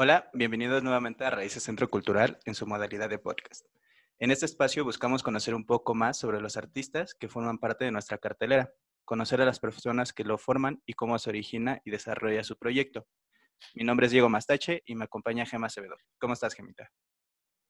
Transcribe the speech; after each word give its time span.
Hola, 0.00 0.30
bienvenidos 0.32 0.84
nuevamente 0.84 1.24
a 1.24 1.30
Raíces 1.30 1.64
Centro 1.64 1.90
Cultural 1.90 2.38
en 2.44 2.54
su 2.54 2.68
modalidad 2.68 3.10
de 3.10 3.18
podcast. 3.18 3.66
En 4.20 4.30
este 4.30 4.46
espacio 4.46 4.84
buscamos 4.84 5.24
conocer 5.24 5.56
un 5.56 5.66
poco 5.66 5.92
más 5.92 6.16
sobre 6.16 6.40
los 6.40 6.56
artistas 6.56 7.14
que 7.14 7.26
forman 7.26 7.58
parte 7.58 7.84
de 7.84 7.90
nuestra 7.90 8.16
cartelera, 8.16 8.70
conocer 9.04 9.40
a 9.40 9.44
las 9.44 9.58
personas 9.58 10.12
que 10.12 10.22
lo 10.22 10.38
forman 10.38 10.80
y 10.86 10.92
cómo 10.92 11.18
se 11.18 11.30
origina 11.30 11.80
y 11.84 11.90
desarrolla 11.90 12.44
su 12.44 12.56
proyecto. 12.56 13.08
Mi 13.74 13.82
nombre 13.82 14.06
es 14.06 14.12
Diego 14.12 14.28
Mastache 14.28 14.84
y 14.86 14.94
me 14.94 15.06
acompaña 15.06 15.46
Gema 15.46 15.66
Acevedo. 15.66 15.96
¿Cómo 16.20 16.34
estás, 16.34 16.54
Gemita? 16.54 16.92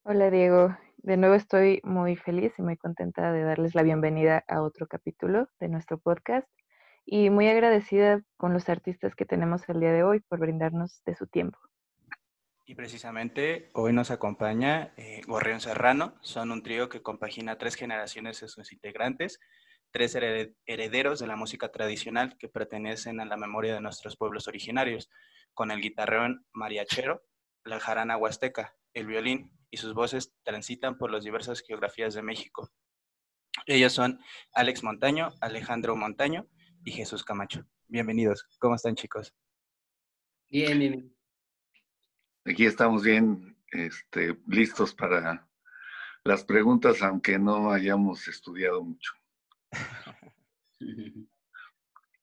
Hola, 0.03 0.31
Diego. 0.31 0.77
De 0.99 1.17
nuevo 1.17 1.35
estoy 1.35 1.81
muy 1.83 2.15
feliz 2.17 2.53
y 2.59 2.63
muy 2.63 2.77
contenta 2.77 3.33
de 3.33 3.43
darles 3.43 3.75
la 3.75 3.83
bienvenida 3.83 4.45
a 4.49 4.61
otro 4.61 4.87
capítulo 4.87 5.49
de 5.61 5.69
nuestro 5.69 5.97
podcast 5.97 6.47
y 7.07 7.31
muy 7.31 7.49
agradecida 7.49 8.21
con 8.37 8.53
los 8.53 8.69
artistas 8.69 9.15
que 9.15 9.25
tenemos 9.25 9.67
el 9.71 9.81
día 9.81 9.93
de 9.93 10.03
hoy 10.03 10.21
por 10.29 10.41
brindarnos 10.41 11.01
de 11.07 11.15
su 11.15 11.27
tiempo. 11.27 11.59
Y 12.69 12.75
precisamente 12.75 13.71
hoy 13.73 13.95
nos 13.95 14.11
acompaña 14.11 14.93
eh, 14.99 15.23
Gorrión 15.27 15.59
Serrano. 15.59 16.19
Son 16.21 16.53
un 16.53 16.63
trío 16.63 16.91
que 16.91 17.01
compagina 17.01 17.57
tres 17.57 17.77
generaciones 17.77 18.43
de 18.43 18.49
sus 18.49 18.75
integrantes, 18.75 19.41
tres 19.91 20.15
herederos 20.67 21.19
de 21.19 21.27
la 21.27 21.35
música 21.35 21.73
tradicional 21.73 22.37
que 22.37 22.51
pertenecen 22.51 23.21
a 23.21 23.25
la 23.25 23.39
memoria 23.39 23.73
de 23.73 23.81
nuestros 23.81 24.19
pueblos 24.19 24.49
originarios, 24.49 25.09
con 25.55 25.71
el 25.71 25.81
guitarrón 25.81 26.45
mariachero, 26.53 27.23
la 27.65 27.81
jarana 27.81 28.19
huasteca, 28.19 28.77
el 28.93 29.07
violín 29.07 29.51
y 29.71 29.79
sus 29.79 29.95
voces 29.95 30.35
transitan 30.43 30.99
por 30.99 31.11
las 31.11 31.25
diversas 31.25 31.63
geografías 31.63 32.13
de 32.13 32.21
México. 32.21 32.71
Ellos 33.65 33.95
son 33.95 34.21
Alex 34.53 34.83
Montaño, 34.83 35.31
Alejandro 35.41 35.97
Montaño 35.97 36.47
y 36.85 36.93
Jesús 36.93 37.25
Camacho. 37.25 37.65
Bienvenidos. 37.87 38.45
¿Cómo 38.59 38.75
están, 38.75 38.95
chicos? 38.95 39.35
Bien, 40.51 40.79
bien. 40.79 41.18
Aquí 42.49 42.65
estamos 42.65 43.03
bien 43.03 43.59
este, 43.73 44.39
listos 44.47 44.95
para 44.95 45.47
las 46.25 46.45
preguntas, 46.45 47.03
aunque 47.03 47.39
no 47.39 47.71
hayamos 47.71 48.27
estudiado 48.27 48.83
mucho. 48.83 49.13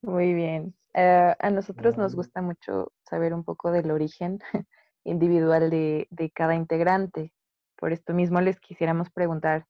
Muy 0.02 0.34
bien. 0.34 0.74
Eh, 0.96 1.36
a 1.38 1.50
nosotros 1.52 1.98
nos 1.98 2.16
gusta 2.16 2.42
mucho 2.42 2.92
saber 3.08 3.36
un 3.36 3.44
poco 3.44 3.72
del 3.72 3.92
origen 3.92 4.40
individual 5.04 5.70
de, 5.70 6.32
cada 6.34 6.56
integrante. 6.56 7.32
Por 7.76 7.92
esto 7.92 8.16
mismo 8.16 8.42
les 8.42 8.60
quisiéramos 8.60 9.12
preguntar, 9.12 9.68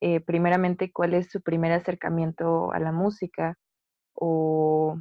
eh, 0.00 0.20
primeramente, 0.20 0.90
¿cuál 0.90 1.12
es 1.12 1.30
su 1.30 1.42
primer 1.42 1.72
acercamiento 1.72 2.72
a 2.72 2.78
la 2.78 2.92
música? 2.92 3.58
O, 4.14 4.96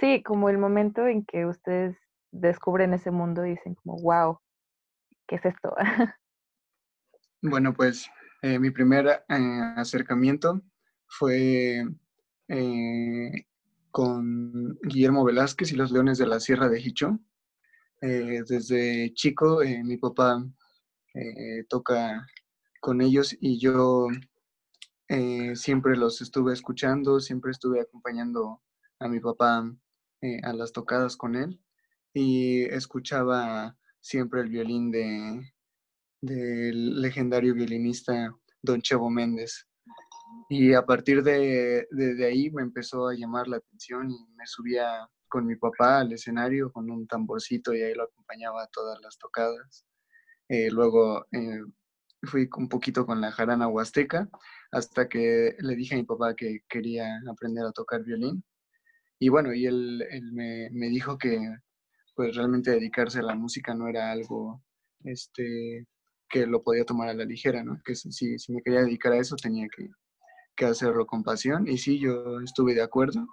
sí, 0.00 0.24
como 0.24 0.48
el 0.48 0.58
momento 0.58 1.06
en 1.06 1.24
que 1.24 1.46
ustedes 1.46 1.96
descubren 2.34 2.92
ese 2.94 3.10
mundo 3.10 3.46
y 3.46 3.50
dicen 3.50 3.74
como, 3.76 3.96
wow, 4.02 4.38
¿qué 5.26 5.36
es 5.36 5.44
esto? 5.44 5.74
bueno, 7.42 7.72
pues 7.72 8.10
eh, 8.42 8.58
mi 8.58 8.70
primer 8.70 9.06
eh, 9.06 9.60
acercamiento 9.76 10.60
fue 11.06 11.86
eh, 12.48 13.46
con 13.90 14.78
Guillermo 14.82 15.24
Velázquez 15.24 15.72
y 15.72 15.76
los 15.76 15.92
Leones 15.92 16.18
de 16.18 16.26
la 16.26 16.40
Sierra 16.40 16.68
de 16.68 16.80
Hicho. 16.80 17.18
desde 18.00 19.14
chico 19.14 19.60
mi 19.82 19.96
papá 19.96 20.44
toca 21.70 22.26
con 22.80 23.00
ellos 23.00 23.34
y 23.40 23.58
yo 23.58 24.08
siempre 25.54 25.96
los 25.96 26.20
estuve 26.20 26.52
escuchando, 26.52 27.20
siempre 27.20 27.52
estuve 27.52 27.80
acompañando 27.80 28.60
a 28.98 29.08
mi 29.08 29.20
papá 29.20 29.72
a 30.42 30.52
las 30.52 30.72
tocadas 30.72 31.16
con 31.16 31.36
él 31.36 31.63
y 32.14 32.62
escuchaba 32.64 33.76
siempre 34.00 34.40
el 34.40 34.48
violín 34.48 34.90
de 34.90 35.54
del 36.24 37.02
legendario 37.02 37.54
violinista 37.54 38.34
Don 38.62 38.80
Chevo 38.80 39.10
Méndez. 39.10 39.66
Y 40.48 40.72
a 40.72 40.84
partir 40.84 41.22
de, 41.22 41.86
ahí 42.26 42.50
me 42.50 42.62
empezó 42.62 43.08
a 43.08 43.14
llamar 43.14 43.46
la 43.46 43.58
atención 43.58 44.10
y 44.10 44.26
me 44.34 44.46
subía 44.46 45.06
con 45.28 45.46
mi 45.46 45.56
papá 45.56 46.00
al 46.00 46.12
escenario 46.12 46.72
con 46.72 46.90
un 46.90 47.06
tamborcito 47.06 47.74
y 47.74 47.82
ahí 47.82 47.94
lo 47.94 48.04
acompañaba 48.04 48.62
a 48.62 48.68
todas 48.68 48.98
las 49.02 49.18
tocadas. 49.18 49.84
Eh, 50.48 50.70
luego 50.70 51.26
eh, 51.32 51.60
fui 52.22 52.48
un 52.56 52.68
poquito 52.68 53.04
con 53.04 53.20
la 53.20 53.32
jarana 53.32 53.68
huasteca 53.68 54.28
hasta 54.70 55.08
que 55.08 55.56
le 55.58 55.76
dije 55.76 55.94
a 55.94 55.98
mi 55.98 56.04
papá 56.04 56.34
que 56.34 56.60
quería 56.68 57.20
aprender 57.28 57.64
a 57.64 57.72
tocar 57.72 58.02
violín. 58.02 58.44
Y 59.18 59.28
bueno, 59.28 59.52
y 59.52 59.66
él, 59.66 60.02
él 60.10 60.32
me, 60.32 60.70
me, 60.72 60.88
dijo 60.88 61.18
que 61.18 61.38
pues 62.14 62.36
realmente 62.36 62.70
dedicarse 62.70 63.18
a 63.20 63.22
la 63.22 63.34
música 63.34 63.74
no 63.74 63.88
era 63.88 64.10
algo 64.10 64.62
este, 65.04 65.86
que 66.28 66.46
lo 66.46 66.62
podía 66.62 66.84
tomar 66.84 67.08
a 67.08 67.14
la 67.14 67.24
ligera, 67.24 67.62
¿no? 67.62 67.80
Que 67.84 67.94
si, 67.94 68.10
si 68.38 68.52
me 68.52 68.62
quería 68.62 68.80
dedicar 68.80 69.12
a 69.12 69.18
eso 69.18 69.36
tenía 69.36 69.68
que, 69.74 69.88
que, 70.56 70.64
hacerlo 70.66 71.06
con 71.06 71.22
pasión 71.22 71.68
y 71.68 71.78
sí, 71.78 71.98
yo 71.98 72.40
estuve 72.40 72.74
de 72.74 72.82
acuerdo. 72.82 73.26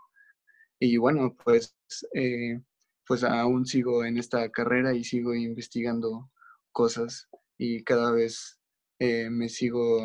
Y 0.80 0.98
bueno, 0.98 1.36
pues, 1.44 1.76
eh, 2.14 2.62
pues 3.08 3.24
aún 3.24 3.66
sigo 3.66 4.06
en 4.06 4.18
esta 4.18 4.50
carrera 4.50 4.94
y 4.94 5.04
sigo 5.04 5.34
investigando 5.36 6.32
cosas 6.72 7.28
y 7.58 7.84
cada 7.84 8.12
vez 8.12 8.60
eh, 9.00 9.30
me 9.30 9.50
sigo 9.50 10.00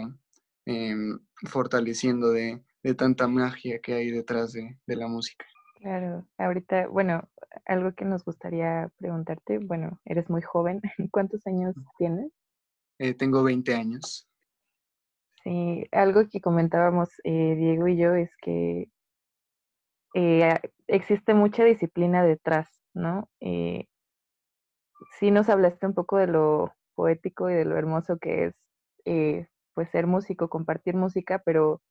em, 0.66 1.18
fortaleciendo 1.48 2.30
de, 2.30 2.62
de, 2.82 2.94
tanta 2.94 3.28
magia 3.28 3.80
que 3.80 3.94
hay 3.94 4.10
detrás 4.10 4.52
de, 4.52 4.78
de 4.86 4.96
la 4.96 5.08
música. 5.08 5.46
Claro, 5.80 6.26
ahorita, 6.38 6.88
bueno, 6.88 7.28
algo 7.66 7.92
que 7.92 8.04
nos 8.04 8.24
gustaría 8.24 8.90
preguntarte, 8.96 9.58
bueno, 9.58 10.00
eres 10.04 10.30
muy 10.30 10.40
joven, 10.40 10.80
¿cuántos 11.12 11.46
años 11.46 11.74
tienes? 11.98 12.32
Eh, 12.98 13.14
tengo 13.14 13.42
20 13.42 13.74
años. 13.74 14.26
Sí, 15.44 15.86
algo 15.92 16.28
que 16.28 16.40
comentábamos 16.40 17.10
eh, 17.24 17.54
Diego 17.56 17.86
y 17.88 17.98
yo 17.98 18.14
es 18.14 18.30
que 18.40 18.88
eh, 20.14 20.58
existe 20.86 21.34
mucha 21.34 21.62
disciplina 21.64 22.24
detrás, 22.24 22.68
¿no? 22.94 23.28
sí 25.18 25.30
nos 25.30 25.48
hablaste 25.50 25.86
un 25.86 25.94
poco 25.94 26.16
de 26.16 26.26
lo 26.26 26.72
poético 26.94 27.50
y 27.50 27.54
de 27.54 27.64
lo 27.64 27.76
hermoso 27.76 28.18
que 28.18 28.54
es, 29.04 29.48
pues, 29.74 29.90
ser 29.90 30.06
músico, 30.06 30.48
compartir 30.48 30.96
música, 30.96 31.42
pero 31.44 31.82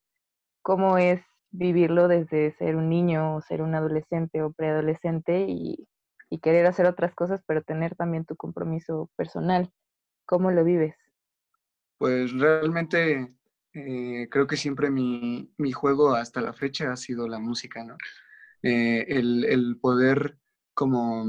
¿cómo 0.62 0.98
es 0.98 1.22
vivirlo 1.50 2.08
desde 2.08 2.52
ser 2.52 2.76
un 2.76 2.88
niño 2.88 3.36
o 3.36 3.40
ser 3.40 3.62
un 3.62 3.74
adolescente 3.74 4.42
o 4.42 4.52
preadolescente 4.52 5.46
y, 5.48 5.88
querer 6.42 6.66
hacer 6.66 6.84
otras 6.84 7.14
cosas, 7.14 7.42
pero 7.46 7.62
tener 7.62 7.96
también 7.96 8.26
tu 8.26 8.36
compromiso 8.36 9.10
personal. 9.16 9.72
¿Cómo 10.26 10.50
lo 10.50 10.64
vives? 10.64 10.94
Pues 11.96 12.30
realmente 12.34 13.34
eh, 13.72 14.28
creo 14.30 14.46
que 14.46 14.58
siempre 14.58 14.90
mi, 14.90 15.50
juego 15.72 16.14
hasta 16.14 16.42
la 16.42 16.52
fecha 16.52 16.92
ha 16.92 16.96
sido 16.96 17.26
la 17.26 17.38
música, 17.38 17.84
¿no? 17.84 17.96
Eh, 18.62 19.06
el, 19.08 19.78
poder 19.80 20.38
como 20.74 21.24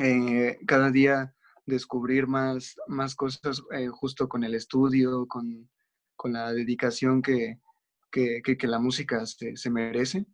eh, 0.00 0.58
cada 0.66 0.90
día 0.90 1.34
descubrir 1.66 2.26
más, 2.26 2.76
más 2.86 3.14
cosas 3.14 3.62
justo 3.90 4.30
con 4.30 4.44
el 4.44 4.54
estudio, 4.54 5.26
con, 5.26 5.68
con 6.16 6.32
la 6.32 6.52
dedicación 6.52 7.20
que, 7.20 7.60
que, 8.10 8.58
la 8.62 8.78
música 8.78 9.24
se, 9.26 9.70
merece, 9.70 10.26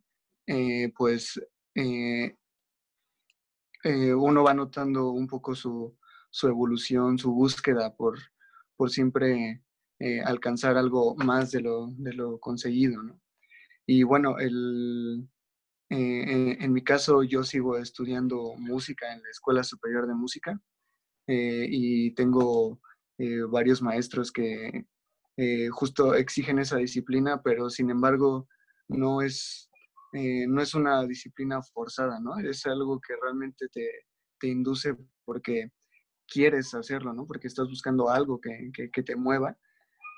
eh, 0.47 0.93
pues 0.97 1.41
eh, 1.75 2.37
eh, 3.85 4.15
uno 4.15 4.43
va 4.43 4.55
notando 4.55 5.11
un 5.11 5.27
poco 5.27 5.55
su, 5.55 5.97
evolución, 6.43 7.19
su 7.19 7.33
búsqueda 7.33 7.95
por, 7.95 8.19
por 8.77 8.91
siempre 8.91 9.63
alcanzar 10.25 10.77
algo 10.77 11.17
más 11.17 11.51
de 11.53 11.63
lo, 11.63 11.89
de 11.97 12.13
lo 12.13 12.39
conseguido. 12.39 13.01
Y 13.87 14.03
bueno, 14.03 14.39
el, 14.39 15.27
en, 15.89 16.73
mi 16.73 16.83
caso 16.83 17.23
yo 17.23 17.45
sigo 17.45 17.79
estudiando 17.79 18.55
música 18.59 19.13
en 19.15 19.23
la 19.23 19.31
Escuela 19.31 19.65
Superior 19.65 20.07
de 20.07 20.15
Música 20.15 20.61
y 21.27 22.11
tengo 22.13 22.79
varios 23.49 23.81
maestros 23.81 24.31
que, 24.31 24.85
eh, 25.37 25.69
justo 25.71 26.15
exigen 26.15 26.59
esa 26.59 26.77
disciplina, 26.79 27.43
pero 27.43 27.69
sin 27.71 27.91
embargo 27.91 28.49
no 28.89 29.21
es, 29.23 29.71
eh, 30.13 30.47
no 30.47 30.63
es 30.63 30.75
una 30.75 31.05
disciplina 31.07 31.63
forzada, 31.63 32.21
¿no? 32.21 32.39
Es 32.39 32.65
algo 32.67 33.01
que 33.01 33.15
realmente 33.21 33.69
te, 33.69 33.89
te 34.39 34.49
induce 34.49 34.97
porque 35.25 35.71
quieres 36.27 36.75
hacerlo, 36.75 37.13
¿no? 37.13 37.27
Porque 37.27 37.49
estás 37.49 37.69
buscando 37.69 38.09
algo 38.09 38.41
que, 38.41 38.71
que, 38.73 39.03
te 39.03 39.17
mueva. 39.17 39.57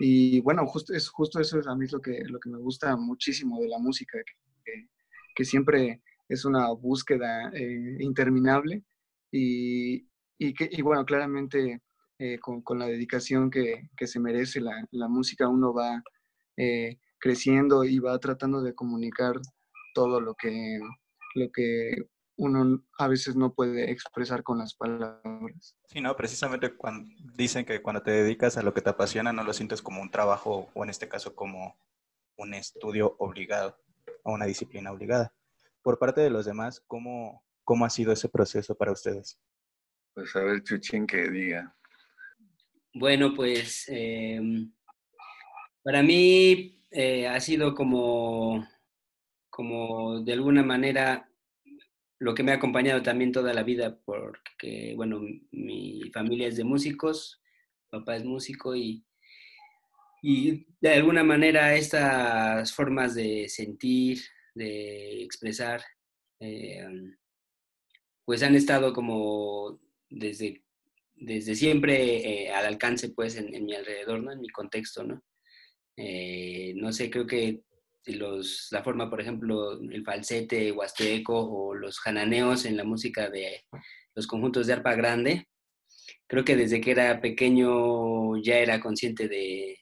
Y 0.01 0.41
bueno, 0.41 0.67
justo, 0.67 0.95
es, 0.95 1.09
justo 1.09 1.41
eso 1.41 1.59
es 1.59 1.67
a 1.67 1.75
mí 1.75 1.87
lo 1.91 2.01
que, 2.01 2.23
lo 2.27 2.39
que 2.39 2.51
me 2.51 2.59
gusta 2.59 2.97
muchísimo 2.97 3.61
de 3.61 3.69
la 3.69 3.79
música, 3.79 4.19
que, 4.65 4.89
que 5.35 5.45
siempre 5.45 6.03
es 6.29 6.45
una 6.45 6.71
búsqueda 6.73 7.51
eh, 7.55 7.97
interminable 8.01 8.85
y, 9.31 10.09
y, 10.39 10.55
que, 10.55 10.69
y 10.71 10.83
bueno, 10.83 11.05
claramente 11.05 11.83
eh, 12.19 12.39
con, 12.39 12.63
con, 12.63 12.79
la 12.79 12.87
dedicación 12.87 13.51
que, 13.51 13.89
que 13.97 14.07
se 14.07 14.21
merece 14.21 14.61
la, 14.61 14.87
la, 14.91 15.09
música, 15.09 15.49
uno 15.49 15.73
va 15.73 16.03
eh, 16.57 16.99
creciendo 17.19 17.85
y 17.85 17.99
va 17.99 18.19
tratando 18.19 18.63
de 18.63 18.75
comunicar 18.75 19.35
todo 19.95 20.21
lo 20.21 20.35
que, 20.35 20.81
lo 21.35 21.51
que 21.53 22.09
uno 22.37 22.83
a 22.99 23.09
veces 23.09 23.37
no 23.37 23.53
puede 23.53 23.91
expresar 23.91 24.43
con 24.43 24.59
las 24.59 24.75
palabras. 24.75 25.77
Sí, 25.87 26.01
no, 26.01 26.17
precisamente 26.17 26.75
cuando 26.75 27.11
dicen 27.37 27.65
que 27.65 27.83
cuando 27.83 28.03
te 28.03 28.13
dedicas 28.13 28.57
a 28.57 28.63
lo 28.63 28.73
que 28.73 28.81
te 28.81 28.91
apasiona 28.91 29.33
no 29.33 29.43
lo 29.43 29.53
sientes 29.53 29.83
como 29.83 30.01
un 30.01 30.11
trabajo 30.11 30.71
o 30.75 30.85
en 30.85 30.91
este 30.91 31.09
caso 31.09 31.35
como 31.35 31.77
un 32.37 32.55
estudio 32.55 33.17
obligado 33.19 33.77
o 34.23 34.33
una 34.33 34.47
disciplina 34.47 34.93
obligada. 34.93 35.35
Por 35.83 35.99
parte 35.99 36.21
de 36.21 36.31
los 36.31 36.47
demás, 36.47 36.81
¿cómo, 36.87 37.45
cómo 37.65 37.85
ha 37.85 37.91
sido 37.91 38.13
ese 38.13 38.29
proceso 38.29 38.77
para 38.77 38.93
ustedes? 38.93 39.39
Pues 40.15 40.35
a 40.37 40.41
ver, 40.41 40.63
Chuchín, 40.63 41.07
que 41.07 41.29
diga. 41.31 41.77
Bueno, 42.95 43.35
pues 43.35 43.85
em, 43.89 44.73
para 45.83 46.03
mí 46.03 46.83
eh, 46.91 47.27
ha 47.29 47.39
sido 47.41 47.75
como, 47.75 48.67
como 49.51 50.21
de 50.23 50.33
alguna 50.33 50.63
manera 50.63 51.31
lo 52.19 52.35
que 52.35 52.43
me 52.43 52.53
ha 52.53 52.57
acompañado 52.57 53.03
también 53.03 53.33
toda 53.33 53.55
la 53.55 53.63
vida, 53.63 54.01
porque, 54.05 54.95
bueno, 54.97 55.21
mi 55.53 56.11
familia 56.13 56.49
es 56.49 56.57
de 56.57 56.65
músicos, 56.65 57.41
papá 57.91 58.17
es 58.17 58.25
músico 58.25 58.75
y, 58.75 59.05
y 60.23 60.67
de 60.81 60.95
alguna 60.95 61.23
manera 61.23 61.75
estas 61.77 62.73
formas 62.75 63.15
de 63.15 63.49
sentir, 63.49 64.19
de 64.55 65.23
expresar, 65.23 65.83
em, 66.41 67.17
pues 68.25 68.43
han 68.43 68.57
estado 68.57 68.93
como 68.93 69.81
desde, 70.11 70.65
desde 71.21 71.55
siempre 71.55 72.45
eh, 72.47 72.53
al 72.53 72.67
alcance, 72.67 73.11
pues, 73.11 73.37
en, 73.37 73.65
mi 73.65 73.75
alrededor, 73.75 74.23
¿no? 74.23 74.33
En 74.33 74.41
mi 74.41 74.49
contexto, 74.49 75.05
¿no? 75.05 75.23
Eh, 75.97 76.73
no 76.77 76.93
sé, 76.93 77.11
creo 77.11 77.27
que 77.27 77.63
los, 78.07 78.69
la 78.71 78.83
forma, 78.83 79.11
por 79.11 79.21
ejemplo, 79.21 79.73
el 79.81 80.05
falsete 80.05 80.73
huasteco 80.73 81.35
o 81.35 81.75
los 81.75 81.99
jananeos 81.99 82.65
en 82.65 82.77
la 82.77 82.85
música 82.85 83.29
de 83.29 83.65
los 84.15 84.27
conjuntos 84.27 84.67
de 84.67 84.73
arpa 84.75 84.95
grande, 84.95 85.49
creo 86.27 86.45
que 86.45 86.57
desde 86.57 86.81
que 86.81 86.93
era 86.93 87.21
pequeño 87.21 88.37
ya 88.43 88.59
era 88.59 88.81
consciente 88.81 89.29
de, 89.29 89.79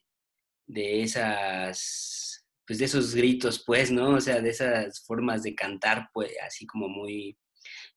de 0.66 1.02
esas, 1.02 2.46
pues 2.66 2.78
de 2.78 2.86
esos 2.86 3.14
gritos, 3.14 3.62
pues, 3.64 3.90
¿no? 3.90 4.14
O 4.14 4.20
sea, 4.20 4.40
de 4.40 4.50
esas 4.50 5.04
formas 5.04 5.42
de 5.42 5.54
cantar, 5.54 6.08
pues, 6.12 6.32
así 6.44 6.66
como 6.66 6.88
muy, 6.88 7.36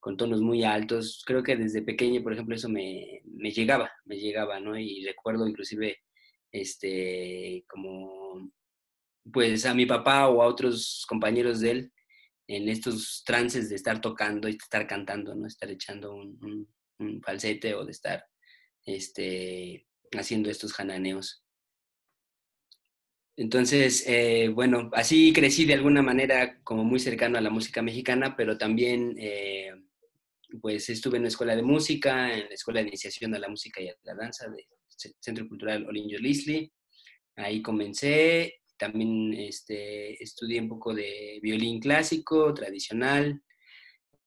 con 0.00 0.16
tonos 0.16 0.40
muy 0.40 0.64
altos. 0.64 1.22
Creo 1.26 1.42
que 1.42 1.56
desde 1.56 1.82
pequeño, 1.82 2.22
por 2.22 2.32
ejemplo, 2.32 2.56
eso 2.56 2.68
me, 2.68 3.22
me 3.24 3.52
llegaba, 3.52 3.90
me 4.04 4.16
llegaba, 4.16 4.58
¿no? 4.58 4.78
Y 4.78 5.04
recuerdo 5.04 5.46
inclusive, 5.46 5.98
este, 6.50 7.64
como 7.68 8.50
pues 9.32 9.66
a 9.66 9.74
mi 9.74 9.86
papá 9.86 10.28
o 10.28 10.42
a 10.42 10.46
otros 10.46 11.04
compañeros 11.08 11.60
de 11.60 11.70
él 11.70 11.92
en 12.48 12.68
estos 12.68 13.22
trances 13.24 13.68
de 13.68 13.76
estar 13.76 14.00
tocando 14.00 14.48
y 14.48 14.52
estar 14.52 14.86
cantando, 14.86 15.34
¿no? 15.34 15.46
Estar 15.46 15.70
echando 15.70 16.14
un, 16.14 16.68
falsete 17.22 17.74
o 17.74 17.84
de 17.84 17.92
estar 17.92 18.24
este, 18.84 19.86
haciendo 20.12 20.50
estos 20.50 20.72
jananeos. 20.72 21.44
Entonces, 23.36 24.04
eh, 24.06 24.48
bueno, 24.48 24.90
así 24.92 25.32
crecí 25.32 25.64
de 25.64 25.74
alguna 25.74 26.02
manera 26.02 26.60
como 26.62 26.84
muy 26.84 26.98
cercano 26.98 27.38
a 27.38 27.40
la 27.40 27.48
música 27.48 27.80
mexicana, 27.80 28.36
pero 28.36 28.58
también 28.58 29.14
eh, 29.18 29.72
pues 30.60 30.88
estuve 30.90 31.16
en 31.16 31.24
la 31.24 31.28
escuela 31.28 31.56
de 31.56 31.62
música, 31.62 32.32
en 32.32 32.48
la 32.48 32.54
escuela 32.54 32.80
de 32.80 32.88
iniciación 32.88 33.34
a 33.34 33.38
la 33.38 33.48
música 33.48 33.80
y 33.80 33.88
a 33.88 33.94
la 34.02 34.14
danza 34.14 34.48
del 34.48 34.64
Centro 35.20 35.48
Cultural 35.48 35.86
Olinjo 35.86 36.18
Lisli. 36.18 36.72
Ahí 37.36 37.62
comencé 37.62 38.60
también 38.76 39.34
este, 39.34 40.22
estudié 40.22 40.60
un 40.60 40.68
poco 40.68 40.94
de 40.94 41.38
violín 41.42 41.80
clásico, 41.80 42.52
tradicional. 42.54 43.42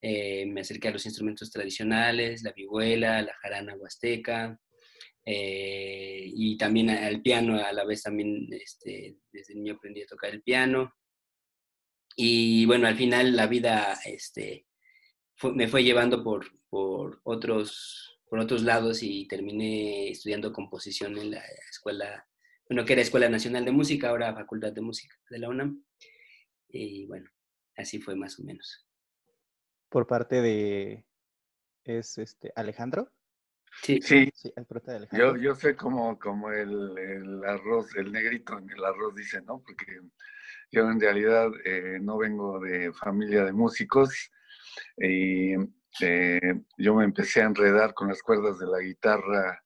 Eh, 0.02 0.46
me 0.46 0.62
acerqué 0.62 0.90
a 0.90 0.92
los 0.92 1.06
instrumentos 1.06 1.52
tradicionales, 1.52 2.44
la 2.44 2.52
vihuela, 2.52 3.22
la 3.22 3.34
jarana 3.42 3.76
huasteca. 3.76 4.60
Eh, 5.26 6.30
y 6.36 6.58
también 6.58 6.90
al 6.90 7.22
piano, 7.22 7.56
a 7.56 7.72
la 7.74 7.86
vez 7.86 8.04
también 8.04 8.48
este, 8.52 9.16
desde 9.32 9.56
niño 9.56 9.74
aprendí 9.74 10.04
a 10.04 10.08
tocar 10.08 10.32
el 10.32 10.44
piano. 10.44 10.94
Y 12.16 12.66
bueno, 12.66 12.88
al 12.88 12.96
final 12.96 13.36
la 13.36 13.48
vida 13.48 13.98
este, 14.06 14.68
me 15.54 15.68
fue 15.68 15.84
llevando 15.84 16.24
por, 16.24 16.46
por, 16.70 17.22
otros, 17.24 18.20
por 18.30 18.40
otros 18.40 18.64
lados 18.64 19.04
y 19.04 19.28
terminé 19.28 20.10
estudiando 20.10 20.54
composición 20.54 21.18
en 21.18 21.32
la 21.32 21.44
escuela 21.70 22.26
bueno, 22.70 22.86
que 22.86 22.94
era 22.94 23.02
Escuela 23.02 23.30
Nacional 23.30 23.66
de 23.66 23.72
Música, 23.72 24.10
ahora 24.10 24.34
Facultad 24.34 24.72
de 24.72 24.82
Música 24.82 25.16
de 25.30 25.40
la 25.40 25.50
UNAM. 25.50 25.84
Y 26.70 27.06
bueno, 27.06 27.30
así 27.78 28.00
fue 28.00 28.16
más 28.16 28.40
o 28.40 28.44
menos. 28.44 28.88
Por 29.90 30.08
parte 30.08 30.42
de, 30.42 31.06
¿es 31.84 32.18
este 32.18 32.52
Alejandro? 32.56 33.12
Sí, 33.82 34.00
sí. 34.02 34.32
el 34.56 34.66
de 34.86 34.96
Alejandro. 34.96 35.36
Yo, 35.36 35.42
yo 35.42 35.56
sé 35.56 35.76
como, 35.76 36.18
como 36.18 36.52
el, 36.52 36.98
el, 36.98 37.44
arroz, 37.44 37.96
el 37.96 38.12
negrito 38.12 38.58
en 38.58 38.70
el 38.70 38.84
arroz 38.84 39.14
dice, 39.16 39.42
¿no? 39.42 39.62
Porque 39.62 40.00
yo 40.72 40.90
en 40.90 41.00
realidad 41.00 41.52
eh, 41.66 42.00
no 42.02 42.18
vengo 42.18 42.60
de 42.60 42.94
familia 42.94 43.44
de 43.46 43.54
músicos 43.54 44.32
y 44.98 45.54
eh, 46.02 46.62
yo 46.78 46.96
me 46.96 47.06
empecé 47.06 47.42
a 47.42 47.46
enredar 47.46 47.94
con 47.94 48.08
las 48.08 48.22
cuerdas 48.22 48.60
de 48.60 48.68
la 48.68 48.80
guitarra 48.80 49.62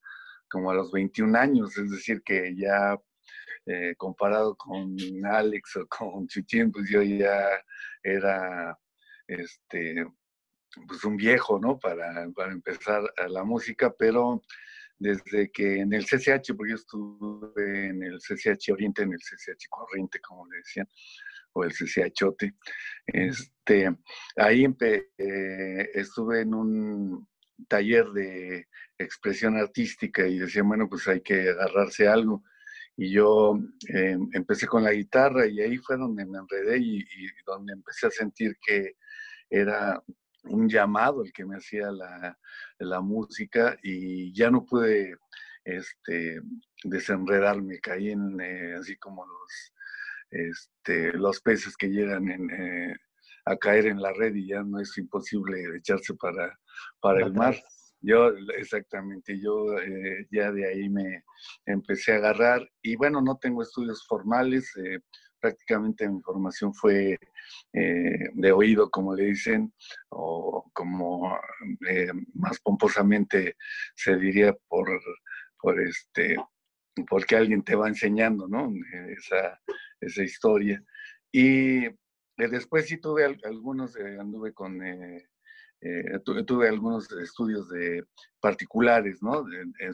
como 0.50 0.70
a 0.70 0.74
los 0.74 0.90
21 0.92 1.38
años, 1.38 1.76
es 1.76 1.90
decir, 1.90 2.22
que 2.22 2.54
ya 2.56 2.96
eh, 3.66 3.94
comparado 3.96 4.56
con 4.56 4.96
Alex 5.24 5.76
o 5.76 5.86
con 5.86 6.26
Chuchín, 6.26 6.72
pues 6.72 6.88
yo 6.88 7.02
ya 7.02 7.48
era 8.02 8.78
este, 9.26 10.06
pues 10.86 11.04
un 11.04 11.16
viejo, 11.16 11.58
¿no? 11.58 11.78
Para, 11.78 12.28
para 12.34 12.52
empezar 12.52 13.02
a 13.16 13.28
la 13.28 13.44
música, 13.44 13.94
pero 13.98 14.42
desde 14.98 15.50
que 15.50 15.80
en 15.80 15.92
el 15.92 16.04
CCH, 16.04 16.56
porque 16.56 16.70
yo 16.70 16.76
estuve 16.76 17.86
en 17.86 18.02
el 18.02 18.18
CCH 18.18 18.70
Oriente, 18.72 19.02
en 19.02 19.12
el 19.12 19.20
CCH 19.20 19.68
Corriente, 19.68 20.20
como 20.20 20.46
le 20.50 20.58
decían, 20.58 20.88
o 21.52 21.64
el 21.64 21.72
CCH 21.72 22.24
este, 23.06 23.96
ahí 24.36 24.66
eh, 24.80 25.90
estuve 25.94 26.42
en 26.42 26.54
un 26.54 27.28
taller 27.66 28.06
de 28.10 28.68
expresión 28.98 29.56
artística 29.56 30.26
y 30.26 30.38
decía, 30.38 30.62
bueno, 30.62 30.88
pues 30.88 31.08
hay 31.08 31.20
que 31.20 31.48
agarrarse 31.48 32.06
algo. 32.06 32.44
Y 32.96 33.12
yo 33.12 33.58
eh, 33.94 34.18
empecé 34.32 34.66
con 34.66 34.82
la 34.82 34.92
guitarra 34.92 35.46
y 35.46 35.60
ahí 35.60 35.76
fue 35.78 35.96
donde 35.96 36.26
me 36.26 36.38
enredé 36.38 36.78
y, 36.78 37.04
donde 37.46 37.72
empecé 37.72 38.08
a 38.08 38.10
sentir 38.10 38.56
que 38.64 38.96
era 39.48 40.02
un 40.44 40.68
llamado 40.68 41.24
el 41.24 41.32
que 41.32 41.44
me 41.44 41.56
hacía 41.56 41.90
la, 41.90 42.36
la 42.78 43.00
música 43.00 43.76
y 43.82 44.32
ya 44.34 44.50
no 44.50 44.64
pude 44.64 45.16
este, 45.64 46.40
desenredarme, 46.84 47.78
caí 47.80 48.10
en 48.10 48.40
eh, 48.40 48.74
así 48.74 48.96
como 48.96 49.24
los, 49.24 49.72
este, 50.30 51.12
los 51.12 51.40
peces 51.40 51.76
que 51.76 51.88
llegan 51.88 52.28
en, 52.30 52.50
eh, 52.50 52.96
a 53.48 53.56
caer 53.56 53.86
en 53.86 54.00
la 54.00 54.12
red 54.12 54.34
y 54.34 54.48
ya 54.48 54.62
no 54.62 54.80
es 54.80 54.96
imposible 54.98 55.76
echarse 55.76 56.14
para, 56.14 56.58
para 57.00 57.24
el 57.24 57.32
mar. 57.32 57.56
Yo, 58.00 58.30
exactamente, 58.56 59.40
yo 59.40 59.76
eh, 59.80 60.26
ya 60.30 60.52
de 60.52 60.68
ahí 60.68 60.88
me 60.88 61.24
empecé 61.66 62.12
a 62.12 62.16
agarrar 62.16 62.68
y 62.80 62.94
bueno, 62.94 63.20
no 63.20 63.38
tengo 63.38 63.62
estudios 63.62 64.06
formales, 64.06 64.70
eh, 64.76 65.00
prácticamente 65.40 66.08
mi 66.08 66.20
formación 66.20 66.72
fue 66.74 67.18
eh, 67.72 68.28
de 68.34 68.52
oído, 68.52 68.88
como 68.90 69.14
le 69.14 69.26
dicen, 69.26 69.72
o 70.10 70.70
como 70.72 71.38
más 72.34 72.60
pomposamente 72.60 73.56
se 73.96 74.16
diría 74.16 74.52
por, 74.68 74.88
por 75.60 75.80
este, 75.80 76.36
porque 77.08 77.36
alguien 77.36 77.62
te 77.62 77.74
va 77.74 77.88
enseñando, 77.88 78.46
¿no? 78.46 78.72
Esa, 79.08 79.60
esa 80.00 80.22
historia. 80.22 80.82
Y 81.32 81.84
después 82.36 82.86
sí 82.86 82.98
tuve 82.98 83.24
algunos, 83.24 83.96
anduve 83.96 84.52
con 84.52 84.80
eh, 85.80 86.18
tuve, 86.24 86.68
algunos 86.68 87.10
estudios 87.12 87.68
de 87.68 88.04
particulares, 88.40 89.22
¿no? 89.22 89.44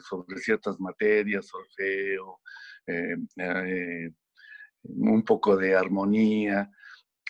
sobre 0.01 0.39
ciertas 0.39 0.79
materias, 0.79 1.47
solfeo, 1.47 2.39
eh, 2.87 3.15
eh, 3.37 4.11
un 4.83 5.23
poco 5.23 5.55
de 5.55 5.75
armonía. 5.75 6.71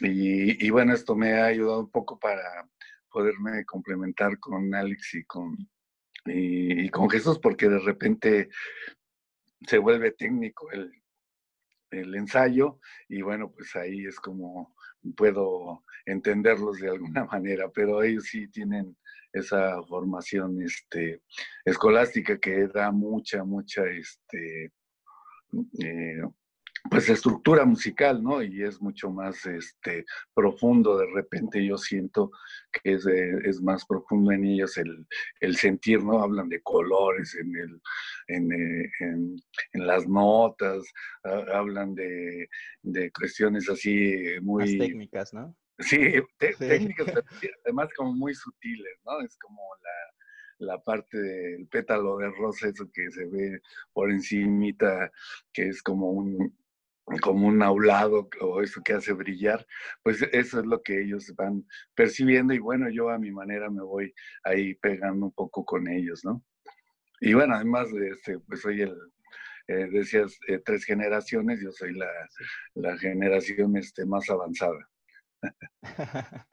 Y, 0.02 0.70
bueno, 0.70 0.94
esto 0.94 1.16
me 1.16 1.34
ha 1.34 1.46
ayudado 1.46 1.82
un 1.82 1.92
poco 1.92 2.20
para 2.20 2.70
poderme 3.10 3.66
complementar 3.66 4.40
con 4.40 4.74
Alex 4.74 5.16
y 5.16 5.24
con, 5.26 5.58
y, 6.26 6.90
con 6.90 7.10
Jesús, 7.10 7.40
porque 7.40 7.70
de 7.70 7.80
repente 7.80 8.50
se 9.68 9.78
vuelve 9.78 10.12
técnico 10.12 10.70
el, 10.72 10.92
el 11.96 12.16
ensayo 12.16 12.80
y 13.08 13.22
bueno, 13.22 13.52
pues 13.52 13.76
ahí 13.76 14.06
es 14.06 14.20
como 14.20 14.76
puedo 15.16 15.84
entenderlos 16.06 16.80
de 16.80 16.90
alguna 16.90 17.26
manera, 17.32 17.70
pero 17.70 18.04
ellos 18.04 18.26
sí 18.26 18.48
tienen 18.48 18.96
esa 19.32 19.82
formación 19.84 20.62
este, 20.62 21.22
escolástica 21.66 22.38
que 22.38 22.68
da 22.68 22.92
mucha, 22.92 23.44
mucha, 23.44 23.84
este, 23.86 24.72
eh, 25.84 26.22
pues 26.90 27.10
estructura 27.10 27.66
musical, 27.66 28.22
¿no? 28.22 28.42
Y 28.42 28.64
es 28.64 28.82
mucho 28.82 29.10
más 29.10 29.46
este, 29.46 30.06
profundo, 30.34 30.98
de 30.98 31.08
repente 31.14 31.66
yo 31.66 31.78
siento 31.78 32.32
que 32.72 32.94
es, 32.94 33.06
es 33.06 33.62
más 33.62 33.86
profundo 33.86 34.32
en 34.32 34.46
ellos 34.46 34.78
el, 34.78 35.08
el, 35.40 35.56
sentir, 35.56 36.04
¿no? 36.04 36.22
Hablan 36.22 36.50
de 36.50 36.62
colores 36.62 37.36
en, 37.36 37.56
el, 37.56 37.82
en, 38.28 38.52
eh, 38.52 38.92
en, 39.00 39.36
en 39.74 39.88
las 39.88 40.08
notas, 40.08 40.84
hablan 41.24 41.96
de, 41.96 42.48
de, 42.82 43.12
cuestiones 43.12 43.70
así 43.70 44.16
muy... 44.42 44.78
técnicas, 44.78 45.34
¿no? 45.34 45.56
Sí, 45.80 45.98
técnicas, 46.38 47.08
además 47.66 47.90
como 47.96 48.14
muy 48.14 48.34
sutiles, 48.34 49.00
¿no? 49.06 49.22
Es 49.22 49.38
como 49.38 49.62
la, 49.84 50.68
la 50.68 50.84
parte 50.84 51.18
del 51.18 51.68
pétalo 51.68 52.18
de 52.18 52.30
rosa, 52.32 52.70
eso 52.70 52.90
que 52.94 53.12
se 53.12 53.26
ve 53.26 53.60
por 53.92 54.12
encimita, 54.12 55.12
que 55.52 55.68
es 55.68 55.82
como 55.82 56.12
un, 56.12 56.56
como 57.22 57.48
un 57.48 57.62
aulado 57.62 58.30
o 58.42 58.62
eso 58.62 58.82
que 58.84 58.94
hace 58.94 59.14
brillar, 59.14 59.66
pues 60.04 60.22
eso 60.32 60.60
es 60.60 60.66
lo 60.66 60.82
que 60.82 61.02
ellos 61.02 61.32
van 61.36 61.66
percibiendo 61.94 62.54
y 62.54 62.60
bueno, 62.60 62.90
yo 62.90 63.10
a 63.10 63.20
mi 63.20 63.32
manera 63.32 63.70
me 63.70 63.84
voy 63.84 64.14
ahí 64.44 64.74
pegando 64.76 65.28
un 65.28 65.32
poco 65.32 65.64
con 65.64 65.88
ellos, 65.88 66.22
¿no? 66.24 66.44
Y 67.22 67.34
bueno, 67.34 67.56
además, 67.56 67.88
este, 67.94 68.40
pues 68.40 68.62
soy 68.62 68.82
el, 68.82 68.98
eh, 69.68 69.88
decías, 69.92 70.38
eh, 70.48 70.60
tres 70.60 70.84
generaciones, 70.84 71.60
yo 71.62 71.72
soy 71.72 71.94
la, 71.94 72.08
la 72.76 72.98
generación 72.98 73.78
este, 73.78 74.06
más 74.06 74.30
avanzada. 74.30 74.90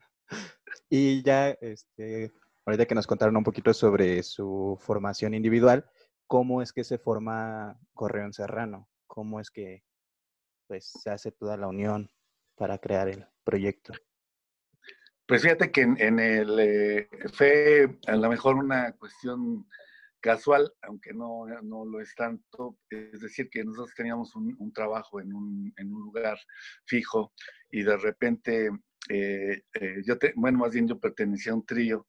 y 0.88 1.22
ya, 1.22 1.50
este, 1.50 2.32
ahorita 2.64 2.86
que 2.86 2.94
nos 2.94 3.06
contaron 3.06 3.36
un 3.36 3.44
poquito 3.44 3.74
sobre 3.74 4.22
su 4.22 4.78
formación 4.80 5.34
individual, 5.34 5.84
¿cómo 6.26 6.62
es 6.62 6.72
que 6.72 6.84
se 6.84 6.98
forma 6.98 7.78
Correón 7.92 8.32
Serrano? 8.32 8.88
¿Cómo 9.06 9.40
es 9.40 9.50
que 9.50 9.82
pues 10.72 10.86
se 10.86 11.10
hace 11.10 11.30
toda 11.32 11.58
la 11.58 11.68
unión 11.68 12.10
para 12.56 12.78
crear 12.78 13.06
el 13.06 13.26
proyecto? 13.44 13.92
Pues 15.26 15.42
fíjate 15.42 15.70
que 15.70 15.82
en, 15.82 16.18
el 16.18 16.58
eh, 16.58 17.10
fue 17.34 17.98
a 18.06 18.16
lo 18.16 18.30
mejor 18.30 18.56
una 18.56 18.92
cuestión 18.92 19.68
casual, 20.18 20.72
aunque 20.80 21.12
no, 21.12 21.44
no 21.62 21.84
lo 21.84 22.00
es 22.00 22.14
tanto, 22.14 22.78
es 22.88 23.20
decir, 23.20 23.50
que 23.50 23.62
nosotros 23.62 23.94
teníamos 23.94 24.34
un, 24.34 24.72
trabajo 24.72 25.20
en 25.20 25.34
un, 25.34 25.74
en 25.76 25.92
un, 25.92 26.04
lugar 26.04 26.38
fijo 26.86 27.34
y 27.70 27.82
de 27.82 27.98
repente, 27.98 28.70
eh, 29.10 29.64
eh, 29.74 29.96
yo, 30.06 30.16
te, 30.16 30.32
bueno, 30.36 30.60
más 30.60 30.72
bien 30.72 30.88
yo 30.88 30.98
pertenecía 30.98 31.52
a 31.52 31.56
un 31.56 31.66
trío 31.66 32.08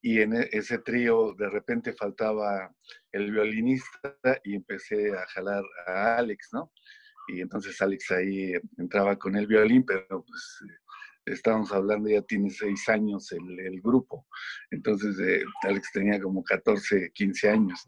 y 0.00 0.20
en 0.20 0.34
e, 0.34 0.48
ese 0.52 0.78
trío 0.78 1.34
de 1.36 1.50
repente 1.50 1.92
faltaba 1.92 2.72
el 3.10 3.32
violinista 3.32 4.16
y 4.44 4.54
empecé 4.54 5.18
a 5.18 5.26
jalar 5.26 5.64
a 5.88 6.18
Alex, 6.18 6.50
¿no? 6.52 6.70
Y 7.28 7.40
entonces 7.40 7.80
Alex 7.80 8.10
ahí 8.10 8.52
entraba 8.78 9.16
con 9.16 9.36
el 9.36 9.46
violín, 9.46 9.84
pero 9.84 10.24
pues 10.24 10.62
estábamos 11.26 11.72
hablando, 11.72 12.08
ya 12.08 12.22
tiene 12.22 12.50
seis 12.50 12.88
años 12.88 13.32
el, 13.32 13.80
grupo, 13.80 14.26
entonces 14.70 15.18
eh, 15.18 15.42
Alex 15.62 15.90
tenía 15.92 16.20
como 16.20 16.44
14, 16.44 17.10
15 17.12 17.50
años, 17.50 17.86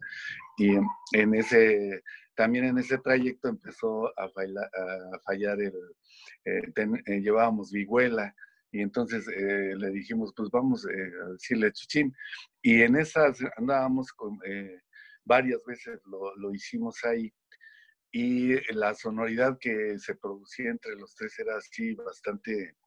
y 0.57 0.75
en 1.13 1.35
ese, 1.35 2.03
también 2.35 2.65
en 2.65 2.77
ese 2.79 2.97
trayecto 2.97 3.49
empezó 3.49 4.07
a, 4.19 4.25
a 4.25 5.19
fallar 5.25 5.61
el, 5.61 5.73
eh, 6.45 6.61
eh, 6.75 7.21
llevábamos 7.21 7.71
vihuela, 7.71 8.33
y 8.71 8.81
entonces 8.81 9.25
le 9.27 9.91
dijimos, 9.91 10.33
pues 10.35 10.49
vamos 10.51 10.85
a 10.85 11.31
decirle 11.31 11.71
Chuchín, 11.71 12.13
y 12.61 12.81
en 12.81 12.97
esas 12.97 13.39
andábamos 13.55 14.11
con, 14.11 14.37
varias 15.23 15.63
veces 15.65 15.99
lo, 16.05 16.35
lo 16.35 16.53
hicimos 16.53 17.03
ahí, 17.05 17.33
y 18.11 18.55
la 18.73 18.93
sonoridad 18.93 19.57
que 19.59 19.99
se 19.99 20.15
producía 20.15 20.71
entre 20.71 20.95
los 20.95 21.13
tres 21.15 21.37
era 21.39 21.57
así 21.57 21.93
bastante 21.95 22.77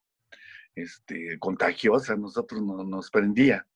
este, 0.74 1.38
contagiosa, 1.38 2.16
nosotros 2.16 2.62
nos 2.62 3.10
prendía. 3.10 3.66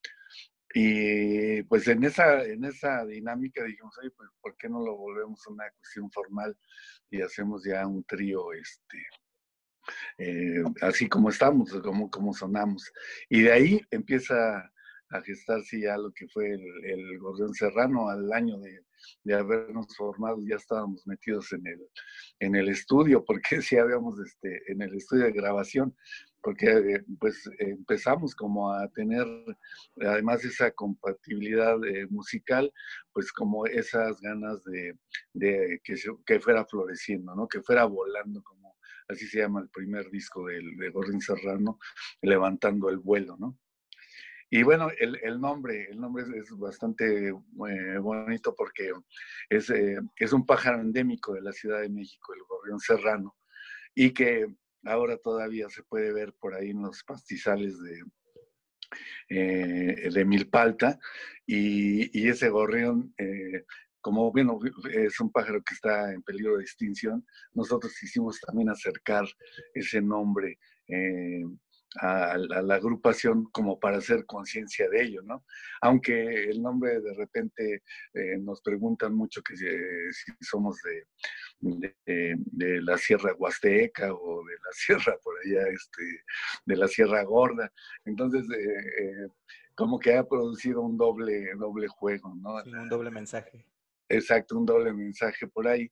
Y 0.77 1.63
pues 1.65 1.87
en 1.87 2.03
esa, 2.03 2.43
en 2.43 2.65
esa 2.65 3.05
dinámica 3.07 3.63
dijimos, 3.63 3.97
oye, 3.99 4.11
pues 4.11 4.29
¿por 4.41 4.57
qué 4.57 4.69
no 4.69 4.85
lo 4.85 4.97
volvemos 4.97 5.47
una 5.47 5.71
cuestión 5.71 6.11
formal 6.11 6.57
y 7.11 7.23
hacemos 7.23 7.65
ya 7.65 7.87
un 7.87 8.03
trío, 8.05 8.53
este, 8.53 9.07
eh, 10.19 10.65
así 10.81 11.09
como 11.09 11.29
estamos, 11.29 11.73
como, 11.81 12.11
como 12.11 12.35
sonamos? 12.35 12.93
Y 13.29 13.43
de 13.43 13.53
ahí 13.53 13.81
empieza 13.93 14.59
a 15.11 15.21
gestarse 15.23 15.81
ya 15.81 15.97
lo 15.97 16.13
que 16.13 16.27
fue 16.27 16.51
el, 16.51 16.65
el 16.85 17.21
Serrano 17.55 18.09
al 18.09 18.33
año 18.33 18.59
de, 18.59 18.85
de, 19.23 19.35
habernos 19.35 19.95
formado, 19.97 20.39
ya 20.49 20.57
estábamos 20.57 21.07
metidos 21.07 21.53
en 21.53 21.67
el, 21.67 21.81
en 22.41 22.57
el 22.57 22.69
estudio, 22.69 23.25
porque 23.25 23.43
sí 23.63 23.77
habíamos 23.77 24.19
este, 24.21 24.61
en 24.71 24.83
el 24.83 24.95
estudio 24.95 25.25
de 25.25 25.33
grabación, 25.33 25.97
porque 26.43 26.67
eh, 26.67 27.05
pues 27.19 27.49
empezamos 27.59 28.35
como 28.35 28.71
a 28.71 28.87
tener, 28.89 29.27
además 30.01 30.45
esa 30.45 30.71
compatibilidad 30.71 31.83
eh, 31.85 32.07
musical, 32.11 32.73
pues 33.13 33.33
como 33.33 33.67
esas 33.67 34.21
ganas 34.21 34.63
de, 34.65 34.97
de 35.33 35.81
que, 35.83 35.95
que, 36.27 36.41
fuera 36.41 36.67
floreciendo, 36.67 37.35
¿no? 37.35 37.49
Que 37.49 37.63
fuera 37.63 37.87
volando, 37.87 38.43
como 38.43 38.77
así 39.09 39.27
se 39.27 39.39
llama 39.39 39.61
el 39.61 39.71
primer 39.71 40.11
disco 40.11 40.47
del, 40.47 40.77
de 40.77 40.91
Gordon 40.91 41.21
Serrano, 41.21 41.79
levantando 42.21 42.91
el 42.91 42.99
vuelo, 42.99 43.37
¿no? 43.39 43.59
Y 44.57 44.63
bueno, 44.63 44.89
el, 45.01 45.41
nombre, 45.41 45.89
el 45.91 46.01
nombre 46.01 46.23
es, 46.39 46.49
bastante 46.57 47.31
eh, 47.31 47.99
bonito 47.99 48.55
porque 48.55 48.93
es, 49.51 49.69
eh, 49.71 49.99
es, 50.15 50.33
un 50.33 50.47
pájaro 50.47 50.81
endémico 50.81 51.35
de 51.35 51.43
la 51.43 51.51
Ciudad 51.51 51.81
de 51.81 51.89
México, 51.89 52.33
el 52.33 52.43
gorrión 52.49 52.79
serrano, 52.79 53.35
y 53.97 54.13
que 54.13 54.47
ahora 54.85 55.17
todavía 55.17 55.69
se 55.71 55.83
puede 55.83 56.13
ver 56.13 56.35
por 56.35 56.55
ahí 56.55 56.71
en 56.71 56.83
los 56.83 57.03
pastizales 57.03 57.77
de, 57.83 58.05
eh, 59.29 60.09
de 60.15 60.25
Milpalta, 60.25 61.01
y, 61.45 62.17
y 62.17 62.29
ese 62.29 62.49
gorrión 62.49 63.13
como 64.01 64.31
bueno, 64.31 64.61
es 64.93 65.19
un 65.19 65.33
pájaro 65.33 65.65
que 65.65 65.75
está 65.75 66.13
en 66.13 66.23
peligro 66.23 66.59
de 66.59 66.63
extinción, 66.63 67.27
nosotros 67.55 67.93
quisimos 67.99 68.39
también 68.39 68.71
acercar 68.71 69.27
ese 69.75 70.01
nombre 70.01 70.61
a, 72.01 72.37
la 72.37 72.75
agrupación 72.75 73.45
como 73.53 73.79
para 73.79 73.99
hacer 73.99 74.25
conciencia 74.27 74.89
de 74.89 75.03
ello, 75.03 75.23
¿no? 75.23 75.45
Aunque 75.81 76.45
el 76.45 76.63
nombre 76.63 77.01
de 77.01 77.15
repente 77.15 77.83
eh, 78.15 78.39
nos 78.41 78.61
preguntan 78.63 79.15
mucho 79.15 79.43
que 79.43 79.57
si, 79.57 79.67
somos 80.41 80.81
de, 81.61 81.95
de, 82.05 82.83
la 82.83 82.99
Sierra 82.99 83.35
Huasteca 83.35 84.13
o 84.13 84.45
de 84.45 84.55
la 84.55 84.71
Sierra 84.73 85.17
por 85.23 85.35
allá, 85.45 85.69
este, 85.69 86.03
de 86.67 86.77
la 86.77 86.89
Sierra 86.89 87.23
Gorda. 87.25 87.71
Entonces, 88.05 88.47
eh, 88.51 89.05
eh, 89.05 89.29
como 89.75 89.99
que 89.99 90.17
ha 90.17 90.27
producido 90.27 90.83
un 90.83 90.97
doble, 90.97 91.53
doble 91.57 91.89
juego, 91.89 92.35
¿no? 92.37 92.55
un 92.65 92.89
doble 92.89 93.11
mensaje. 93.11 93.67
Exacto, 94.09 94.59
un 94.59 94.67
doble 94.67 94.93
mensaje 94.93 95.47
por 95.49 95.67
ahí. 95.67 95.91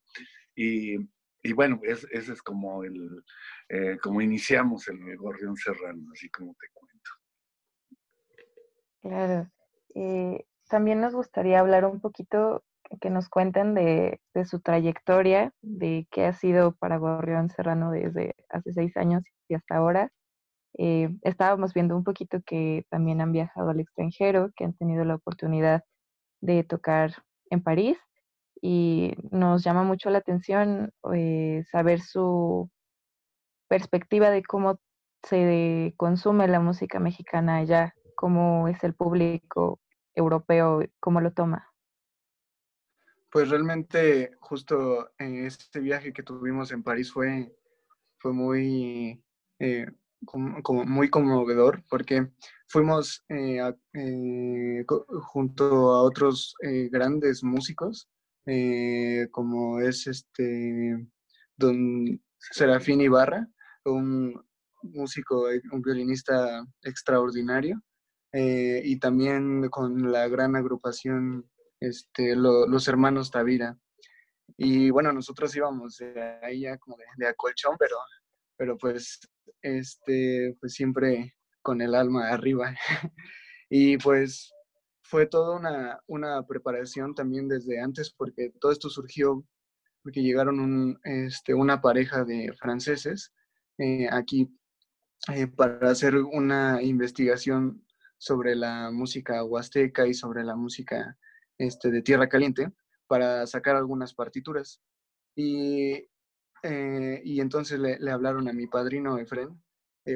Y, 0.55 0.99
y 1.43 1.53
bueno, 1.53 1.81
ese 1.83 2.33
es 2.33 2.43
como 2.43 2.85
el, 2.85 3.25
eh, 3.69 3.99
como 4.01 4.21
iniciamos 4.21 4.87
el 4.89 5.17
Gorrión 5.17 5.57
Serrano, 5.57 6.03
así 6.13 6.31
como 6.31 6.55
te 6.55 6.69
cuento. 6.73 7.11
Claro. 9.01 9.51
Eh, 9.95 10.47
también 10.69 11.01
nos 11.01 11.15
gustaría 11.15 11.59
hablar 11.59 11.85
un 11.85 12.01
poquito, 12.01 12.63
que 13.01 13.11
nos 13.11 13.29
cuenten 13.29 13.75
de, 13.75 14.21
su 14.45 14.61
trayectoria, 14.61 15.53
de 15.63 16.07
qué 16.11 16.27
ha 16.27 16.33
sido 16.33 16.77
para 16.77 16.99
Gorrión 16.99 17.51
Serrano 17.51 17.91
desde 17.91 18.37
hace 18.49 18.73
seis 18.73 18.97
años 18.97 19.25
y 19.49 19.55
hasta 19.55 19.77
ahora. 19.77 20.13
Eh, 20.79 21.11
estábamos 21.23 21.75
viendo 21.75 21.97
un 21.97 22.05
poquito 22.05 22.41
que 22.47 22.87
también 22.89 23.21
han 23.21 23.33
viajado 23.33 23.71
al 23.71 23.81
extranjero, 23.81 24.53
que 24.57 24.65
han 24.65 24.75
tenido 24.75 25.05
la 25.05 25.17
oportunidad 25.17 25.83
de 26.41 26.63
tocar 26.65 27.13
en 27.51 27.63
París 27.63 27.99
y 28.63 29.13
nos 29.33 29.65
llama 29.65 29.83
mucho 29.83 30.09
la 30.09 30.19
atención 30.19 30.93
saber 31.71 32.01
su 32.01 32.71
perspectiva 33.69 34.31
de 34.31 34.43
cómo 34.45 34.81
se 35.25 35.93
consume 35.97 36.47
la 36.47 36.61
música 36.61 37.01
mexicana 37.01 37.57
allá, 37.57 37.95
cómo 38.15 38.69
es 38.69 38.83
el 38.85 38.95
público 38.95 39.81
europeo, 40.15 40.81
cómo 41.01 41.21
lo 41.21 41.33
toma. 41.33 41.69
Pues 43.31 43.49
realmente 43.49 44.33
justo 44.41 45.11
en 45.19 45.47
este 45.47 45.81
viaje 45.81 46.13
que 46.13 46.23
tuvimos 46.23 46.71
en 46.71 46.83
París 46.83 47.13
fue, 47.13 47.53
fue 48.19 48.33
muy, 48.33 49.25
eh, 49.59 49.87
como, 50.25 50.85
muy 50.85 51.11
conmovedor 51.11 51.83
porque 51.89 52.31
fuimos 52.69 53.25
eh, 53.29 53.59
eh, 53.95 54.85
junto 54.87 55.65
a 55.65 56.03
otros 56.03 56.55
grandes 56.91 57.43
músicos 57.43 58.09
como 59.31 59.81
es 59.81 60.07
este 60.07 61.07
don 61.57 62.21
Serafín 62.39 63.01
Ibarra 63.01 63.49
un 63.85 64.45
músico, 64.83 65.51
eh, 65.51 65.63
un 65.73 65.83
violinista 65.83 66.65
extraordinario, 66.83 67.81
eh, 68.33 68.81
y 68.85 68.99
también 68.99 69.69
con 69.69 70.11
la 70.11 70.29
gran 70.29 70.57
agrupación 70.57 71.49
este, 71.81 72.35
Los 72.37 72.89
Hermanos 72.89 73.31
Tavira. 73.31 73.79
Y 74.57 74.91
bueno, 74.91 75.13
nosotros 75.13 75.55
íbamos 75.57 75.97
de 75.99 76.39
ahí 76.43 76.61
ya 76.61 76.79
como 76.79 76.97
de, 76.97 77.05
de 77.17 77.29
acolchón, 77.29 77.77
pero, 77.79 77.97
pero 78.57 78.77
pues, 78.79 79.21
este, 79.63 80.57
pues 80.61 80.75
siempre 80.75 81.35
con 81.63 81.81
el 81.81 81.95
alma 81.95 82.29
arriba. 82.29 82.75
y 83.71 83.99
pues 83.99 84.53
fue 85.13 85.27
toda 85.27 85.59
una, 85.59 86.01
una, 86.07 86.47
preparación 86.47 87.15
también 87.15 87.47
desde 87.47 87.79
antes, 87.79 88.11
porque 88.11 88.51
todo 88.59 88.73
esto 88.73 88.89
surgió 88.89 89.45
porque 90.03 90.23
llegaron 90.23 90.59
un, 90.59 90.99
este, 91.05 91.53
una 91.53 91.83
pareja 91.83 92.25
de 92.25 92.51
franceses 92.59 93.31
eh, 93.77 94.09
aquí 94.11 94.49
eh, 95.35 95.49
para 95.49 95.91
hacer 95.91 96.17
una 96.17 96.83
investigación 96.83 97.85
sobre 98.17 98.57
la 98.57 98.91
música 98.91 99.45
huasteca 99.45 100.07
y 100.07 100.15
sobre 100.15 100.45
la 100.45 100.57
música 100.57 101.19
este, 101.59 101.91
de 101.91 102.01
Tierra 102.01 102.31
Caliente 102.31 102.73
para 103.07 103.47
sacar 103.47 103.77
algunas 103.77 104.15
partituras. 104.15 104.81
Y, 105.37 106.09
eh, 106.63 107.21
y 107.23 107.39
entonces 107.43 107.79
le, 107.79 107.99
le, 107.99 108.11
hablaron 108.11 108.49
a 108.49 108.55
mi 108.55 108.67
padrino 108.67 109.19
Efren, 109.19 109.63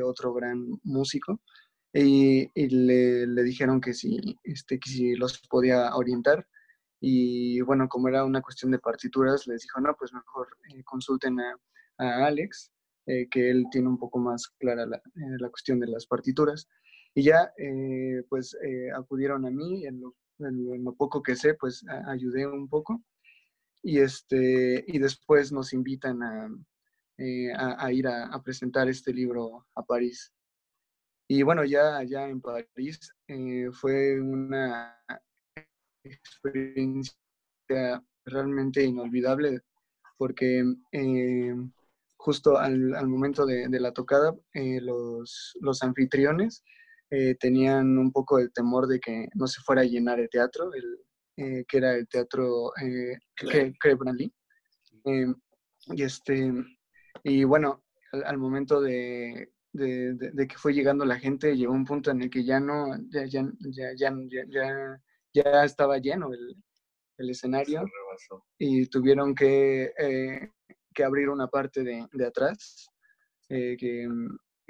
otro 0.03 0.33
gran 0.33 0.67
músico, 0.85 1.43
y, 1.99 2.51
le, 2.55 3.27
le, 3.27 3.43
dijeron 3.43 3.81
que 3.81 3.95
si, 3.95 4.39
este, 4.45 4.79
que 4.79 4.91
si 4.91 5.15
los 5.15 5.39
podía 5.49 5.95
orientar. 5.95 6.47
Y 7.01 7.61
bueno, 7.63 7.89
como 7.89 8.09
era 8.09 8.25
una 8.25 8.43
cuestión 8.43 8.71
de 8.71 8.79
partituras, 8.79 9.47
les 9.47 9.63
dijo, 9.63 9.81
no, 9.81 9.95
pues 9.99 10.13
mejor 10.13 10.49
eh, 10.75 10.83
consulten 10.85 11.39
a, 11.41 11.57
a 11.99 12.27
Alex, 12.27 12.73
eh, 13.07 13.29
que 13.31 13.51
él 13.51 13.65
tiene 13.71 13.89
un 13.89 13.99
poco 13.99 14.19
más 14.19 14.49
clara 14.59 14.87
la, 14.87 14.97
eh, 14.97 15.37
la 15.39 15.49
cuestión 15.51 15.81
de 15.81 15.87
las 15.89 16.07
partituras. 16.07 16.69
Y 17.15 17.23
ya, 17.23 17.51
pues 18.29 18.55
acudieron 18.95 19.47
a 19.47 19.51
mí, 19.51 19.87
en 19.87 20.03
lo, 20.03 20.15
en 20.39 20.85
lo, 20.85 20.95
poco 20.95 21.23
que 21.23 21.35
sé, 21.35 21.55
pues 21.55 21.83
ayudé 22.09 22.47
un 22.47 22.69
poco. 22.69 23.03
Y, 23.83 24.01
este, 24.01 24.85
y 24.87 24.99
después 24.99 25.51
nos 25.51 25.73
invitan 25.73 26.23
a, 26.23 26.51
a, 27.57 27.87
a 27.87 27.93
ir 27.93 28.07
a, 28.07 28.27
a, 28.27 28.43
presentar 28.43 28.91
este 28.91 29.15
libro 29.15 29.67
a 29.75 29.83
París. 29.83 30.36
Y 31.29 31.43
bueno, 31.43 31.65
ya 31.65 31.97
allá 31.97 32.29
en 32.29 32.41
París 32.41 33.01
eh, 33.27 33.69
fue 33.73 34.21
una 34.21 34.97
experiencia 36.05 37.17
realmente 38.25 38.85
inolvidable 38.85 39.61
porque 40.17 40.65
eh, 40.93 41.55
justo 42.17 42.57
al, 42.57 42.95
al, 42.95 43.09
momento 43.09 43.45
de, 43.45 43.69
de 43.69 43.81
la 43.81 43.93
tocada 43.93 44.37
eh, 44.55 44.81
los, 44.81 45.57
los, 45.61 45.83
anfitriones 45.83 46.63
tenían 47.41 47.99
un 47.99 48.11
poco 48.11 48.39
el 48.41 48.53
temor 48.53 48.89
de 48.89 48.99
que 48.99 49.29
no 49.35 49.47
se 49.47 49.61
fuera 49.63 49.83
a 49.83 49.85
llenar 49.85 50.19
el 50.19 50.29
teatro, 50.29 50.71
el, 50.75 51.65
que 51.67 51.77
era 51.77 51.95
el 51.95 52.09
teatro 52.09 52.73
Branly. 53.99 54.33
y, 55.05 56.03
este, 56.03 56.53
y 57.23 57.45
bueno, 57.45 57.85
al, 58.13 58.25
al 58.25 58.39
momento 58.39 58.81
de, 58.81 59.53
de, 59.77 60.47
que 60.49 60.57
fue 60.57 60.73
llegando 60.73 61.05
la 61.05 61.19
gente, 61.19 61.57
llegó 61.57 61.73
un 61.73 61.85
punto 61.85 62.11
en 62.11 62.23
el 62.23 62.31
que 62.31 62.45
ya 62.45 62.61
no, 62.61 62.87
ya, 63.09 63.27
ya, 63.27 63.47
ya, 63.61 63.93
ya, 63.97 65.01
ya 65.33 65.65
estaba 65.65 65.99
lleno 65.99 66.33
el, 66.33 66.57
el 67.19 67.31
escenario 67.31 67.85
y 68.59 68.87
tuvieron 68.87 69.35
que, 69.35 69.93
eh, 69.99 70.53
que, 70.95 71.05
abrir 71.05 71.29
una 71.29 71.49
parte 71.49 71.83
de, 71.83 72.07
de 72.13 72.27
atrás, 72.27 72.89
eh, 73.49 73.77
que, 73.79 74.09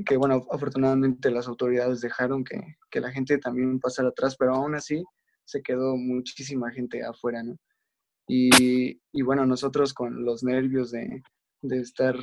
que, 0.04 0.16
bueno, 0.16 0.46
afortunadamente 0.50 1.30
las 1.30 1.48
autoridades 1.48 2.00
dejaron 2.00 2.44
que, 2.44 2.60
que, 2.90 3.00
la 3.00 3.12
gente 3.12 3.38
también 3.38 3.78
pasara 3.80 4.08
atrás, 4.08 4.36
pero 4.36 4.54
aún 4.54 4.74
así 4.74 5.02
se 5.44 5.62
quedó 5.62 5.96
muchísima 5.96 6.70
gente 6.72 7.04
afuera, 7.04 7.42
¿no? 7.42 7.56
Y, 8.28 9.00
y 9.12 9.22
bueno, 9.22 9.46
nosotros 9.46 9.94
con 9.94 10.24
los 10.24 10.42
nervios 10.42 10.90
de, 10.90 11.22
de 11.62 11.80
estar 11.80 12.16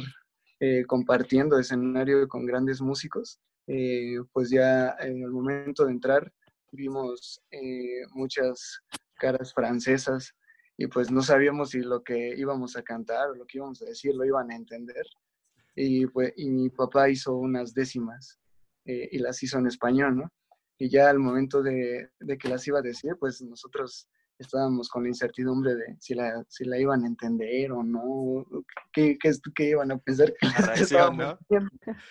eh, 0.65 0.85
compartiendo 0.85 1.59
escenario 1.59 2.25
con 2.29 2.45
grandes 2.45 2.79
músicos, 2.79 3.37
eh, 3.67 4.15
pues 4.31 4.49
ya 4.49 4.95
en 5.01 5.21
el 5.21 5.29
momento 5.29 5.83
de 5.83 5.91
entrar 5.91 6.31
vimos 6.71 7.41
eh, 7.51 8.07
muchas 8.13 8.79
caras 9.15 9.53
francesas 9.53 10.33
y 10.77 10.87
pues 10.87 11.11
no 11.11 11.21
sabíamos 11.21 11.71
si 11.71 11.79
lo 11.81 12.01
que 12.01 12.33
íbamos 12.37 12.77
a 12.77 12.81
cantar 12.81 13.31
o 13.31 13.35
lo 13.35 13.45
que 13.45 13.57
íbamos 13.57 13.81
a 13.81 13.87
decir 13.87 14.15
lo 14.15 14.23
iban 14.23 14.51
a 14.51 14.55
entender. 14.55 15.05
Y, 15.75 16.05
pues, 16.05 16.31
y 16.37 16.49
mi 16.49 16.69
papá 16.69 17.09
hizo 17.09 17.35
unas 17.35 17.73
décimas 17.73 18.39
y 18.85 19.17
las 19.17 19.43
hizo 19.43 19.59
en 19.59 19.67
español, 19.67 20.15
¿no? 20.15 20.31
Y 20.77 20.89
ya 20.89 21.09
al 21.09 21.19
momento 21.19 21.61
de, 21.61 22.09
de 22.21 22.37
que 22.37 22.47
las 22.47 22.65
iba 22.69 22.79
a 22.79 22.81
decir, 22.81 23.17
pues 23.19 23.41
nosotros 23.41 24.07
estábamos 24.39 24.89
con 24.89 25.03
la 25.03 25.09
incertidumbre 25.09 25.75
de 25.75 25.97
si 25.99 26.13
la, 26.13 26.43
si 26.49 26.65
la 26.65 26.77
iban 26.77 27.03
a 27.03 27.07
entender 27.07 27.71
o 27.71 27.83
no, 27.83 28.45
qué, 28.91 29.17
qué, 29.21 29.31
qué 29.55 29.69
iban 29.69 29.91
a 29.91 29.97
pensar 29.97 30.33
que 30.33 30.39
¿no? 31.17 31.39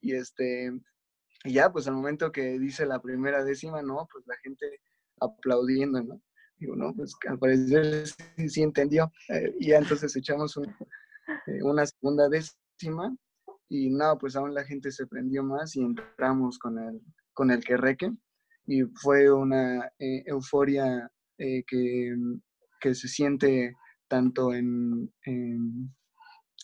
Y 0.00 0.14
este, 0.14 0.72
ya, 1.44 1.70
pues 1.70 1.86
al 1.86 1.94
momento 1.94 2.32
que 2.32 2.58
dice 2.58 2.86
la 2.86 3.00
primera 3.02 3.44
décima, 3.44 3.82
¿no? 3.82 4.08
Pues 4.10 4.26
la 4.26 4.36
gente 4.42 4.80
aplaudiendo, 5.20 6.02
¿no? 6.02 6.22
Digo, 6.56 6.74
no, 6.76 6.94
pues 6.94 7.14
al 7.28 7.38
parecer 7.38 8.06
sí, 8.48 8.62
entendió. 8.62 9.12
Eh, 9.28 9.54
y 9.60 9.68
ya 9.68 9.78
entonces 9.78 10.16
echamos 10.16 10.56
eh, 10.56 11.62
una 11.62 11.84
segunda 11.84 12.28
décima 12.28 13.14
y 13.68 13.90
no, 13.90 14.16
pues 14.18 14.36
aún 14.36 14.54
la 14.54 14.64
gente 14.64 14.90
se 14.90 15.06
prendió 15.06 15.42
más 15.42 15.76
y 15.76 15.82
entramos 15.82 16.58
con 16.58 16.78
el, 16.78 17.02
con 17.34 17.50
el 17.50 17.62
que 17.62 17.76
reque 17.76 18.10
y 18.66 18.82
fue 18.82 19.30
una 19.30 19.86
eh, 19.98 20.22
euforia 20.26 21.10
eh, 21.38 21.62
que, 21.66 22.14
que, 22.80 22.94
se 22.94 23.08
siente 23.08 23.74
tanto 24.08 24.54
en, 24.54 25.12
eh, 25.26 25.58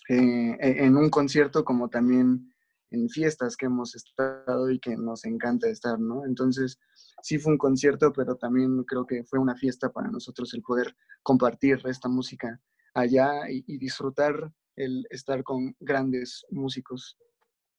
en, 0.08 0.96
un 0.96 1.10
concierto 1.10 1.64
como 1.64 1.88
también 1.88 2.52
en 2.90 3.08
fiestas 3.08 3.56
que 3.56 3.66
hemos 3.66 3.94
estado 3.94 4.70
y 4.70 4.80
que 4.80 4.96
nos 4.96 5.24
encanta 5.24 5.68
estar, 5.68 5.98
¿no? 5.98 6.24
Entonces, 6.26 6.78
sí 7.22 7.38
fue 7.38 7.52
un 7.52 7.58
concierto, 7.58 8.12
pero 8.12 8.36
también 8.36 8.82
creo 8.84 9.06
que 9.06 9.24
fue 9.24 9.38
una 9.38 9.56
fiesta 9.56 9.90
para 9.92 10.10
nosotros 10.10 10.52
el 10.54 10.62
poder 10.62 10.94
compartir 11.22 11.80
esta 11.84 12.08
música 12.08 12.60
allá 12.94 13.48
y, 13.50 13.62
y 13.66 13.78
disfrutar 13.78 14.52
el 14.76 15.06
estar 15.10 15.42
con 15.44 15.76
grandes 15.78 16.44
músicos. 16.50 17.18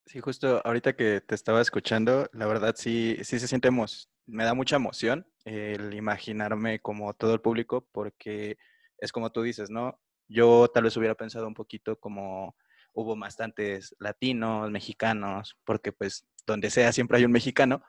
Sí, 0.06 0.20
justo 0.20 0.60
ahorita 0.64 0.94
que 0.94 1.20
te 1.20 1.34
estaba 1.34 1.60
escuchando, 1.60 2.28
la 2.32 2.46
verdad 2.46 2.74
sí, 2.76 3.16
sí 3.22 3.38
se 3.38 3.46
siente, 3.48 3.70
me 4.26 4.44
da 4.44 4.54
mucha 4.54 4.76
emoción 4.76 5.26
el 5.44 5.94
imaginarme 5.94 6.80
como 6.80 7.14
todo 7.14 7.34
el 7.34 7.40
público, 7.40 7.86
porque 7.92 8.58
es 8.98 9.12
como 9.12 9.32
tú 9.32 9.42
dices, 9.42 9.70
¿no? 9.70 10.00
Yo 10.28 10.68
tal 10.72 10.84
vez 10.84 10.96
hubiera 10.96 11.14
pensado 11.14 11.46
un 11.46 11.54
poquito 11.54 11.98
como 11.98 12.56
hubo 12.94 13.16
bastantes 13.16 13.94
latinos, 13.98 14.70
mexicanos, 14.70 15.56
porque 15.64 15.92
pues 15.92 16.26
donde 16.46 16.70
sea 16.70 16.92
siempre 16.92 17.18
hay 17.18 17.24
un 17.24 17.32
mexicano, 17.32 17.82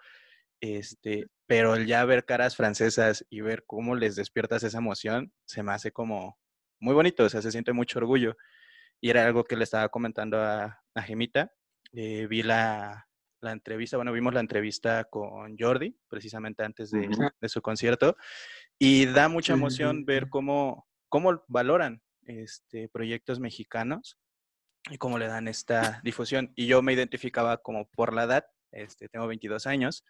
este, 0.62 1.28
pero 1.46 1.76
el 1.76 1.88
ya 1.88 2.06
ver 2.06 2.26
caras 2.26 2.56
francesas 2.56 3.26
y 3.30 3.41
ver 3.41 3.65
cómo 3.65 3.96
les 3.96 4.15
despiertas 4.15 4.63
esa 4.63 4.78
emoción, 4.78 5.34
se 5.46 5.62
me 5.63 5.74
hace 5.74 5.91
como 5.91 6.39
muy 6.80 6.93
bonito, 6.93 7.24
o 7.26 7.30
sea, 7.30 7.41
se 7.41 7.52
siente 7.52 7.74
mucho 7.74 8.00
orgullo. 8.00 8.36
Y 9.02 9.10
era 9.10 9.26
algo 9.26 9.43
que 9.43 9.58
le 9.58 9.65
estaba 9.65 9.89
comentando 9.89 10.39
a, 10.39 10.82
a 10.96 11.02
Gemita, 11.02 11.52
eh, 11.93 12.28
vi 12.28 12.43
la, 12.43 13.08
la, 13.43 13.51
entrevista, 13.51 13.97
bueno, 13.97 14.12
vimos 14.12 14.34
la 14.34 14.39
entrevista 14.39 15.03
con 15.06 15.58
Jordi, 15.58 15.95
precisamente 16.08 16.63
antes 16.63 16.91
de, 16.91 17.10
de 17.39 17.49
su 17.49 17.62
concierto, 17.62 18.17
y 18.79 19.06
da 19.06 19.27
mucha 19.27 19.53
emoción 19.53 20.06
ver 20.06 20.29
cómo, 20.29 20.88
cómo 21.10 21.43
valoran 21.47 22.01
este, 22.25 22.89
proyectos 22.89 23.39
mexicanos 23.39 24.17
y 24.89 24.97
cómo 24.97 25.17
le 25.17 25.27
dan 25.27 25.47
esta 25.47 26.01
difusión. 26.03 26.51
Y 26.56 26.67
yo 26.67 26.82
me 26.82 26.93
identificaba 26.93 27.58
como 27.58 27.89
por 27.89 28.13
la 28.13 28.23
edad, 28.23 28.45
este, 28.71 29.10
tengo 29.10 29.27
22 29.27 29.67
años, 29.67 30.03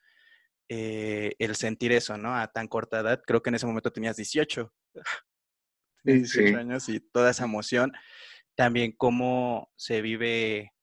eh, 0.69 1.35
el 1.39 1.55
sentir 1.55 1.91
eso, 1.91 2.17
¿no? 2.17 2.35
A 2.35 2.47
tan 2.47 2.67
corta 2.67 2.99
edad, 3.01 3.21
creo 3.25 3.41
que 3.43 3.49
en 3.49 3.55
ese 3.55 3.65
momento 3.65 3.91
tenías 3.91 4.15
18, 4.15 4.73
18 6.03 6.57
años 6.57 6.89
y 6.89 6.99
toda 6.99 7.31
esa 7.31 7.45
emoción. 7.45 7.91
También 8.55 8.91
cómo 8.91 9.71
se 9.75 10.01
vive 10.01 10.73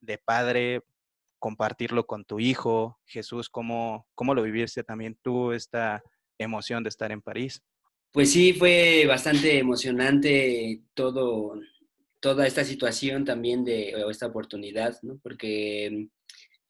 de 0.00 0.18
padre, 0.18 0.82
compartirlo 1.44 2.06
con 2.06 2.24
tu 2.24 2.40
hijo. 2.40 2.98
Jesús, 3.04 3.50
¿cómo, 3.50 4.06
cómo 4.14 4.34
lo 4.34 4.42
viviste 4.42 4.82
también 4.82 5.18
tú, 5.20 5.52
esta 5.52 6.02
emoción 6.38 6.82
de 6.82 6.88
estar 6.88 7.12
en 7.12 7.20
París? 7.20 7.60
Pues 8.12 8.32
sí, 8.32 8.54
fue 8.54 9.04
bastante 9.06 9.58
emocionante 9.58 10.80
todo, 10.94 11.60
toda 12.18 12.46
esta 12.46 12.64
situación 12.64 13.26
también 13.26 13.62
de 13.62 13.94
o 13.94 14.08
esta 14.08 14.26
oportunidad, 14.26 14.96
¿no? 15.02 15.20
Porque, 15.22 16.08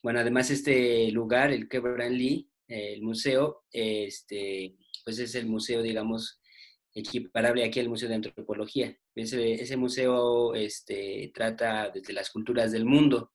bueno, 0.03 0.19
además 0.19 0.51
este 0.51 1.09
lugar, 1.13 1.53
el 1.53 1.69
Quebran 1.69 2.19
Lee, 2.19 2.51
el 2.67 3.01
museo, 3.01 3.63
este, 3.71 4.75
pues 5.05 5.21
es 5.21 5.37
el 5.37 5.47
museo, 5.47 5.83
digamos, 5.83 6.41
equiparable 6.93 7.63
aquí 7.63 7.79
al 7.79 7.89
Museo 7.89 8.09
de 8.09 8.17
Antropología. 8.17 8.97
Ese, 9.15 9.53
ese 9.53 9.77
museo 9.77 10.57
este, 10.57 11.31
trata 11.33 11.91
desde 11.91 12.13
las 12.13 12.31
culturas 12.31 12.73
del 12.73 12.87
mundo. 12.87 13.31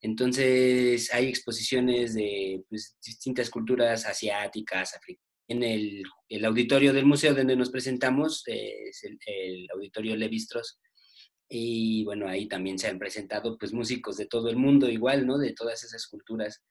Entonces 0.00 1.12
hay 1.12 1.26
exposiciones 1.26 2.14
de 2.14 2.62
pues, 2.68 2.96
distintas 3.04 3.50
culturas 3.50 4.06
asiáticas, 4.06 4.94
africanas 4.94 5.26
el, 5.48 6.02
el, 6.28 6.44
auditorio 6.44 6.92
del 6.92 7.06
museo 7.06 7.34
donde 7.34 7.56
nos 7.56 7.70
presentamos 7.70 8.42
eh, 8.48 8.88
es 8.88 9.04
el, 9.04 9.66
auditorio 9.72 10.16
Levistros. 10.16 10.78
Y 11.48 12.04
bueno, 12.04 12.28
ahí 12.28 12.48
también 12.48 12.78
se 12.78 12.88
han 12.88 12.98
presentado 12.98 13.56
pues 13.56 13.72
músicos 13.72 14.16
de 14.16 14.26
todo 14.26 14.48
el 14.50 14.56
mundo 14.56 14.88
igual, 14.88 15.26
¿no? 15.26 15.38
De 15.38 15.52
todas 15.52 15.84
esas 15.84 16.06
culturas. 16.08 16.64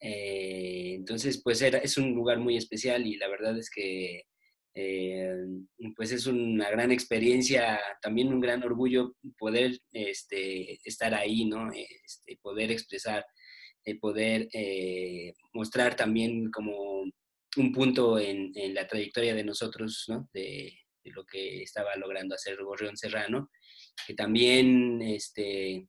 Eh, 0.00 0.94
entonces, 0.96 1.40
pues 1.42 1.62
era, 1.62 1.78
es 1.78 1.96
un 1.96 2.12
lugar 2.12 2.38
muy 2.38 2.56
especial 2.56 3.06
y 3.06 3.16
la 3.16 3.28
verdad 3.28 3.56
es 3.56 3.70
que 3.70 4.22
eh, 4.78 5.34
pues 5.96 6.12
es 6.12 6.26
una 6.26 6.68
gran 6.70 6.92
experiencia, 6.92 7.80
también 8.02 8.28
un 8.28 8.40
gran 8.40 8.62
orgullo 8.62 9.16
poder 9.38 9.78
este, 9.92 10.78
estar 10.86 11.14
ahí, 11.14 11.46
¿no? 11.46 11.70
Este, 11.72 12.38
poder 12.42 12.70
expresar, 12.70 13.24
poder 14.00 14.48
mostrar 15.52 15.94
también 15.94 16.50
como 16.50 17.04
un 17.56 17.72
punto 17.72 18.18
en, 18.18 18.52
la 18.74 18.86
trayectoria 18.86 19.34
de 19.34 19.44
nosotros, 19.44 20.04
¿no? 20.08 20.28
De, 20.32 20.72
lo 21.04 21.24
que 21.24 21.62
estaba 21.62 21.94
logrando 21.94 22.34
hacer 22.34 22.60
Gorrión 22.60 22.96
Serrano, 22.96 23.48
que 24.08 24.14
también 24.14 25.00
este, 25.02 25.88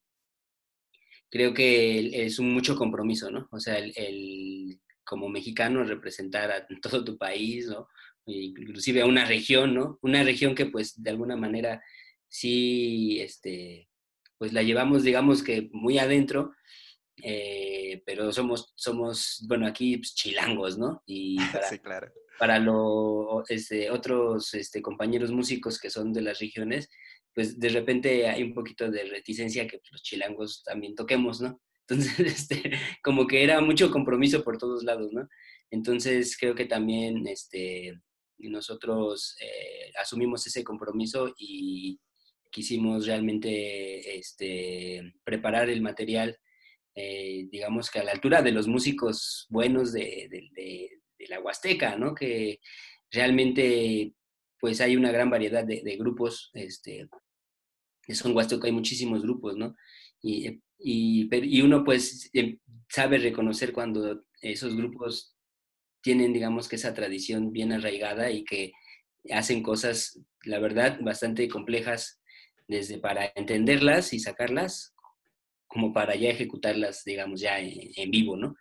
creo 1.28 1.56
que 1.56 2.24
es 2.24 2.38
un 2.38 2.54
mucho 2.54 2.76
compromiso, 2.76 3.32
¿no? 3.32 3.48
O 3.52 3.60
sea, 3.60 3.80
el, 3.80 4.80
como 5.04 5.28
mexicano 5.28 5.84
representar 5.84 6.52
a 6.52 6.68
todo 6.82 7.04
tu 7.04 7.18
país, 7.18 7.68
¿no? 7.68 7.88
Inclusive 8.28 9.02
a 9.02 9.06
una 9.06 9.26
región, 9.26 9.74
¿no? 9.74 9.98
Una 10.02 10.24
región 10.24 10.54
que 10.54 10.66
pues 10.66 11.02
de 11.02 11.10
alguna 11.10 11.36
manera 11.36 11.82
sí, 12.28 13.20
este, 13.22 13.90
pues 14.38 14.54
la 14.54 14.64
llevamos, 14.64 15.04
digamos 15.04 15.44
que 15.44 15.70
muy 15.72 15.98
adentro, 15.98 16.54
eh, 17.24 18.04
pero 18.06 18.32
somos, 18.32 18.74
somos, 18.76 19.44
bueno, 19.48 19.66
aquí 19.66 19.98
pues, 19.98 20.14
chilangos, 20.14 20.78
¿no? 20.78 21.02
Y 21.06 21.38
para, 21.52 21.70
sí, 21.70 21.80
claro. 21.80 22.12
para 22.38 22.60
los 22.60 23.50
este, 23.50 23.90
otros 23.90 24.54
este, 24.54 24.82
compañeros 24.82 25.32
músicos 25.32 25.80
que 25.80 25.90
son 25.90 26.14
de 26.14 26.22
las 26.22 26.40
regiones, 26.40 26.90
pues 27.34 27.60
de 27.60 27.70
repente 27.70 28.28
hay 28.28 28.44
un 28.44 28.54
poquito 28.54 28.90
de 28.90 29.06
reticencia 29.06 29.68
que 29.68 29.80
los 29.92 30.04
chilangos 30.04 30.64
también 30.64 30.96
toquemos, 30.96 31.42
¿no? 31.42 31.62
Entonces, 31.88 32.20
este, 32.50 32.72
como 33.04 33.26
que 33.28 33.44
era 33.44 33.62
mucho 33.62 33.90
compromiso 33.92 34.44
por 34.44 34.58
todos 34.58 34.84
lados, 34.84 35.14
¿no? 35.14 35.28
Entonces, 35.72 36.38
creo 36.38 36.56
que 36.56 36.66
también 36.66 37.28
este, 37.28 38.00
nosotros 38.40 39.36
eh, 39.42 39.92
asumimos 40.00 40.46
ese 40.48 40.64
compromiso 40.64 41.34
y 41.38 42.00
quisimos 42.52 43.06
realmente 43.06 44.18
este, 44.18 45.14
preparar 45.24 45.70
el 45.70 45.82
material 45.82 46.40
eh, 47.00 47.48
digamos 47.52 47.92
que 47.92 48.00
a 48.00 48.04
la 48.04 48.12
altura 48.12 48.42
de 48.42 48.52
los 48.52 48.68
músicos 48.68 49.46
buenos 49.50 49.94
de, 49.94 50.50
la 51.30 51.40
Huasteca, 51.40 51.96
¿no? 51.96 52.16
Que 52.16 52.60
realmente 53.12 54.14
pues 54.60 54.82
hay 54.82 54.96
una 54.96 55.12
gran 55.12 55.30
variedad 55.30 55.64
de, 55.64 55.96
grupos, 55.98 56.50
este, 56.56 57.08
son 58.10 58.36
Huasteca 58.36 58.66
hay 58.66 58.72
muchísimos 58.72 59.22
grupos, 59.22 59.56
¿no? 59.56 59.76
Y, 60.24 60.60
y, 60.80 61.62
uno 61.62 61.84
pues 61.84 62.32
em, 62.34 62.58
sabe 62.90 63.20
reconocer 63.20 63.74
cuando 63.74 64.24
esos 64.42 64.76
grupos 64.76 65.37
tienen, 66.08 66.32
digamos 66.32 66.70
que 66.70 66.78
esa 66.78 66.94
tradición 66.94 67.52
bien 67.52 67.74
arraigada 67.74 68.32
y 68.32 68.46
que 68.46 68.72
hacen 69.30 69.62
cosas, 69.62 70.22
la 70.46 70.58
verdad, 70.58 70.98
bastante 71.02 71.50
complejas 71.50 72.22
desde 72.66 72.98
para 72.98 73.34
entenderlas 73.36 74.14
y 74.14 74.20
sacarlas, 74.20 74.96
como 75.68 75.92
para 75.92 76.16
ya 76.16 76.30
ejecutarlas, 76.30 77.04
digamos, 77.04 77.42
ya 77.42 77.60
en, 77.60 78.10
vivo, 78.10 78.38
¿no? 78.38 78.56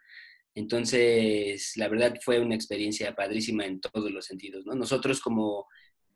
Entonces, 0.56 1.74
la 1.76 1.86
verdad 1.86 2.18
fue 2.20 2.40
una 2.40 2.56
experiencia 2.56 3.14
padrísima 3.14 3.64
en 3.64 3.80
todos 3.80 4.10
los 4.10 4.24
sentidos, 4.24 4.66
¿no? 4.66 4.74
Nosotros 4.74 5.20
como 5.20 5.66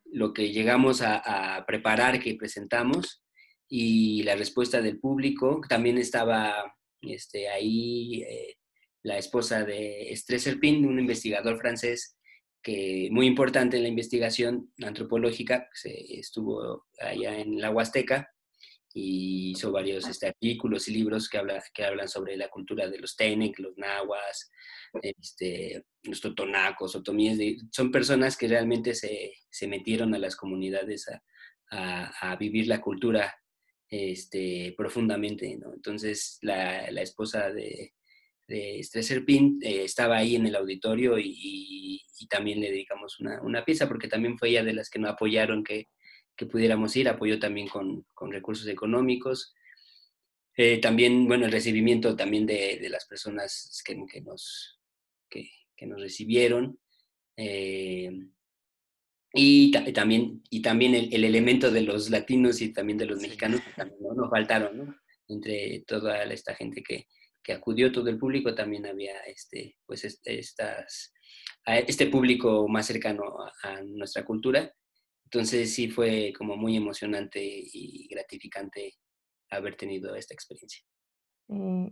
lo 0.07 0.33
que 0.33 0.51
llegamos 0.51 1.01
a, 1.01 1.63
preparar, 1.65 2.21
que 2.21 2.35
presentamos, 2.35 3.23
y 3.69 4.25
la 4.25 4.35
respuesta 4.35 4.83
del 4.83 4.99
público, 4.99 5.61
también 5.69 5.97
estaba 5.97 6.75
este, 7.03 7.49
ahí 7.49 8.25
eh, 8.25 8.57
la 9.03 9.19
esposa 9.19 9.65
de 9.65 10.13
Stresserpin, 10.15 10.85
un 10.85 10.99
investigador 10.99 11.59
francés 11.59 12.17
que 12.63 13.09
muy 13.11 13.27
importante 13.27 13.79
en 13.79 13.85
la 13.85 13.89
investigación 13.89 14.73
antropológica, 14.83 15.69
estuvo 15.85 16.87
allá 17.01 17.39
en 17.39 17.61
la 17.61 17.71
Huasteca, 17.71 18.29
y 18.93 19.53
hizo 19.53 19.71
varios 19.71 20.07
este, 20.09 20.27
artículos 20.27 20.89
y 20.89 20.93
libros 20.93 21.29
que, 21.29 21.39
habla, 21.39 21.63
que 21.73 21.85
hablan 21.85 22.09
sobre 22.09 22.37
la 22.37 22.49
cultura 22.49 22.89
de 22.89 22.99
los 22.99 23.17
Tenec, 23.17 23.59
los 23.59 23.77
Nahuas, 23.79 24.51
este, 25.01 25.85
los 26.03 26.21
Totonacos, 26.21 26.97
Otomíes. 26.97 27.63
son 27.71 27.93
personas 27.93 28.37
que 28.37 28.49
realmente 28.49 28.95
se, 28.95 29.33
se, 29.49 29.69
metieron 29.69 30.15
a 30.15 30.19
las 30.19 30.35
comunidades 30.35 31.09
a, 31.09 31.23
a, 31.71 32.33
a 32.33 32.37
vivir 32.37 32.67
la 32.67 32.81
cultura 32.81 33.33
este, 33.89 34.75
profundamente. 34.77 35.57
¿no? 35.57 35.73
Entonces, 35.73 36.39
la, 36.43 36.91
la, 36.91 37.03
esposa 37.03 37.51
de, 37.51 37.95
de 38.51 38.83
Stresserpin 38.83 39.61
eh, 39.63 39.85
estaba 39.85 40.19
ahí 40.19 40.37
en 40.37 40.47
el 40.47 40.57
auditorio 40.57 41.19
y, 41.19 41.35
y, 41.37 42.27
también 42.29 42.61
le 42.61 42.71
dedicamos 42.71 43.19
una, 43.19 43.41
una, 43.43 43.65
pieza 43.65 43.89
porque 43.89 44.07
también 44.07 44.39
fue 44.39 44.51
ella 44.51 44.63
de 44.63 44.75
las 44.75 44.91
que 44.91 44.99
nos 44.99 45.11
apoyaron 45.11 45.65
que 45.65 45.89
que 46.41 46.47
pudiéramos 46.47 46.97
ir, 46.97 47.07
apoyó 47.07 47.39
también 47.39 47.69
con, 47.69 48.07
con 48.15 48.33
recursos 48.33 48.67
económicos. 48.67 49.55
Eh, 50.57 50.79
también, 50.79 51.29
bueno, 51.29 51.45
el 51.45 51.53
recibimiento 51.53 52.17
también 52.17 52.47
de, 52.47 52.79
de 52.81 52.89
las 52.89 53.05
personas 53.05 53.83
que, 53.85 53.95
que 54.11 54.23
nos, 54.23 54.81
que, 55.29 55.51
que, 55.77 55.87
nos 55.87 56.01
recibieron. 56.01 56.81
Eh, 57.37 58.11
y 59.35 59.71
también, 59.93 60.43
y 60.49 60.63
también 60.63 60.95
el, 60.95 61.13
el, 61.13 61.25
elemento 61.25 61.71
de 61.71 61.83
los 61.83 62.09
latinos 62.09 62.63
y 62.63 62.73
también 62.73 62.97
de 62.97 63.05
los 63.05 63.21
mexicanos, 63.21 63.61
que 63.61 63.73
también 63.73 64.01
¿no? 64.01 64.15
nos 64.15 64.31
faltaron, 64.31 64.79
¿no? 64.79 64.97
Entre 65.29 65.85
toda 65.87 66.25
esta 66.25 66.55
gente 66.55 66.83
que, 66.83 67.07
que 67.43 67.53
acudió, 67.53 67.93
todo 67.93 68.09
el 68.09 68.19
público, 68.19 68.55
también 68.55 68.87
había 68.87 69.19
este, 69.27 69.77
pues 69.87 70.05
estas, 70.05 71.13
este 71.67 72.07
público 72.07 72.69
más 72.69 72.87
cercano 72.87 73.23
a 73.63 73.83
nuestra 73.83 74.25
cultura 74.25 74.73
entonces 75.33 75.73
sí 75.73 75.89
fue 75.89 76.33
como 76.37 76.57
muy 76.57 76.77
emocionante 76.77 77.41
y 77.41 78.09
gratificante 78.09 78.95
haber 79.49 79.77
tenido 79.77 80.17
esta 80.17 80.35
experiencia. 80.35 80.83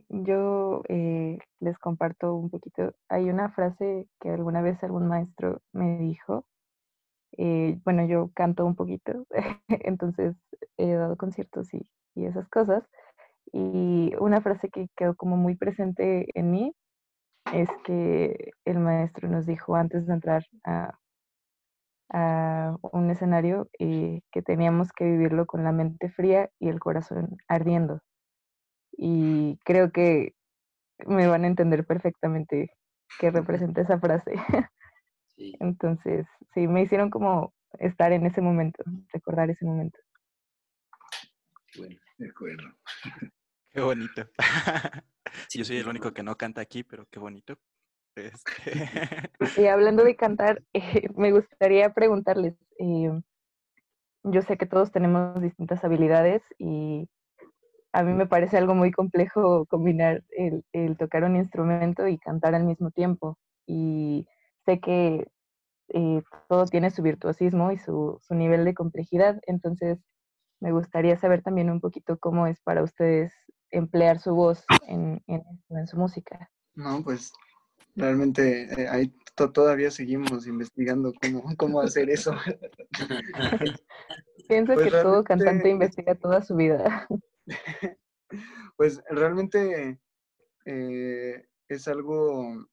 Yo 0.09 0.83
eh, 0.89 1.39
les 1.61 1.79
comparto 1.79 2.35
un 2.35 2.51
poquito. 2.51 2.97
Hay 3.09 3.31
una 3.31 3.53
frase 3.53 4.09
que 4.21 4.31
alguna 4.31 4.61
vez 4.61 4.83
algún 4.83 5.07
maestro 5.07 5.63
me 5.73 5.99
dijo. 5.99 6.47
Eh, 7.37 7.79
bueno, 7.85 8.09
yo 8.09 8.33
canto 8.35 8.67
un 8.67 8.75
poquito, 8.75 9.25
entonces 9.69 10.35
he 10.77 10.93
dado 10.95 11.17
conciertos 11.17 11.73
y, 11.75 11.89
y, 12.17 12.25
esas 12.25 12.49
cosas. 12.49 12.83
Y 13.53 14.13
una 14.19 14.41
frase 14.41 14.69
que 14.71 14.89
quedó 14.97 15.15
como 15.15 15.37
muy 15.37 15.57
presente 15.57 16.29
en 16.39 16.51
mí 16.51 16.75
es 17.53 17.69
que 17.85 18.51
el 18.65 18.79
maestro 18.79 19.29
nos 19.29 19.47
dijo 19.47 19.77
antes 19.77 20.07
de 20.07 20.15
entrar 20.15 20.45
a, 20.65 20.99
a 22.11 22.77
un 22.93 23.11
escenario 23.11 23.69
y 23.79 24.23
que 24.33 24.43
teníamos 24.43 24.93
que 24.93 25.05
vivirlo 25.05 25.47
con 25.47 25.65
la 25.65 25.73
mente 25.73 26.11
fría 26.11 26.51
y 26.59 26.69
el 26.69 26.81
corazón 26.81 27.37
ardiendo. 27.49 28.01
Y 28.93 29.59
creo 29.65 29.93
que 29.93 30.35
me 31.07 31.27
van 31.27 31.45
a 31.45 31.49
entender 31.49 31.87
perfectamente 31.87 32.71
qué 33.19 33.31
representa 33.31 33.83
esa 33.83 33.99
frase. 33.99 34.33
Entonces, 35.37 36.27
sí, 36.53 36.67
me 36.67 36.83
hicieron 36.83 37.11
como 37.11 37.55
estar 37.79 38.13
en 38.13 38.27
ese 38.27 38.41
momento, 38.41 38.83
recordar 39.13 39.51
ese 39.51 39.65
momento. 39.65 39.99
Bueno, 41.77 42.01
de 42.19 42.29
acuerdo. 42.29 42.75
Qué 43.71 43.81
bonito. 43.81 44.29
Yo 45.51 45.65
soy 45.65 45.79
el 45.79 45.89
único 45.89 46.13
que 46.13 46.23
no 46.23 46.37
canta 46.37 46.61
aquí, 46.61 46.83
pero 46.83 47.07
qué 47.11 47.19
bonito. 47.19 47.59
Este... 48.15 48.41
Y 49.63 49.67
hablando 49.67 50.05
de 50.05 50.17
cantar, 50.17 50.63
eh, 50.73 51.09
me 51.17 51.33
gustaría 51.33 51.93
preguntarles, 51.93 52.55
eh, 52.79 53.13
yo 54.25 54.43
sé 54.43 54.57
que 54.59 54.67
todos 54.67 54.93
tenemos 54.93 55.41
distintas 55.41 55.85
habilidades 55.85 56.43
y 56.59 57.09
a 57.93 58.03
mí 58.03 58.13
me 58.13 58.27
parece 58.27 58.59
algo 58.59 58.75
muy 58.75 58.91
complejo 58.91 59.65
combinar 59.67 60.23
el, 60.31 60.97
tocar 60.99 61.25
un 61.25 61.37
instrumento 61.37 62.07
y 62.07 62.19
cantar 62.19 62.55
al 62.55 62.65
mismo 62.65 62.91
tiempo. 62.91 63.39
Y 63.67 64.27
sé 64.67 64.81
que 64.81 65.27
eh, 65.89 66.23
todo 66.49 66.67
tiene 66.67 66.91
su 66.91 67.03
virtuosismo 67.03 67.73
y 67.73 67.79
su, 67.79 68.21
nivel 68.31 68.65
de 68.65 68.75
complejidad, 68.75 69.41
entonces 69.47 69.99
me 70.61 70.73
gustaría 70.73 71.17
saber 71.17 71.43
también 71.43 71.71
un 71.71 71.81
poquito 71.81 72.19
cómo 72.19 72.47
es 72.47 72.61
para 72.61 72.83
ustedes 72.83 73.33
emplear 73.71 74.21
su 74.21 74.35
voz 74.35 74.65
en, 74.87 75.23
en 75.27 75.87
su 75.87 75.97
música. 75.97 76.51
No, 76.75 77.03
pues 77.03 77.33
Realmente 77.99 78.69
eh, 78.81 78.89
ahí 78.89 79.13
todavía 79.35 79.91
seguimos 79.91 80.47
investigando 80.47 81.13
cómo, 81.21 81.43
cómo 81.57 81.81
hacer 81.81 82.09
eso. 82.11 82.33
Pienso 84.49 84.75
pues 84.75 84.85
que 84.87 84.91
todo 84.93 85.25
cantante 85.25 85.69
investiga 85.69 86.15
toda 86.15 86.43
su 86.43 86.57
vida. 86.57 87.07
Pues 88.77 89.03
realmente 89.09 89.99
eh, 90.67 91.47
es 91.67 91.89
algo 91.89 92.69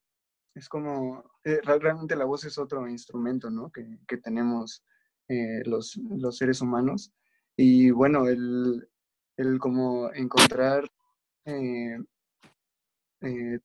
es 0.53 0.67
como, 0.67 1.23
eh, 1.45 1.62
realmente 1.63 2.15
la 2.17 2.25
voz 2.25 2.43
es 2.43 2.58
otro 2.60 2.88
instrumento, 2.88 3.49
¿no? 3.49 3.71
Que, 3.71 3.97
que 4.05 4.17
tenemos 4.17 4.84
los, 5.65 5.95
los, 5.95 6.38
seres 6.38 6.62
humanos. 6.62 7.13
Y 7.55 7.89
bueno, 7.89 8.27
el, 8.27 8.88
el 9.38 9.60
como 9.60 10.12
encontrar 10.13 10.89
eh, 11.45 11.98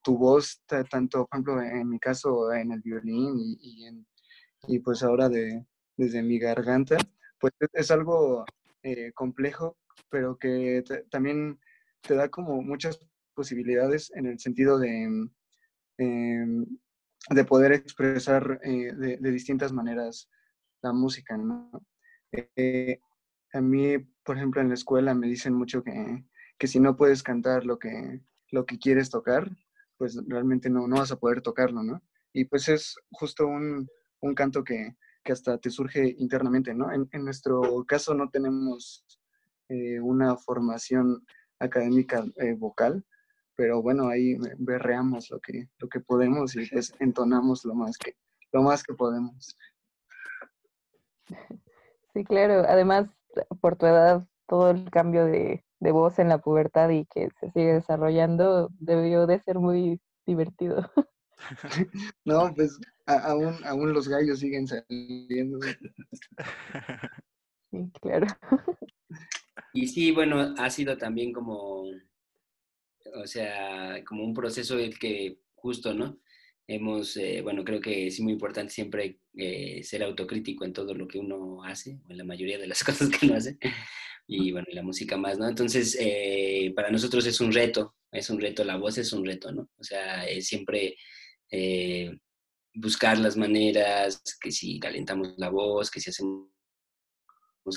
tu 0.02 0.16
voz, 0.16 0.62
tanto, 0.66 1.26
por 1.26 1.28
ejemplo, 1.32 1.62
en 1.62 1.88
mi 1.88 1.98
caso, 1.98 2.52
en 2.52 2.72
el 2.72 2.80
violín 2.80 3.34
y, 3.38 3.88
y, 4.66 4.78
pues 4.78 5.02
ahora 5.02 5.28
de, 5.28 5.66
desde 5.96 6.22
mi 6.22 6.38
garganta, 6.38 6.96
pues 7.38 7.52
es 7.72 7.90
algo 7.90 8.44
complejo, 9.14 9.76
pero 10.08 10.38
que 10.38 10.82
también 11.10 11.58
te 12.00 12.14
da 12.14 12.28
como 12.28 12.62
muchas 12.62 12.98
posibilidades 13.34 14.10
en 14.14 14.26
el 14.26 14.38
sentido 14.38 14.78
de, 14.78 15.28
em, 15.98 16.66
de 17.28 17.44
poder 17.44 17.72
expresar 17.72 18.60
eh, 18.62 18.92
de, 18.94 19.30
distintas 19.30 19.72
maneras 19.72 20.28
la 20.82 20.92
música, 20.92 21.36
¿no? 21.36 21.70
Eh, 22.32 23.00
a 23.52 23.60
mí, 23.60 23.96
por 24.30 24.36
ejemplo, 24.36 24.60
en 24.60 24.68
la 24.68 24.74
escuela 24.74 25.12
me 25.12 25.26
dicen 25.26 25.54
mucho 25.54 25.82
que, 25.82 26.24
que, 26.56 26.68
si 26.68 26.78
no 26.78 26.96
puedes 26.96 27.20
cantar 27.20 27.66
lo 27.66 27.80
que, 27.80 28.20
lo 28.52 28.64
que 28.64 28.78
quieres 28.78 29.10
tocar, 29.10 29.50
pues 29.96 30.16
realmente 30.28 30.70
no, 30.70 30.86
no 30.86 30.98
vas 30.98 31.10
a 31.10 31.18
poder 31.18 31.42
tocarlo, 31.42 31.82
¿no? 31.82 32.00
Y 32.32 32.44
pues 32.44 32.68
es 32.68 32.94
justo 33.10 33.48
un, 33.48 33.88
un 34.20 34.34
canto 34.36 34.62
que, 34.62 34.94
que, 35.24 35.32
hasta 35.32 35.58
te 35.58 35.68
surge 35.68 36.14
internamente, 36.18 36.72
¿no? 36.74 36.92
En, 36.92 37.24
nuestro 37.24 37.84
caso 37.88 38.14
no 38.14 38.30
tenemos 38.30 39.04
eh, 39.68 39.98
una 39.98 40.36
formación 40.36 41.26
académica 41.58 42.24
vocal, 42.56 43.04
pero 43.56 43.82
bueno, 43.82 44.06
ahí 44.06 44.36
berreamos 44.58 45.28
lo 45.30 45.40
que, 45.40 45.70
lo 45.80 45.88
que 45.88 45.98
podemos 45.98 46.54
y 46.54 46.70
pues 46.70 46.94
entonamos 47.00 47.64
lo 47.64 47.74
más 47.74 47.98
que, 47.98 48.14
lo 48.52 48.62
más 48.62 48.84
que 48.84 48.94
podemos. 48.94 49.56
Sí, 52.14 52.24
claro. 52.24 52.64
Además, 52.68 53.08
por 53.60 53.76
tu 53.76 53.86
edad, 53.86 54.26
todo 54.46 54.70
el 54.70 54.90
cambio 54.90 55.24
de, 55.26 55.64
de 55.80 55.92
voz 55.92 56.18
en 56.18 56.28
la 56.28 56.38
pubertad 56.38 56.90
y 56.90 57.06
que 57.06 57.28
se 57.40 57.50
sigue 57.50 57.74
desarrollando 57.74 58.70
debió 58.78 59.26
de 59.26 59.40
ser 59.40 59.58
muy 59.58 60.00
divertido. 60.26 60.90
No, 62.26 62.52
pues 62.54 62.78
aún, 63.06 63.64
aún 63.64 63.94
los 63.94 64.06
gallos 64.08 64.40
siguen 64.40 64.66
saliendo. 64.66 65.58
Sí, 67.70 67.88
claro. 68.02 68.26
Y 69.72 69.86
sí, 69.86 70.10
bueno, 70.10 70.54
ha 70.58 70.68
sido 70.68 70.98
también 70.98 71.32
como 71.32 71.84
o 73.14 73.26
sea, 73.26 74.02
como 74.04 74.24
un 74.24 74.34
proceso 74.34 74.78
el 74.78 74.98
que 74.98 75.40
justo, 75.54 75.94
¿no? 75.94 76.18
Hemos, 76.72 77.16
eh, 77.16 77.40
bueno, 77.42 77.64
creo 77.64 77.80
que 77.80 78.06
es 78.06 78.20
muy 78.20 78.32
importante 78.32 78.72
siempre 78.72 79.18
eh, 79.36 79.82
ser 79.82 80.04
autocrítico 80.04 80.64
en 80.64 80.72
todo 80.72 80.94
lo 80.94 81.08
que 81.08 81.18
uno 81.18 81.64
hace, 81.64 81.98
o 82.06 82.12
en 82.12 82.18
la 82.18 82.22
mayoría 82.22 82.58
de 82.60 82.68
las 82.68 82.84
cosas 82.84 83.08
que 83.08 83.26
uno 83.26 83.34
hace, 83.34 83.58
y 84.28 84.52
bueno, 84.52 84.68
y 84.70 84.76
la 84.76 84.84
música 84.84 85.16
más, 85.16 85.36
¿no? 85.36 85.48
Entonces, 85.48 85.96
eh, 85.98 86.72
para 86.76 86.92
nosotros 86.92 87.26
es 87.26 87.40
un 87.40 87.50
reto, 87.50 87.96
es 88.12 88.30
un 88.30 88.40
reto, 88.40 88.62
la 88.62 88.76
voz 88.76 88.98
es 88.98 89.12
un 89.12 89.26
reto, 89.26 89.50
¿no? 89.50 89.68
O 89.78 89.82
sea, 89.82 90.24
es 90.28 90.46
siempre 90.46 90.96
buscar 92.72 93.18
las 93.18 93.36
maneras, 93.36 94.22
que 94.40 94.52
si 94.52 94.78
calentamos 94.78 95.34
la 95.38 95.48
voz, 95.50 95.90
que 95.90 95.98
si 95.98 96.10
hacemos 96.10 96.46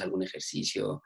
algún 0.01 0.21
ejercicio, 0.21 1.01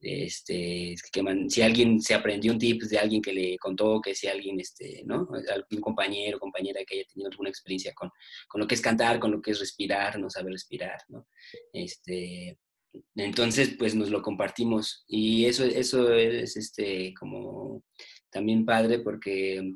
este, 0.00 0.94
que 1.12 1.46
si 1.48 1.62
alguien 1.62 2.00
se 2.00 2.14
aprendió 2.14 2.52
un 2.52 2.58
tip 2.58 2.82
de 2.82 2.98
alguien 2.98 3.22
que 3.22 3.32
le 3.32 3.58
contó, 3.58 4.00
que 4.00 4.14
si 4.14 4.28
alguien, 4.28 4.60
este, 4.60 5.02
¿no? 5.04 5.28
Algún 5.52 5.80
compañero, 5.80 6.38
compañera 6.38 6.80
que 6.84 6.96
haya 6.96 7.08
tenido 7.12 7.30
alguna 7.30 7.50
experiencia 7.50 7.92
con, 7.94 8.10
con 8.48 8.60
lo 8.60 8.66
que 8.66 8.74
es 8.74 8.80
cantar, 8.80 9.18
con 9.18 9.32
lo 9.32 9.40
que 9.40 9.52
es 9.52 9.60
respirar, 9.60 10.18
no 10.18 10.30
sabe 10.30 10.50
respirar, 10.50 10.98
¿no? 11.08 11.26
Este, 11.72 12.58
entonces, 13.14 13.74
pues 13.78 13.94
nos 13.94 14.10
lo 14.10 14.22
compartimos 14.22 15.04
y 15.06 15.46
eso, 15.46 15.64
eso 15.64 16.12
es 16.12 16.56
este, 16.56 17.14
como 17.18 17.82
también 18.30 18.64
padre 18.64 18.98
porque 19.00 19.74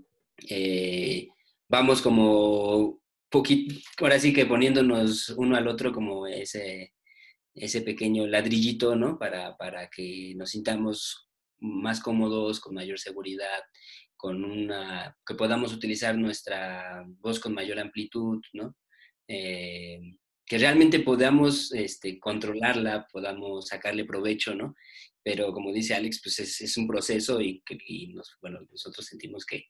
eh, 0.48 1.28
vamos 1.68 2.02
como 2.02 3.00
poquito, 3.30 3.74
ahora 3.98 4.18
sí 4.18 4.32
que 4.32 4.46
poniéndonos 4.46 5.30
uno 5.30 5.56
al 5.56 5.68
otro 5.68 5.92
como 5.92 6.26
ese, 6.26 6.92
ese 7.60 7.82
pequeño 7.82 8.26
ladrillito, 8.26 8.96
¿no? 8.96 9.18
Para, 9.18 9.56
para 9.56 9.88
que 9.90 10.34
nos 10.36 10.50
sintamos 10.50 11.28
más 11.58 12.00
cómodos, 12.00 12.58
con 12.60 12.74
mayor 12.74 12.98
seguridad, 12.98 13.60
con 14.16 14.44
una, 14.44 15.16
que 15.26 15.34
podamos 15.34 15.72
utilizar 15.72 16.16
nuestra 16.16 17.04
voz 17.20 17.38
con 17.38 17.54
mayor 17.54 17.78
amplitud, 17.78 18.40
¿no? 18.54 18.76
Eh, 19.28 20.00
que 20.44 20.58
realmente 20.58 21.00
podamos 21.00 21.72
este, 21.72 22.18
controlarla, 22.18 23.06
podamos 23.12 23.68
sacarle 23.68 24.04
provecho, 24.04 24.54
¿no? 24.54 24.74
Pero 25.22 25.52
como 25.52 25.72
dice 25.72 25.94
Alex, 25.94 26.20
pues 26.22 26.40
es, 26.40 26.60
es 26.60 26.76
un 26.76 26.88
proceso 26.88 27.40
y, 27.40 27.62
bueno, 28.40 28.60
nosotros 28.70 29.06
sentimos 29.06 29.46
que, 29.46 29.66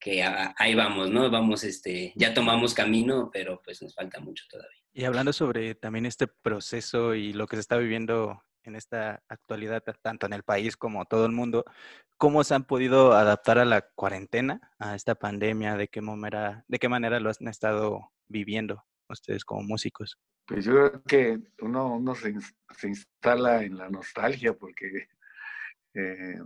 que 0.00 0.22
ahí 0.22 0.74
vamos, 0.74 1.10
¿no? 1.10 1.30
Vamos, 1.30 1.64
este, 1.64 2.12
ya 2.16 2.32
tomamos 2.32 2.74
camino, 2.74 3.28
pero 3.32 3.60
pues 3.62 3.82
nos 3.82 3.94
falta 3.94 4.20
mucho 4.20 4.44
todavía. 4.48 4.83
Y 4.96 5.06
hablando 5.06 5.32
sobre 5.32 5.74
también 5.74 6.06
este 6.06 6.28
proceso 6.28 7.16
y 7.16 7.32
lo 7.32 7.48
que 7.48 7.56
se 7.56 7.60
está 7.60 7.76
viviendo 7.76 8.40
en 8.62 8.76
esta 8.76 9.24
actualidad, 9.28 9.82
tanto 10.00 10.26
en 10.26 10.32
el 10.32 10.44
país 10.44 10.76
como 10.76 11.04
todo 11.04 11.26
el 11.26 11.32
mundo, 11.32 11.64
¿cómo 12.16 12.44
se 12.44 12.54
han 12.54 12.62
podido 12.62 13.12
adaptar 13.12 13.58
a 13.58 13.64
la 13.64 13.82
cuarentena, 13.82 14.60
a 14.78 14.94
esta 14.94 15.16
pandemia? 15.16 15.76
¿De 15.76 15.88
qué 15.88 16.00
manera, 16.00 16.64
de 16.68 16.78
qué 16.78 16.88
manera 16.88 17.18
lo 17.18 17.28
han 17.28 17.48
estado 17.48 18.12
viviendo 18.28 18.84
ustedes 19.08 19.44
como 19.44 19.64
músicos? 19.64 20.16
Pues 20.46 20.64
yo 20.64 20.72
creo 20.72 21.02
que 21.02 21.40
uno, 21.60 21.96
uno 21.96 22.14
se, 22.14 22.32
se 22.76 22.86
instala 22.86 23.64
en 23.64 23.76
la 23.76 23.90
nostalgia 23.90 24.54
porque 24.54 25.08
eh, 25.94 26.38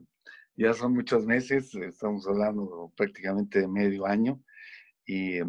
ya 0.56 0.72
son 0.72 0.94
muchos 0.94 1.26
meses, 1.26 1.74
estamos 1.74 2.26
hablando 2.26 2.90
prácticamente 2.96 3.60
de 3.60 3.68
medio 3.68 4.06
año, 4.06 4.42
y 5.04 5.40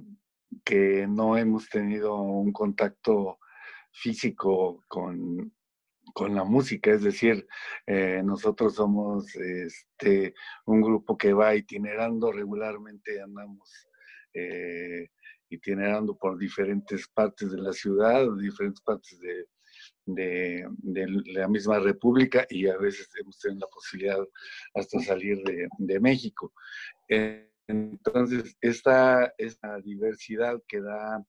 que 0.63 1.07
no 1.07 1.37
hemos 1.37 1.69
tenido 1.69 2.15
un 2.21 2.51
contacto 2.51 3.39
físico 3.91 4.83
con, 4.87 5.53
con 6.13 6.35
la 6.35 6.43
música, 6.43 6.91
es 6.91 7.03
decir, 7.03 7.47
eh, 7.85 8.21
nosotros 8.23 8.75
somos 8.75 9.35
este, 9.35 10.33
un 10.65 10.81
grupo 10.81 11.17
que 11.17 11.33
va 11.33 11.55
itinerando 11.55 12.31
regularmente, 12.31 13.21
andamos 13.21 13.87
eh, 14.33 15.09
itinerando 15.49 16.15
por 16.17 16.37
diferentes 16.37 17.07
partes 17.07 17.51
de 17.51 17.61
la 17.61 17.73
ciudad, 17.73 18.27
diferentes 18.37 18.81
partes 18.81 19.19
de, 19.19 19.45
de, 20.05 21.07
la 21.33 21.47
misma 21.47 21.79
república 21.79 22.45
y 22.49 22.67
a 22.67 22.77
veces 22.77 23.09
hemos 23.19 23.39
tenido 23.39 23.61
la 23.61 23.73
posibilidad 23.73 24.27
hasta 24.73 24.99
salir 24.99 25.41
de, 25.77 25.99
México. 25.99 26.53
Entonces, 27.69 28.57
esta, 28.61 29.31
esta 29.37 29.79
diversidad 29.81 30.59
que 30.67 30.81
da 30.81 31.23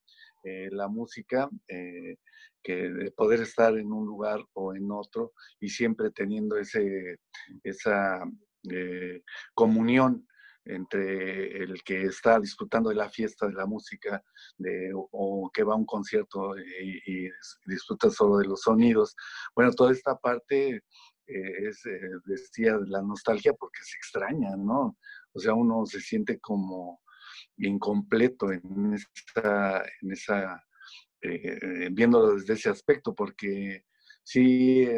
eh, 0.44 0.68
la 0.72 0.88
música, 0.88 1.50
eh, 1.68 2.16
que 2.62 2.88
de 2.90 3.10
poder 3.10 3.40
estar 3.42 3.76
en 3.76 3.92
un 3.92 4.06
lugar 4.06 4.40
o 4.54 4.74
en 4.74 4.90
otro 4.90 5.32
y 5.60 5.68
siempre 5.68 6.10
teniendo 6.10 6.56
ese, 6.56 7.18
esa 7.62 8.24
eh, 8.70 9.22
comunión 9.54 10.26
entre 10.64 11.62
el 11.62 11.82
que 11.82 12.04
está 12.04 12.38
disfrutando 12.40 12.90
de 12.90 12.96
la 12.96 13.10
fiesta 13.10 13.46
de 13.46 13.54
la 13.54 13.66
música 13.66 14.22
o, 15.12 15.50
que 15.52 15.62
va 15.62 15.72
a 15.74 15.76
un 15.76 15.86
concierto 15.86 16.54
y, 16.58 17.28
disfruta 17.66 18.10
solo 18.10 18.38
de 18.38 18.46
los 18.46 18.62
sonidos. 18.62 19.14
Bueno, 19.54 19.72
toda 19.72 19.92
esta 19.92 20.16
parte 20.16 20.82
es, 21.30 21.86
eh, 21.86 22.00
decía, 22.24 22.78
la 22.86 23.02
nostalgia 23.02 23.52
porque 23.54 23.80
se 23.82 23.96
extraña, 23.96 24.56
¿no? 24.56 24.96
O 25.32 25.40
sea, 25.40 25.54
uno 25.54 25.86
se 25.86 26.00
siente 26.00 26.38
como 26.40 27.00
incompleto 27.56 28.52
en 28.52 28.94
esa, 28.94 29.82
en 30.00 30.12
esa 30.12 30.62
eh, 31.22 31.88
viéndolo 31.92 32.34
desde 32.34 32.54
ese 32.54 32.70
aspecto, 32.70 33.14
porque 33.14 33.84
sí, 34.22 34.88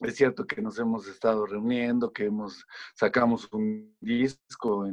es 0.00 0.16
cierto 0.16 0.46
que 0.46 0.62
nos 0.62 0.78
hemos 0.78 1.06
estado 1.08 1.44
reuniendo, 1.44 2.12
que 2.12 2.26
hemos 2.26 2.64
sacamos 2.94 3.48
un 3.52 3.96
disco 4.00 4.86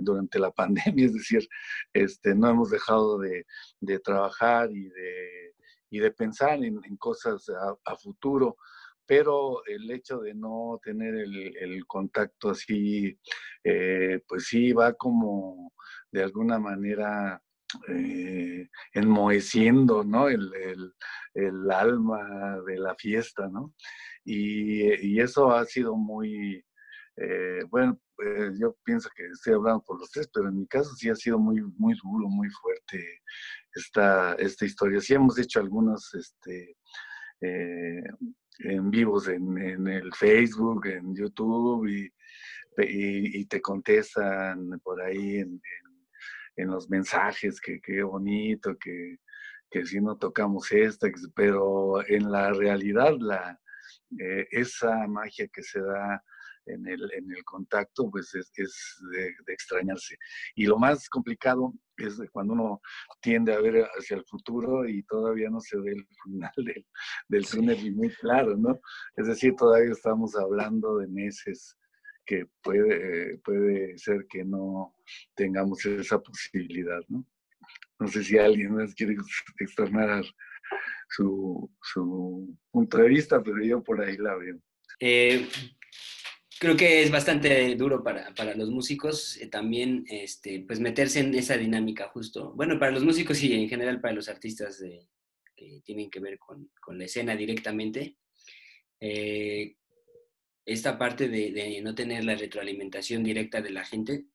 durante 0.00 0.38
la 0.38 0.50
pandemia, 0.52 1.06
es 1.06 1.14
decir, 1.14 1.48
este, 1.92 2.34
no 2.34 2.48
hemos 2.48 2.70
dejado 2.70 3.18
de, 3.18 3.44
trabajar 4.04 4.70
y 4.70 4.88
de, 4.88 5.54
de 5.90 6.10
pensar 6.12 6.62
en, 6.62 6.80
cosas 6.96 7.46
a, 7.84 7.96
futuro, 7.96 8.56
pero 9.06 9.64
el 9.66 9.90
hecho 9.90 10.18
de 10.20 10.34
no 10.34 10.80
tener 10.82 11.14
el, 11.14 11.86
contacto 11.86 12.50
así, 12.50 13.18
eh, 13.64 14.20
pues 14.26 14.46
sí 14.46 14.72
va 14.72 14.94
como 14.94 15.72
de 16.10 16.22
alguna 16.22 16.58
manera 16.58 17.42
eh, 17.88 18.68
enmoheciendo 18.92 20.04
¿no? 20.04 20.28
el, 20.28 20.50
el, 21.34 21.70
alma 21.70 22.58
de 22.66 22.78
la 22.78 22.94
fiesta, 22.94 23.48
¿no? 23.48 23.74
Y, 24.24 25.14
y 25.14 25.20
eso 25.20 25.50
ha 25.50 25.64
sido 25.64 25.96
muy, 25.96 26.64
eh, 27.16 27.64
bueno, 27.68 27.98
yo 28.58 28.76
pienso 28.84 29.08
que 29.14 29.24
estoy 29.26 29.54
hablando 29.54 29.82
por 29.82 29.98
los 29.98 30.10
tres, 30.10 30.28
pero 30.32 30.48
en 30.48 30.58
mi 30.58 30.66
caso 30.66 30.94
sí 30.94 31.08
ha 31.08 31.14
sido 31.14 31.38
muy, 31.38 31.60
muy 31.76 31.94
duro, 32.02 32.28
muy 32.28 32.48
fuerte 32.50 33.22
esta, 33.74 34.34
esta 34.34 34.64
historia. 34.64 35.00
Sí 35.00 35.14
hemos 35.14 35.38
hecho 35.38 35.60
algunos 35.60 36.14
este, 36.14 36.76
eh, 37.40 38.02
en 38.58 38.90
vivos 38.90 39.28
en, 39.28 39.58
en, 39.58 39.86
el 39.88 40.12
Facebook, 40.14 40.86
en 40.86 41.14
YouTube, 41.14 41.86
y, 41.88 42.12
y, 42.78 43.44
te 43.46 43.60
contestan 43.60 44.80
por 44.82 45.02
ahí 45.02 45.38
en, 45.38 45.60
en, 46.56 46.68
los 46.68 46.88
mensajes 46.88 47.60
que 47.60 47.80
qué 47.80 48.02
bonito, 48.02 48.76
que, 48.78 49.18
que 49.70 49.84
si 49.84 50.00
no 50.00 50.16
tocamos 50.16 50.70
esta, 50.72 51.08
pero 51.34 52.06
en 52.06 52.30
la 52.30 52.52
realidad 52.52 53.14
la, 53.18 53.58
eh, 54.18 54.46
esa 54.50 55.06
magia 55.06 55.48
que 55.48 55.62
se 55.62 55.80
da 55.80 56.22
en 56.66 56.86
el, 56.86 57.10
en 57.12 57.30
el 57.32 57.44
contacto, 57.44 58.10
pues 58.10 58.34
es, 58.34 58.50
es 58.56 59.02
de, 59.10 59.52
extrañarse. 59.52 60.16
Y 60.54 60.66
lo 60.66 60.78
más 60.78 61.08
complicado 61.08 61.74
es 61.96 62.20
cuando 62.32 62.54
uno 62.54 62.80
tiende 63.20 63.52
a 63.52 63.60
ver 63.60 63.84
hacia 63.98 64.16
el 64.16 64.24
futuro 64.24 64.88
y 64.88 65.02
todavía 65.04 65.50
no 65.50 65.60
se 65.60 65.78
ve 65.78 65.92
el 65.92 66.06
final 66.24 66.52
del, 66.56 66.86
del 67.28 67.46
túnel 67.46 67.94
muy 67.94 68.10
claro, 68.10 68.56
¿no? 68.56 68.80
Es 69.16 69.26
decir, 69.26 69.54
todavía 69.56 69.92
estamos 69.92 70.36
hablando 70.36 70.98
de 70.98 71.08
meses 71.08 71.76
que 72.24 72.46
puede, 72.62 73.38
puede 73.38 73.98
ser 73.98 74.26
que 74.28 74.44
no 74.44 74.94
tengamos 75.34 75.84
esa 75.86 76.20
posibilidad, 76.20 77.00
¿no? 77.08 77.26
No 77.98 78.08
sé 78.08 78.24
si 78.24 78.38
alguien 78.38 78.74
más 78.74 78.94
quiere 78.94 79.16
externar 79.60 80.24
su, 81.08 81.70
su 81.82 82.56
punto 82.70 82.98
de 82.98 83.08
vista, 83.08 83.42
pero 83.42 83.62
yo 83.62 83.82
por 83.82 84.00
ahí 84.00 84.16
la 84.16 84.34
veo. 84.36 84.58
Eh, 84.98 85.48
creo 86.62 86.76
que 86.76 87.02
es 87.02 87.10
bastante 87.10 87.74
duro 87.74 88.04
para, 88.04 88.32
para 88.34 88.54
los 88.54 88.70
músicos 88.70 89.36
eh, 89.38 89.48
también 89.48 90.04
este, 90.08 90.60
pues 90.60 90.78
meterse 90.78 91.18
en 91.18 91.34
esa 91.34 91.56
dinámica 91.56 92.06
justo. 92.10 92.52
Bueno, 92.54 92.78
para 92.78 92.92
los 92.92 93.02
músicos 93.02 93.42
y 93.42 93.52
en 93.52 93.68
general 93.68 94.00
para 94.00 94.14
los 94.14 94.28
artistas 94.28 94.80
que 95.56 95.80
tienen 95.84 96.08
que 96.08 96.20
ver 96.20 96.38
con, 96.38 96.70
con 96.80 96.98
la 96.98 97.06
escena 97.06 97.34
directamente. 97.34 98.16
Eh, 99.00 99.74
esta 100.64 100.96
parte 100.96 101.28
de, 101.28 101.50
de, 101.50 101.82
no 101.82 101.96
tener 101.96 102.24
la 102.24 102.36
retroalimentación 102.36 103.24
directa 103.24 103.60
de 103.60 103.70
la 103.70 103.84
gente, 103.84 104.26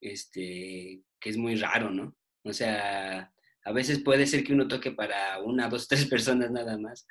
este, 0.00 1.02
que 1.20 1.28
es 1.28 1.36
muy 1.36 1.56
raro, 1.56 1.90
¿no? 1.90 2.16
O 2.44 2.54
sea, 2.54 3.30
a 3.62 3.72
veces 3.72 3.98
puede 3.98 4.26
ser 4.26 4.42
que 4.42 4.54
uno 4.54 4.68
toque 4.68 4.92
para 4.92 5.38
una, 5.42 5.68
dos, 5.68 5.86
tres 5.86 6.06
personas 6.06 6.50
nada 6.50 6.78
más, 6.78 7.06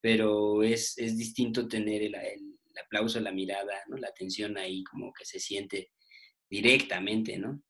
pero 0.00 0.64
es, 0.64 0.98
es 0.98 1.16
distinto 1.16 1.68
tener 1.68 2.02
el 2.02 2.16
aplauso, 2.80 3.20
la 3.20 3.32
mirada, 3.32 3.82
¿no? 3.88 3.96
La 3.96 4.08
atención 4.08 4.56
ahí 4.56 4.82
como 4.84 5.12
que 5.12 5.24
se 5.24 5.38
siente 5.38 5.90
directamente, 6.48 7.38
¿no? 7.38 7.62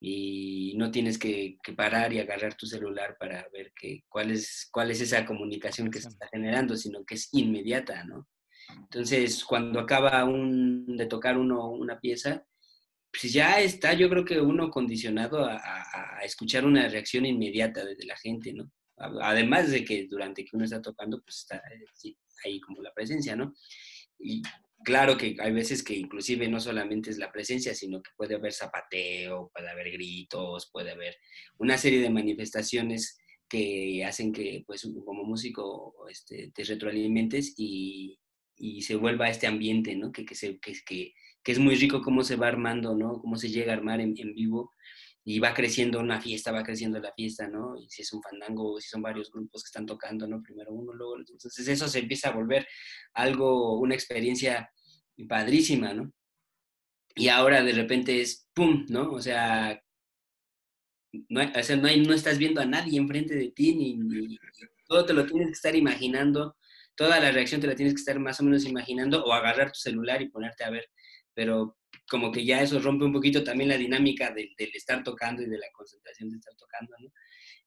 Y 0.00 0.74
no 0.76 0.90
tienes 0.90 1.18
que, 1.18 1.58
parar 1.76 2.12
y 2.12 2.20
agarrar 2.20 2.54
tu 2.54 2.66
celular 2.66 3.16
para 3.18 3.48
ver 3.52 3.72
que, 3.74 4.04
cuál, 4.08 4.30
es, 4.30 4.68
cuál 4.70 4.90
es 4.90 5.00
esa 5.00 5.26
comunicación 5.26 5.90
que 5.90 6.00
se 6.00 6.08
está 6.08 6.28
generando, 6.28 6.76
sino 6.76 7.04
que 7.04 7.14
es 7.16 7.28
inmediata, 7.32 8.04
¿no? 8.04 8.28
Entonces, 8.70 9.44
cuando 9.44 9.80
acaba 9.80 10.24
un, 10.24 10.96
de 10.96 11.06
tocar 11.06 11.38
uno 11.38 11.70
una 11.70 11.98
pieza, 11.98 12.44
pues 13.10 13.32
ya 13.32 13.60
está, 13.60 13.94
yo 13.94 14.08
creo 14.08 14.24
que 14.24 14.40
uno 14.40 14.70
condicionado 14.70 15.44
a, 15.44 15.56
a, 15.56 16.24
escuchar 16.24 16.64
una 16.64 16.88
reacción 16.88 17.26
inmediata 17.26 17.84
desde 17.84 18.04
la 18.06 18.16
gente, 18.16 18.52
¿no? 18.52 18.70
Además 18.96 19.70
de 19.70 19.84
que 19.84 20.06
durante 20.08 20.44
que 20.44 20.56
uno 20.56 20.64
está 20.64 20.82
tocando, 20.82 21.22
pues 21.22 21.38
está 21.38 21.56
eh, 21.56 22.16
ahí 22.44 22.60
como 22.60 22.82
la 22.82 22.92
presencia, 22.92 23.36
¿no? 23.36 23.54
Y 24.18 24.42
claro 24.84 25.16
que 25.16 25.36
hay 25.40 25.52
veces 25.52 25.82
que 25.82 25.94
inclusive 25.94 26.48
no 26.48 26.60
solamente 26.60 27.10
es 27.10 27.18
la 27.18 27.30
presencia, 27.30 27.74
sino 27.74 28.02
que 28.02 28.10
puede 28.16 28.34
haber 28.34 28.52
zapateo, 28.52 29.50
puede 29.54 29.70
haber 29.70 29.90
gritos, 29.92 30.70
puede 30.72 30.92
haber 30.92 31.16
una 31.58 31.78
serie 31.78 32.00
de 32.00 32.10
manifestaciones 32.10 33.18
que 33.48 34.04
hacen 34.04 34.32
que, 34.32 34.64
pues, 34.66 34.86
como 35.04 35.24
músico 35.24 35.94
este, 36.10 36.52
te 36.54 36.64
retroalimentes 36.64 37.54
y, 37.56 38.18
y, 38.56 38.82
se 38.82 38.96
vuelva 38.96 39.30
este 39.30 39.46
ambiente, 39.46 39.96
¿no? 39.96 40.12
Que, 40.12 40.26
que, 40.26 40.34
se, 40.34 40.58
que, 40.58 40.74
que, 40.84 41.14
es 41.44 41.58
muy 41.58 41.76
rico 41.76 42.02
cómo 42.02 42.24
se 42.24 42.36
va 42.36 42.48
armando, 42.48 42.94
¿no? 42.94 43.20
Cómo 43.20 43.36
se 43.36 43.48
llega 43.48 43.72
a 43.72 43.76
armar 43.76 44.00
en, 44.00 44.14
en 44.18 44.34
vivo 44.34 44.72
y 45.30 45.40
va 45.40 45.52
creciendo 45.52 46.00
una 46.00 46.22
fiesta, 46.22 46.52
va 46.52 46.62
creciendo 46.62 46.98
la 47.00 47.12
fiesta, 47.12 47.46
¿no? 47.48 47.76
Y 47.76 47.86
si 47.90 48.00
es 48.00 48.10
un 48.14 48.22
fandango, 48.22 48.80
si 48.80 48.88
son 48.88 49.02
varios 49.02 49.30
grupos 49.30 49.62
que 49.62 49.66
están 49.66 49.84
tocando, 49.84 50.26
¿no? 50.26 50.42
Primero 50.42 50.72
uno, 50.72 50.94
luego 50.94 51.18
Entonces 51.18 51.68
eso 51.68 51.86
se 51.86 51.98
empieza 51.98 52.30
a 52.30 52.32
volver 52.32 52.66
algo, 53.12 53.78
una 53.78 53.94
experiencia 53.94 54.72
padrísima, 55.28 55.92
¿no? 55.92 56.10
Y 57.14 57.28
ahora 57.28 57.62
de 57.62 57.72
repente 57.72 58.22
es 58.22 58.48
¡pum! 58.54 58.86
¿no? 58.88 59.12
O 59.12 59.20
sea, 59.20 59.78
no, 61.28 61.62
sea, 61.62 61.76
no, 61.76 61.88
hay, 61.88 62.00
no 62.00 62.14
estás 62.14 62.38
viendo 62.38 62.62
a 62.62 62.64
nadie 62.64 62.98
enfrente 62.98 63.34
de 63.34 63.50
ti, 63.50 63.74
ni, 63.74 63.98
ni, 63.98 64.38
todo 64.86 65.04
te 65.04 65.12
lo 65.12 65.26
tienes 65.26 65.48
que 65.48 65.52
estar 65.52 65.76
imaginando, 65.76 66.56
toda 66.94 67.20
la 67.20 67.30
reacción 67.32 67.60
te 67.60 67.66
la 67.66 67.74
tienes 67.74 67.92
que 67.92 68.00
estar 68.00 68.18
más 68.18 68.40
o 68.40 68.44
menos 68.44 68.64
imaginando, 68.64 69.22
o 69.22 69.34
agarrar 69.34 69.72
tu 69.72 69.78
celular 69.78 70.22
y 70.22 70.30
ponerte 70.30 70.64
a 70.64 70.70
ver, 70.70 70.88
pero 71.34 71.76
como 72.08 72.32
que 72.32 72.44
ya 72.44 72.62
eso 72.62 72.80
rompe 72.80 73.04
un 73.04 73.12
poquito 73.12 73.44
también 73.44 73.68
la 73.68 73.76
dinámica 73.76 74.32
del, 74.32 74.54
estar 74.58 75.02
tocando 75.02 75.42
y 75.42 75.46
de 75.46 75.58
la 75.58 75.70
concentración 75.72 76.30
de 76.30 76.36
estar 76.38 76.54
tocando, 76.56 76.94
¿no? 77.00 77.10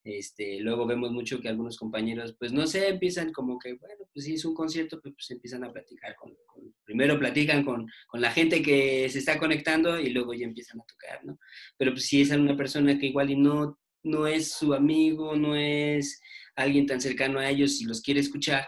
Este, 0.03 0.59
luego 0.59 0.87
vemos 0.87 1.11
mucho 1.11 1.39
que 1.39 1.47
algunos 1.47 1.77
compañeros, 1.77 2.35
pues 2.39 2.51
no 2.51 2.65
sé, 2.65 2.87
empiezan 2.87 3.31
como 3.31 3.59
que, 3.59 3.73
bueno, 3.73 4.03
pues 4.11 4.25
sí 4.25 4.33
es 4.33 4.45
un 4.45 4.55
concierto, 4.55 4.99
pues, 4.99 5.13
pues 5.13 5.29
empiezan 5.29 5.63
a 5.63 5.71
platicar 5.71 6.15
con, 6.15 6.35
primero 6.83 7.19
platican 7.19 7.63
con, 7.63 7.87
con, 8.07 8.19
la 8.19 8.31
gente 8.31 8.63
que 8.63 9.07
se 9.09 9.19
está 9.19 9.37
conectando 9.37 9.99
y 9.99 10.09
luego 10.09 10.33
ya 10.33 10.45
empiezan 10.45 10.81
a 10.81 10.85
tocar, 10.85 11.23
¿no? 11.23 11.37
Pero 11.77 11.91
pues 11.91 12.07
si 12.07 12.21
es 12.21 12.31
una 12.31 12.57
persona 12.57 12.97
que 12.97 13.05
igual 13.07 13.29
y 13.29 13.35
no, 13.35 13.79
no 14.01 14.25
es 14.25 14.53
su 14.53 14.73
amigo, 14.73 15.35
no 15.35 15.55
es 15.55 16.19
alguien 16.55 16.87
tan 16.87 16.99
cercano 16.99 17.37
a 17.37 17.47
ellos 17.47 17.79
y 17.79 17.85
los 17.85 18.01
quiere 18.01 18.21
escuchar, 18.21 18.67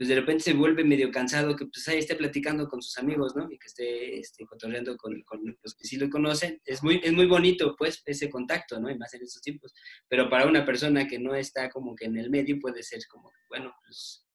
pues 0.00 0.08
de 0.08 0.14
repente 0.14 0.44
se 0.44 0.54
vuelve 0.54 0.82
medio 0.82 1.10
cansado 1.10 1.54
que 1.54 1.66
pues 1.66 1.86
ahí 1.88 1.98
esté 1.98 2.16
platicando 2.16 2.66
con 2.66 2.80
sus 2.80 2.96
amigos, 2.96 3.36
¿no? 3.36 3.52
Y 3.52 3.58
que 3.58 3.66
esté 3.66 4.18
este, 4.18 4.46
cotorreando 4.46 4.96
con, 4.96 5.22
los 5.62 5.74
que 5.74 5.84
sí 5.84 5.98
lo 5.98 6.08
conocen. 6.08 6.58
Es 6.64 6.82
muy, 6.82 7.02
es 7.04 7.12
muy 7.12 7.26
bonito, 7.26 7.76
pues, 7.76 8.02
ese 8.06 8.30
contacto, 8.30 8.80
¿no? 8.80 8.90
Y 8.90 8.96
más 8.96 9.12
en 9.12 9.24
estos 9.24 9.42
tiempos. 9.42 9.74
Pero 10.08 10.30
para 10.30 10.46
una 10.46 10.64
persona 10.64 11.06
que 11.06 11.18
no 11.18 11.34
está 11.34 11.68
como 11.68 11.94
que 11.94 12.06
en 12.06 12.16
el 12.16 12.30
medio 12.30 12.58
puede 12.58 12.82
ser 12.82 13.00
como, 13.10 13.30
bueno, 13.50 13.74
pues, 13.84 14.26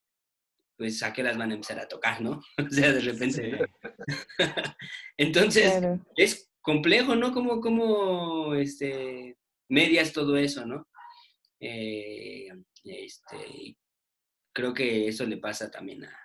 pues 0.78 1.02
a 1.02 1.12
qué 1.12 1.24
las 1.24 1.36
van 1.36 1.50
a 1.50 1.56
empezar 1.56 1.80
a 1.80 1.88
tocar, 1.88 2.22
¿no? 2.22 2.44
o 2.70 2.70
sea, 2.70 2.92
de 2.92 3.02
repente. 3.02 3.60
Entonces, 5.18 5.82
es 6.16 6.48
complejo, 6.62 7.16
¿no? 7.16 7.34
Como, 7.34 7.60
como, 7.60 8.54
este, 8.54 9.36
medias 9.68 10.14
todo 10.14 10.38
eso, 10.38 10.64
¿no? 10.64 10.88
Eh, 11.60 12.50
este, 12.84 13.78
creo 14.56 14.74
que 14.74 15.08
eso 15.08 15.26
le 15.26 15.38
pasa 15.38 15.70
también 15.70 16.06
a, 16.06 16.20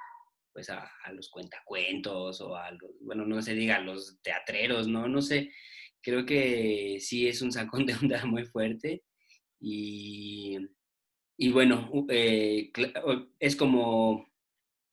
pues 0.53 0.71
a, 0.71 0.89
los 1.13 1.29
cuentacuentos 1.31 2.41
o 2.41 2.57
a 2.57 2.71
los, 2.71 2.93
bueno, 3.01 3.27
no 3.27 3.43
se 3.43 3.55
diga, 3.55 3.77
a 3.77 3.81
los 3.81 4.21
teatreros, 4.23 4.87
¿no? 4.87 5.09
No 5.09 5.21
sé, 5.21 5.53
creo 6.01 6.25
que 6.25 6.99
sí 7.01 7.27
es 7.29 7.43
un 7.43 7.53
sacón 7.53 7.85
de 7.87 7.95
onda 7.95 8.25
muy 8.25 8.45
fuerte 8.45 9.03
y, 9.61 10.57
y 11.37 11.51
bueno, 11.51 11.91
eh, 12.09 12.71
es 13.41 13.57
como 13.57 14.31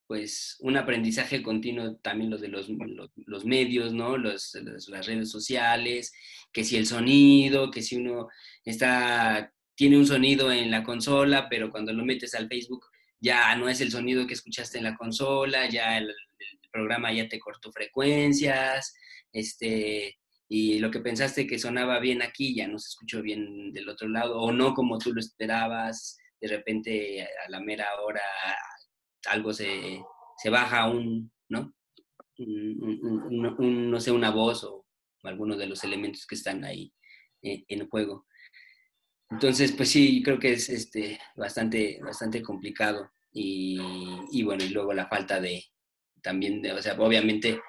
pues 0.08 0.56
un 0.62 0.78
aprendizaje 0.78 1.43
continuo 1.43 1.97
también 1.97 2.30
lo 2.30 2.38
de 2.38 2.47
los, 2.47 2.69
los, 3.17 3.45
medios, 3.45 3.93
¿no? 3.93 4.17
Los, 4.17 4.56
las 4.88 5.06
redes 5.06 5.30
sociales, 5.30 6.13
que 6.54 6.63
si 6.63 6.78
el 6.78 6.86
sonido, 6.86 7.69
que 7.71 7.82
si 7.82 7.97
uno 7.97 8.30
está, 8.63 9.54
tiene 9.76 9.97
un 9.97 10.08
sonido 10.08 10.50
en 10.50 10.71
la 10.71 10.84
consola, 10.84 11.50
pero 11.50 11.69
cuando 11.69 11.91
lo 11.91 12.06
metes 12.06 12.35
al 12.35 12.48
Facebook 12.48 12.85
ya 13.20 13.56
no 13.56 13.70
es 13.70 13.82
el 13.82 13.92
sonido 13.92 14.28
que 14.28 14.34
escuchaste 14.34 14.78
en 14.78 14.84
la 14.86 14.96
consola, 14.96 15.70
ya 15.70 15.98
el, 15.98 16.13
programa 16.72 17.12
ya 17.12 17.28
te 17.28 17.40
cortó 17.40 17.72
frecuencias, 17.72 18.94
este, 19.32 20.15
y 20.48 20.78
lo 20.78 20.92
que 20.92 21.00
pensaste 21.00 21.48
que 21.48 21.58
sonaba 21.58 22.00
bien 22.00 22.22
aquí 22.22 22.56
ya 22.56 22.68
no 22.68 22.78
se 22.78 22.90
escuchó 22.90 23.22
bien 23.24 23.74
del 23.74 23.90
otro 23.90 24.08
lado, 24.08 24.40
o 24.40 24.52
no 24.52 24.76
como 24.76 25.00
tú 25.00 25.12
lo 25.12 25.20
esperabas, 25.20 26.18
de 26.40 26.48
repente 26.50 27.24
a 27.24 27.50
la 27.50 27.62
mera 27.62 27.88
hora 28.02 28.22
algo 29.28 29.54
se, 29.54 30.02
baja 30.52 30.90
un, 30.90 31.32
¿no? 31.50 31.74
no 32.38 34.00
sé, 34.00 34.12
una 34.12 34.30
voz 34.30 34.63
o, 34.63 34.86
algunos 35.24 35.58
de 35.58 35.68
los 35.68 35.84
elementos 35.84 36.26
que 36.28 36.36
están 36.36 36.63
ahí 36.63 36.94
en, 37.42 37.65
en 37.68 37.90
juego. 37.90 38.28
Entonces, 39.30 39.71
pues 39.73 39.90
sí, 39.90 40.21
creo 40.23 40.40
que 40.40 40.54
es 40.54 40.69
este, 40.69 41.19
bastante, 41.36 42.00
bastante 42.02 42.42
complicado. 42.42 43.12
Y, 43.32 43.78
y 44.32 44.44
bueno, 44.44 44.63
y 44.63 44.69
luego 44.69 44.94
la 44.94 45.08
falta 45.08 45.40
de, 45.40 45.63
también, 46.21 46.62
de, 46.62 46.71
o 46.71 46.82
sea, 46.82 46.94
obviamente, 47.00 47.60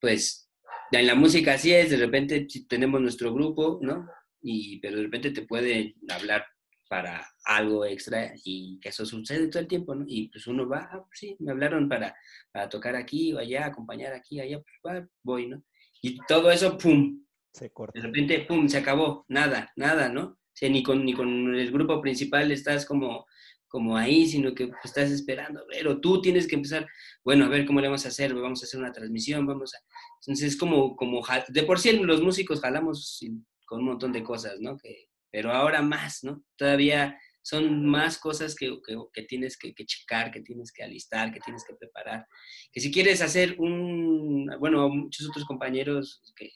pues 0.00 0.50
en 0.92 1.06
la 1.06 1.14
música 1.14 1.54
así 1.54 1.72
es, 1.72 1.90
de 1.90 1.96
repente 1.96 2.46
tenemos 2.68 3.00
nuestro 3.00 3.32
grupo, 3.32 3.78
¿no? 3.82 4.08
Y, 4.40 4.78
pero 4.80 4.96
de 4.96 5.02
repente 5.02 5.30
te 5.30 5.42
puede 5.42 5.94
hablar 6.08 6.46
para 6.88 7.26
algo 7.44 7.84
extra 7.84 8.32
y 8.44 8.78
que 8.80 8.90
eso 8.90 9.04
sucede 9.04 9.48
todo 9.48 9.60
el 9.60 9.68
tiempo, 9.68 9.94
¿no? 9.94 10.04
Y 10.06 10.28
pues 10.28 10.46
uno 10.46 10.68
va, 10.68 10.88
ah, 10.92 11.04
pues 11.04 11.18
sí, 11.18 11.36
me 11.40 11.50
hablaron 11.50 11.88
para, 11.88 12.14
para 12.52 12.68
tocar 12.68 12.94
aquí 12.94 13.32
o 13.32 13.38
allá, 13.38 13.66
acompañar 13.66 14.12
aquí, 14.12 14.40
allá, 14.40 14.60
pues 14.60 14.94
va, 14.94 15.08
voy, 15.22 15.48
¿no? 15.48 15.62
Y 16.02 16.18
todo 16.28 16.50
eso, 16.50 16.78
¡pum! 16.78 17.24
Se 17.52 17.70
corta. 17.70 17.98
De 17.98 18.06
repente, 18.06 18.40
¡pum! 18.46 18.68
Se 18.68 18.78
acabó. 18.78 19.24
Nada, 19.28 19.72
nada, 19.76 20.08
¿no? 20.08 20.38
O 20.62 20.68
ni 20.68 20.82
con, 20.82 21.04
ni 21.04 21.12
con 21.12 21.54
el 21.54 21.70
grupo 21.70 22.00
principal 22.00 22.50
estás 22.50 22.86
como, 22.86 23.26
como 23.68 23.96
ahí, 23.96 24.26
sino 24.26 24.54
que 24.54 24.70
estás 24.84 25.10
esperando, 25.10 25.64
pero 25.68 26.00
tú 26.00 26.22
tienes 26.22 26.46
que 26.46 26.54
empezar, 26.54 26.86
bueno, 27.24 27.44
a 27.44 27.48
ver 27.48 27.66
cómo 27.66 27.80
le 27.80 27.88
vamos 27.88 28.06
a 28.06 28.08
hacer, 28.08 28.34
vamos 28.34 28.62
a 28.62 28.66
hacer 28.66 28.80
una 28.80 28.92
transmisión, 28.92 29.46
vamos 29.46 29.74
a... 29.74 29.78
Entonces 30.22 30.54
es 30.54 30.56
como, 30.56 30.96
como 30.96 31.22
de 31.48 31.62
por 31.64 31.78
sí 31.78 31.92
los 31.92 32.22
músicos 32.22 32.60
jalamos 32.60 33.20
con 33.66 33.80
un 33.80 33.86
montón 33.86 34.12
de 34.12 34.22
cosas, 34.22 34.60
¿no? 34.60 34.76
Que, 34.78 35.08
pero 35.30 35.52
ahora 35.52 35.82
más, 35.82 36.24
¿no? 36.24 36.42
Todavía 36.56 37.18
son 37.42 37.86
más 37.86 38.18
cosas 38.18 38.56
que, 38.56 38.76
que, 39.12 39.22
tienes 39.22 39.56
que, 39.56 39.72
checar, 39.74 40.32
que 40.32 40.40
tienes 40.40 40.72
que 40.72 40.82
alistar, 40.82 41.32
que 41.32 41.38
tienes 41.38 41.64
que 41.64 41.74
preparar. 41.74 42.26
Que 42.72 42.80
si 42.80 42.90
quieres 42.90 43.22
hacer 43.22 43.54
un, 43.58 44.50
bueno, 44.58 44.88
muchos 44.88 45.28
otros 45.28 45.44
compañeros 45.44 46.22
que, 46.34 46.50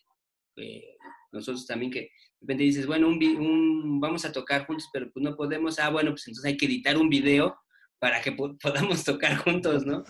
nosotros 1.33 1.67
también 1.67 1.91
que 1.91 2.01
de 2.01 2.09
repente 2.41 2.65
dices, 2.65 2.87
bueno, 2.87 3.09
un, 3.09 4.01
vamos 4.01 4.25
a 4.25 4.33
tocar 4.33 4.67
juntos, 4.67 4.89
pero 4.93 5.11
pues 5.13 5.23
no 5.23 5.37
podemos, 5.37 5.79
ah, 5.79 5.91
bueno, 5.91 6.11
pues 6.13 6.27
entonces 6.27 6.51
hay 6.51 6.57
que 6.57 6.67
editar 6.67 6.97
un 6.97 7.09
video 7.09 7.57
para 7.99 8.21
que 8.21 8.33
podamos 8.63 9.05
tocar 9.05 9.37
juntos, 9.39 9.87
¿no? 9.87 10.05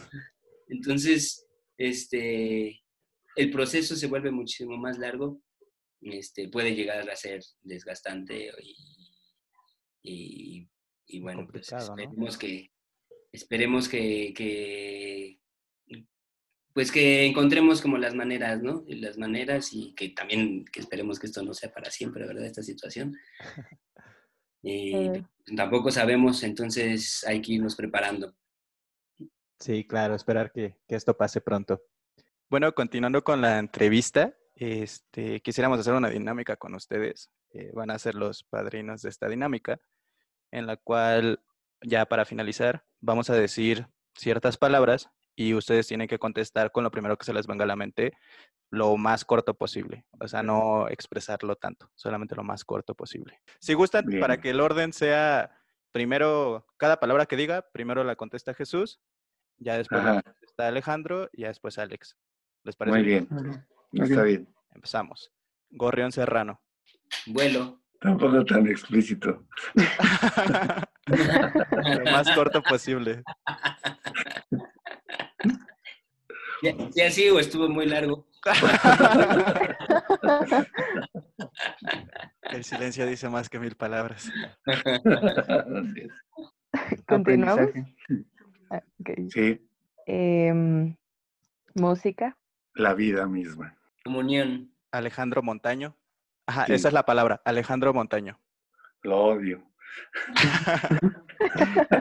Entonces, 0.68 1.46
este, 1.76 2.80
el 3.36 3.50
proceso 3.50 3.96
se 3.96 4.06
vuelve 4.06 4.30
muchísimo 4.30 4.76
más 4.76 4.98
largo, 4.98 5.42
este, 6.00 6.48
puede 6.48 6.74
llegar 6.74 7.08
a 7.10 7.16
ser 7.16 7.42
desgastante 7.62 8.50
y, 10.02 10.68
y, 11.06 11.20
bueno, 11.20 11.46
pues 11.50 11.70
esperemos 11.72 12.38
que, 12.38 12.70
esperemos 13.32 13.88
que, 13.88 15.39
pues 16.72 16.92
que 16.92 17.26
encontremos 17.26 17.80
como 17.80 17.98
las 17.98 18.14
maneras, 18.14 18.62
¿no? 18.62 18.84
Las 18.86 19.18
maneras 19.18 19.72
y 19.72 19.92
que 19.94 20.10
también 20.10 20.64
que 20.66 20.80
esperemos 20.80 21.18
que 21.18 21.26
esto 21.26 21.42
no 21.42 21.54
sea 21.54 21.72
para 21.72 21.90
siempre, 21.90 22.26
¿verdad? 22.26 22.44
Esta 22.44 22.62
situación. 22.62 23.16
Y 24.62 24.92
tampoco 25.56 25.90
sabemos, 25.90 26.42
entonces 26.42 27.24
hay 27.26 27.40
que 27.40 27.52
irnos 27.52 27.76
preparando. 27.76 28.36
Sí, 29.58 29.86
claro, 29.86 30.14
esperar 30.14 30.52
que, 30.52 30.76
que 30.86 30.96
esto 30.96 31.16
pase 31.16 31.40
pronto. 31.40 31.82
Bueno, 32.50 32.74
continuando 32.74 33.24
con 33.24 33.40
la 33.40 33.58
entrevista, 33.58 34.34
este, 34.54 35.40
quisiéramos 35.40 35.80
hacer 35.80 35.94
una 35.94 36.10
dinámica 36.10 36.56
con 36.56 36.74
ustedes. 36.74 37.30
Eh, 37.52 37.70
van 37.74 37.90
a 37.90 37.98
ser 37.98 38.14
los 38.14 38.44
padrinos 38.44 39.02
de 39.02 39.08
esta 39.08 39.28
dinámica, 39.28 39.80
en 40.50 40.66
la 40.66 40.76
cual, 40.76 41.42
ya 41.82 42.06
para 42.06 42.24
finalizar, 42.24 42.84
vamos 43.00 43.30
a 43.30 43.34
decir 43.34 43.86
ciertas 44.14 44.58
palabras 44.58 45.10
y 45.40 45.54
ustedes 45.54 45.86
tienen 45.86 46.06
que 46.06 46.18
contestar 46.18 46.70
con 46.70 46.84
lo 46.84 46.90
primero 46.90 47.16
que 47.16 47.24
se 47.24 47.32
les 47.32 47.46
venga 47.46 47.64
a 47.64 47.66
la 47.66 47.74
mente 47.74 48.12
lo 48.68 48.98
más 48.98 49.24
corto 49.24 49.54
posible. 49.54 50.04
O 50.20 50.28
sea, 50.28 50.42
no 50.42 50.86
expresarlo 50.88 51.56
tanto, 51.56 51.90
solamente 51.94 52.36
lo 52.36 52.42
más 52.42 52.62
corto 52.62 52.94
posible. 52.94 53.40
Si 53.58 53.72
gustan, 53.72 54.04
para 54.20 54.38
que 54.38 54.50
el 54.50 54.60
orden 54.60 54.92
sea 54.92 55.50
primero, 55.92 56.66
cada 56.76 57.00
palabra 57.00 57.24
que 57.24 57.36
diga, 57.36 57.66
primero 57.72 58.04
la 58.04 58.16
contesta 58.16 58.52
Jesús, 58.52 59.00
ya 59.56 59.78
después 59.78 60.02
está 60.42 60.68
Alejandro 60.68 61.30
y 61.32 61.40
ya 61.42 61.48
después 61.48 61.78
Alex. 61.78 62.18
¿Les 62.62 62.76
parece? 62.76 62.98
Muy 62.98 63.06
bien. 63.06 63.26
Está 63.94 64.22
bien. 64.22 64.54
Empezamos. 64.74 65.32
Gorrión 65.70 66.12
Serrano. 66.12 66.60
Vuelo. 67.28 67.80
Tampoco 67.98 68.44
tan 68.44 68.66
explícito. 68.66 69.46
Lo 71.06 72.04
más 72.12 72.30
corto 72.34 72.62
posible. 72.62 73.22
Ya, 76.62 76.74
ya 76.94 77.10
sí, 77.10 77.28
o 77.30 77.38
estuvo 77.38 77.68
muy 77.68 77.86
largo. 77.86 78.26
El 82.42 82.64
silencio 82.64 83.06
dice 83.06 83.28
más 83.28 83.48
que 83.48 83.58
mil 83.58 83.76
palabras. 83.76 84.30
Continuamos. 87.06 87.70
Ah, 88.70 88.82
sí. 89.30 89.60
Em, 90.06 90.96
música. 91.74 92.36
La 92.74 92.94
vida 92.94 93.26
misma. 93.26 93.76
Comunión. 94.04 94.72
Alejandro 94.90 95.42
Montaño. 95.42 95.96
Ajá, 96.46 96.64
esa 96.64 96.88
es 96.88 96.94
la 96.94 97.04
palabra, 97.04 97.40
Alejandro 97.44 97.94
Montaño. 97.94 98.40
Lo 99.02 99.18
odio. 99.18 99.62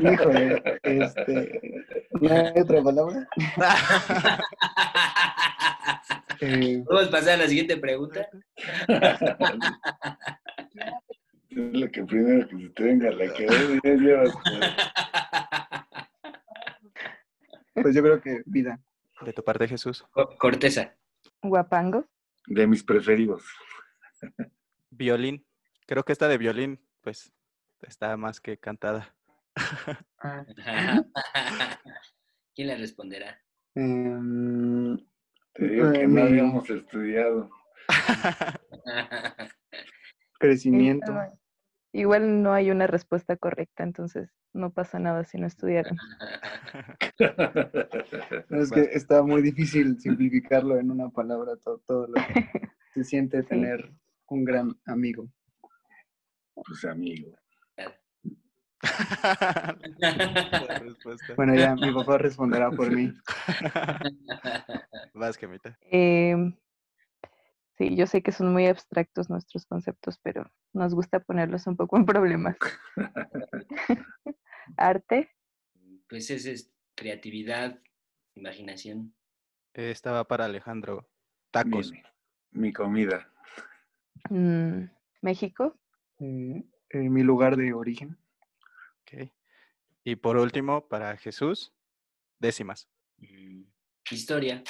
Híjole, 0.02 0.80
este. 0.84 1.62
¿No 2.20 2.34
hay 2.34 2.62
otra 2.62 2.84
palabra? 2.84 3.28
¿Podemos 6.40 7.08
pasar 7.10 7.34
a 7.34 7.38
la 7.38 7.48
siguiente 7.48 7.78
pregunta? 7.78 8.28
es 11.50 11.74
lo 11.74 11.90
que 11.92 12.04
primero 12.04 12.48
que 12.48 12.58
se 12.58 12.70
te 12.70 12.84
venga 12.84 13.12
la 13.12 13.26
ya 13.26 13.94
llevas. 13.96 14.34
Pues 17.74 17.96
yo 17.96 18.02
creo 18.02 18.22
que 18.22 18.42
vida. 18.46 18.80
De 19.22 19.34
tu 19.34 19.44
parte, 19.44 19.68
Jesús. 19.68 20.06
Corteza. 20.38 20.96
Guapango. 21.42 22.06
De 22.48 22.68
mis 22.68 22.84
preferidos. 22.84 23.44
Violín. 24.90 25.46
Creo 25.86 26.04
que 26.04 26.12
esta 26.14 26.28
de 26.28 26.38
violín, 26.38 26.80
pues, 27.02 27.34
está 27.82 28.16
más 28.18 28.40
que 28.40 28.58
cantada. 28.58 29.16
Ah. 30.20 30.46
¿Quién 32.56 32.68
le 32.68 32.78
responderá? 32.78 33.42
Em, 33.76 34.98
Te 35.54 35.68
digo 35.68 35.92
que 35.92 36.08
no 36.08 36.24
habíamos 36.24 36.70
estudiado. 36.70 37.50
Crecimiento. 40.40 41.14
Igual 41.92 42.44
no 42.44 42.54
hay 42.54 42.70
una 42.70 42.86
respuesta 42.86 43.36
correcta, 43.36 43.84
entonces 43.84 44.30
no 44.54 44.72
pasa 44.72 45.00
nada 45.00 45.24
si 45.24 45.38
no 45.40 45.48
estudiaron. 45.48 45.98
es 48.50 48.72
que 48.72 48.82
está 48.94 49.24
muy 49.24 49.42
difícil 49.42 50.00
simplificarlo 50.00 50.78
en 50.78 50.92
una 50.92 51.10
palabra 51.10 51.56
todo, 51.58 51.80
todo 51.88 52.08
lo 52.08 52.14
que 52.14 52.70
se 52.94 53.04
siente 53.04 53.42
tener 53.44 53.92
un 54.28 54.44
gran 54.44 54.80
amigo. 54.86 55.32
Pues 56.54 56.86
amigo. 56.86 57.39
bueno, 61.36 61.56
ya 61.56 61.76
mi 61.76 61.92
papá 61.94 62.18
responderá 62.18 62.72
por 62.72 62.92
mí. 62.92 63.14
Vas, 65.14 65.38
Gemita. 65.38 65.78
Eh, 65.92 66.36
sí, 67.78 67.96
yo 67.96 68.08
sé 68.08 68.22
que 68.22 68.32
son 68.32 68.54
muy 68.54 68.68
abstractos 68.68 69.30
nuestros 69.30 69.66
conceptos, 69.66 70.20
pero 70.24 70.50
nos 70.74 70.94
gusta 70.94 71.20
ponerlos 71.20 71.68
un 71.68 71.76
poco 71.76 71.98
en 71.98 72.06
problemas. 72.06 72.58
Arte. 74.78 75.30
Pues 76.08 76.30
es 76.30 76.72
creatividad, 76.96 77.80
imaginación. 78.36 79.14
Estaba 79.74 80.26
para 80.26 80.46
Alejandro. 80.46 81.08
Tacos. 81.52 81.94
Mi, 82.52 82.74
comida. 82.74 83.32
Mm, 84.30 84.86
México. 85.22 85.80
Eh, 86.20 86.64
mi 86.94 87.24
lugar 87.24 87.56
de 87.56 87.74
origen. 87.74 88.18
Okay. 89.10 89.32
Y 90.04 90.16
por 90.16 90.38
último, 90.38 90.88
para 90.88 91.18
Jesús, 91.18 91.74
décimas. 92.40 92.88
Mm, 93.18 93.64
historia. 94.12 94.64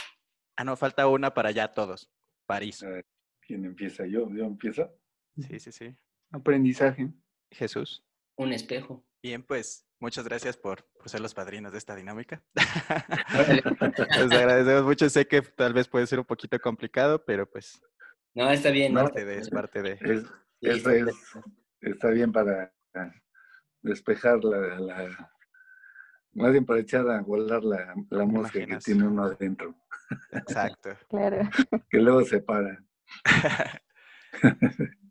Ah, 0.55 0.63
no, 0.63 0.77
falta 0.77 1.07
una 1.07 1.33
para 1.33 1.51
ya 1.51 1.73
todos. 1.73 2.09
París. 2.45 2.85
¿Quién 3.41 3.65
empieza? 3.65 4.05
¿Yo? 4.05 4.29
¿Yo 4.31 4.45
empiezo? 4.45 4.97
Sí, 5.37 5.59
sí, 5.59 5.71
sí. 5.71 5.95
Aprendizaje. 6.31 7.09
Jesús. 7.51 8.05
Un 8.37 8.53
espejo. 8.53 9.05
Bien, 9.21 9.43
pues 9.43 9.85
muchas 9.99 10.23
gracias 10.23 10.55
por, 10.55 10.87
ser 11.05 11.19
los 11.19 11.33
padrinos 11.33 11.73
de 11.73 11.77
esta 11.77 11.95
dinámica. 11.95 12.41
Les 14.19 14.31
agradecemos 14.31 14.83
mucho. 14.83 15.09
Sé 15.09 15.27
que 15.27 15.41
tal 15.41 15.73
vez 15.73 15.87
puede 15.87 16.07
ser 16.07 16.19
un 16.19 16.25
poquito 16.25 16.57
complicado, 16.59 17.23
pero 17.25 17.49
pues. 17.49 17.81
No, 18.33 18.49
está 18.49 18.71
bien. 18.71 18.93
Parte 18.93 19.25
de, 19.25 19.39
es 19.39 19.49
parte 19.49 19.81
de. 19.81 19.99
está 21.81 22.09
bien 22.09 22.31
para 22.31 22.73
despejar 23.81 24.43
la, 24.43 25.29
más 26.33 26.51
bien 26.51 26.65
para 26.65 26.79
echar 26.79 27.09
a 27.09 27.21
volar 27.21 27.63
la, 27.63 27.93
la 28.09 28.25
música 28.25 28.65
que 28.65 28.77
tiene 28.77 29.07
uno 29.07 29.23
adentro. 29.23 29.75
Exacto. 30.31 30.89
claro. 31.09 31.49
Que 31.89 31.99
luego 31.99 32.23
se 32.23 32.41
para. 32.41 32.83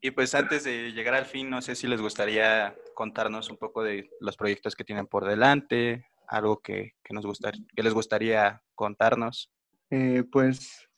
y 0.01 0.11
pues 0.11 0.35
antes 0.35 0.65
de 0.65 0.93
llegar 0.93 1.15
al 1.15 1.27
fin, 1.27 1.51
no 1.51 1.61
sé 1.61 1.75
si 1.75 1.87
les 1.87 2.01
gustaría 2.01 2.75
contarnos 2.95 3.51
un 3.51 3.57
poco 3.57 3.83
de 3.83 4.11
los 4.21 4.37
proyectos 4.37 4.75
que 4.75 4.85
tienen 4.85 5.07
por 5.07 5.25
delante, 5.27 6.07
algo 6.27 6.61
que, 6.61 6.95
nos 7.11 7.27
gustaría, 7.27 7.65
que 7.75 7.83
les 7.83 7.95
gustaría 7.95 8.63
contarnos. 8.75 9.51
Eh, 9.91 10.25
pues 10.31 10.89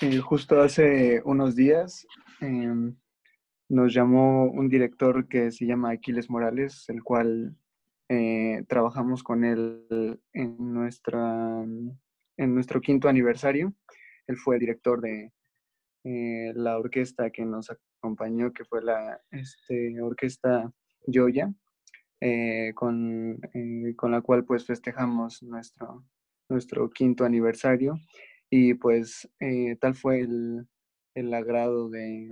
eh, 0.00 0.18
justo 0.18 0.60
hace 0.60 1.22
unos 1.24 1.56
días 1.56 2.06
em, 2.40 2.96
nos 3.70 3.94
llamó 3.94 4.46
un 4.46 4.68
director 4.68 5.28
que 5.28 5.52
se 5.52 5.64
llama 5.64 5.92
Aquiles 5.92 6.28
Morales, 6.28 6.88
el 6.88 7.04
cual 7.04 7.56
eh, 8.08 8.64
trabajamos 8.68 9.22
con 9.22 9.44
él 9.44 10.20
en, 10.32 10.74
nuestra, 10.74 11.62
en 11.62 12.54
nuestro 12.54 12.80
quinto 12.80 13.08
aniversario. 13.08 13.72
Él 14.26 14.36
fue 14.36 14.56
el 14.56 14.60
director 14.60 15.00
de, 15.00 15.32
la 16.02 16.78
orquesta 16.78 17.30
que 17.30 17.44
nos 17.44 17.70
acompañó, 17.70 18.52
que 18.52 18.64
fue 18.64 18.82
la 18.82 19.20
este, 19.30 20.00
orquesta 20.00 20.72
Joya, 21.06 21.52
con, 22.74 23.38
con, 23.96 24.10
la 24.10 24.20
cual 24.20 24.44
pues 24.44 24.66
festejamos 24.66 25.42
nuestro, 25.42 26.04
nuestro 26.48 26.90
quinto 26.90 27.24
aniversario 27.24 27.94
y 28.48 28.74
pues 28.74 29.30
tal 29.78 29.94
fue 29.94 30.20
el, 30.20 30.66
el 31.14 31.34
agrado 31.34 31.90
de, 31.90 32.30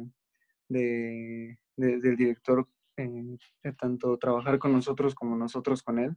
de, 0.68 1.58
del 1.76 2.16
director, 2.16 2.68
de 2.96 3.72
tanto 3.78 4.16
trabajar 4.18 4.58
con 4.58 4.72
nosotros 4.72 5.14
como 5.14 5.36
nosotros 5.36 5.82
con 5.82 5.98
él, 5.98 6.16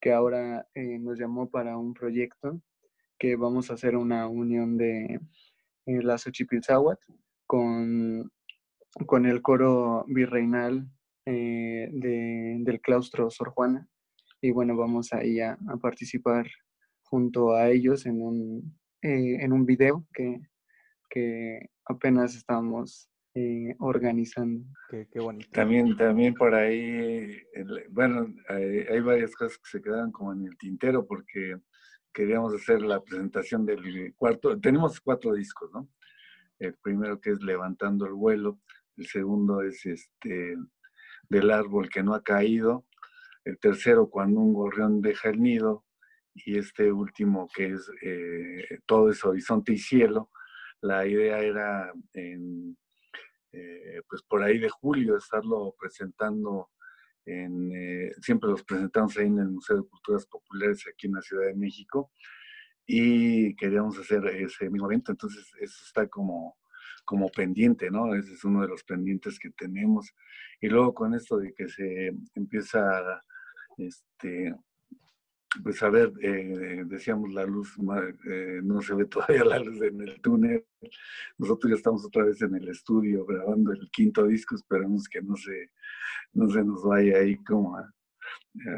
que 0.00 0.12
ahora 0.12 0.66
eh, 0.74 0.98
nos 0.98 1.18
llamó 1.18 1.50
para 1.50 1.76
un 1.76 1.94
proyecto 1.94 2.60
que 3.18 3.36
vamos 3.36 3.70
a 3.70 3.74
hacer 3.74 3.96
una 3.96 4.28
unión 4.28 4.78
de 4.78 5.20
eh, 5.86 6.02
la 6.02 6.16
Xochipilzáhuatl 6.16 7.12
con, 7.46 8.30
con 9.06 9.26
el 9.26 9.42
coro 9.42 10.04
virreinal 10.08 10.88
eh, 11.26 11.88
del 11.92 12.80
claustro 12.80 13.30
Sor 13.30 13.50
Juana. 13.50 13.86
Y 14.40 14.52
bueno, 14.52 14.74
vamos 14.74 15.12
ahí 15.12 15.40
a, 15.40 15.58
a 15.68 15.76
participar 15.76 16.46
junto 17.02 17.52
a 17.52 17.68
ellos 17.68 18.06
en 18.06 18.22
un, 18.22 18.78
en 19.02 19.52
un 19.52 19.66
video 19.66 20.06
que, 20.14 20.40
que 21.10 21.68
apenas 21.84 22.34
estamos 22.36 23.09
eh, 23.34 23.76
organizando. 23.78 24.64
Qué, 24.88 25.06
bonito. 25.20 25.48
También, 25.52 25.96
también 25.96 26.34
por 26.34 26.54
ahí, 26.54 27.40
bueno, 27.90 28.26
hay, 28.48 29.00
varias 29.00 29.34
cosas 29.36 29.58
que 29.58 29.70
se 29.70 29.82
quedan 29.82 30.10
como 30.10 30.32
en 30.32 30.46
el 30.46 30.56
tintero 30.58 31.06
porque 31.06 31.56
queríamos 32.12 32.54
hacer 32.54 32.82
la 32.82 33.00
presentación 33.00 33.64
del 33.64 34.14
cuarto. 34.16 34.58
Tenemos 34.58 35.00
cuatro 35.00 35.32
discos, 35.34 35.70
¿no? 35.72 35.88
El 36.58 36.74
primero 36.74 37.20
que 37.20 37.30
es 37.30 37.42
Levantando 37.42 38.04
el 38.04 38.14
vuelo, 38.14 38.58
el 38.96 39.06
segundo 39.06 39.62
es 39.62 39.86
este 39.86 40.56
del 41.28 41.50
árbol 41.52 41.88
que 41.88 42.02
no 42.02 42.14
ha 42.14 42.22
caído, 42.22 42.86
el 43.44 43.58
tercero 43.58 44.10
cuando 44.10 44.40
un 44.40 44.52
gorrión 44.52 45.00
deja 45.00 45.30
el 45.30 45.40
nido 45.40 45.84
y 46.34 46.58
este 46.58 46.92
último 46.92 47.48
que 47.54 47.68
es 47.68 47.90
eh, 48.02 48.80
todo 48.86 49.10
es 49.10 49.24
horizonte 49.24 49.72
y 49.74 49.78
cielo. 49.78 50.30
La 50.82 51.06
idea 51.06 51.38
era 51.38 51.92
en 52.12 52.76
eh, 53.52 54.02
pues 54.08 54.22
por 54.22 54.42
ahí 54.42 54.58
de 54.58 54.68
julio 54.68 55.16
estarlo 55.16 55.74
presentando 55.78 56.70
en, 57.26 57.70
eh, 57.72 58.12
siempre 58.20 58.50
los 58.50 58.64
presentamos 58.64 59.16
ahí 59.16 59.26
en 59.26 59.38
el 59.38 59.48
Museo 59.48 59.76
de 59.76 59.88
Culturas 59.88 60.26
Populares 60.26 60.84
aquí 60.92 61.06
en 61.06 61.14
la 61.14 61.22
Ciudad 61.22 61.46
de 61.46 61.54
México 61.54 62.12
y 62.86 63.54
queríamos 63.56 63.98
hacer 63.98 64.24
ese 64.26 64.68
mismo 64.68 64.90
evento, 64.90 65.12
entonces 65.12 65.48
eso 65.60 65.84
está 65.84 66.08
como, 66.08 66.56
como 67.04 67.28
pendiente, 67.28 67.90
¿no? 67.90 68.14
Ese 68.14 68.32
es 68.32 68.44
uno 68.44 68.62
de 68.62 68.68
los 68.68 68.82
pendientes 68.82 69.38
que 69.38 69.50
tenemos. 69.50 70.12
Y 70.60 70.68
luego 70.68 70.92
con 70.92 71.14
esto 71.14 71.38
de 71.38 71.52
que 71.54 71.68
se 71.68 72.12
empieza 72.34 73.22
este, 73.76 74.54
pues 75.64 75.82
a 75.82 75.90
ver, 75.90 76.12
eh, 76.22 76.84
decíamos 76.86 77.32
la 77.32 77.44
luz, 77.44 77.74
eh, 78.28 78.60
no 78.62 78.80
se 78.80 78.94
ve 78.94 79.04
todavía 79.06 79.44
la 79.44 79.58
luz 79.58 79.82
en 79.82 80.00
el 80.00 80.20
túnel. 80.20 80.64
Nosotros 81.38 81.70
ya 81.70 81.76
estamos 81.76 82.04
otra 82.04 82.24
vez 82.24 82.40
en 82.42 82.54
el 82.54 82.68
estudio 82.68 83.24
grabando 83.26 83.72
el 83.72 83.90
quinto 83.90 84.26
disco, 84.26 84.54
esperamos 84.54 85.08
que 85.08 85.20
no 85.22 85.36
se, 85.36 85.70
no 86.32 86.48
se 86.48 86.64
nos 86.64 86.84
vaya 86.84 87.18
ahí 87.18 87.36
como 87.42 87.76
a, 87.76 87.92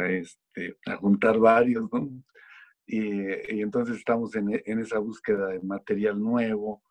este, 0.08 0.78
a 0.86 0.96
juntar 0.96 1.38
varios, 1.38 1.90
¿no? 1.92 2.10
Y, 2.86 3.60
entonces 3.60 3.96
estamos 3.96 4.34
en, 4.34 4.60
en, 4.64 4.78
esa 4.80 4.98
búsqueda 4.98 5.48
de 5.48 5.60
material 5.60 6.20
nuevo, 6.20 6.82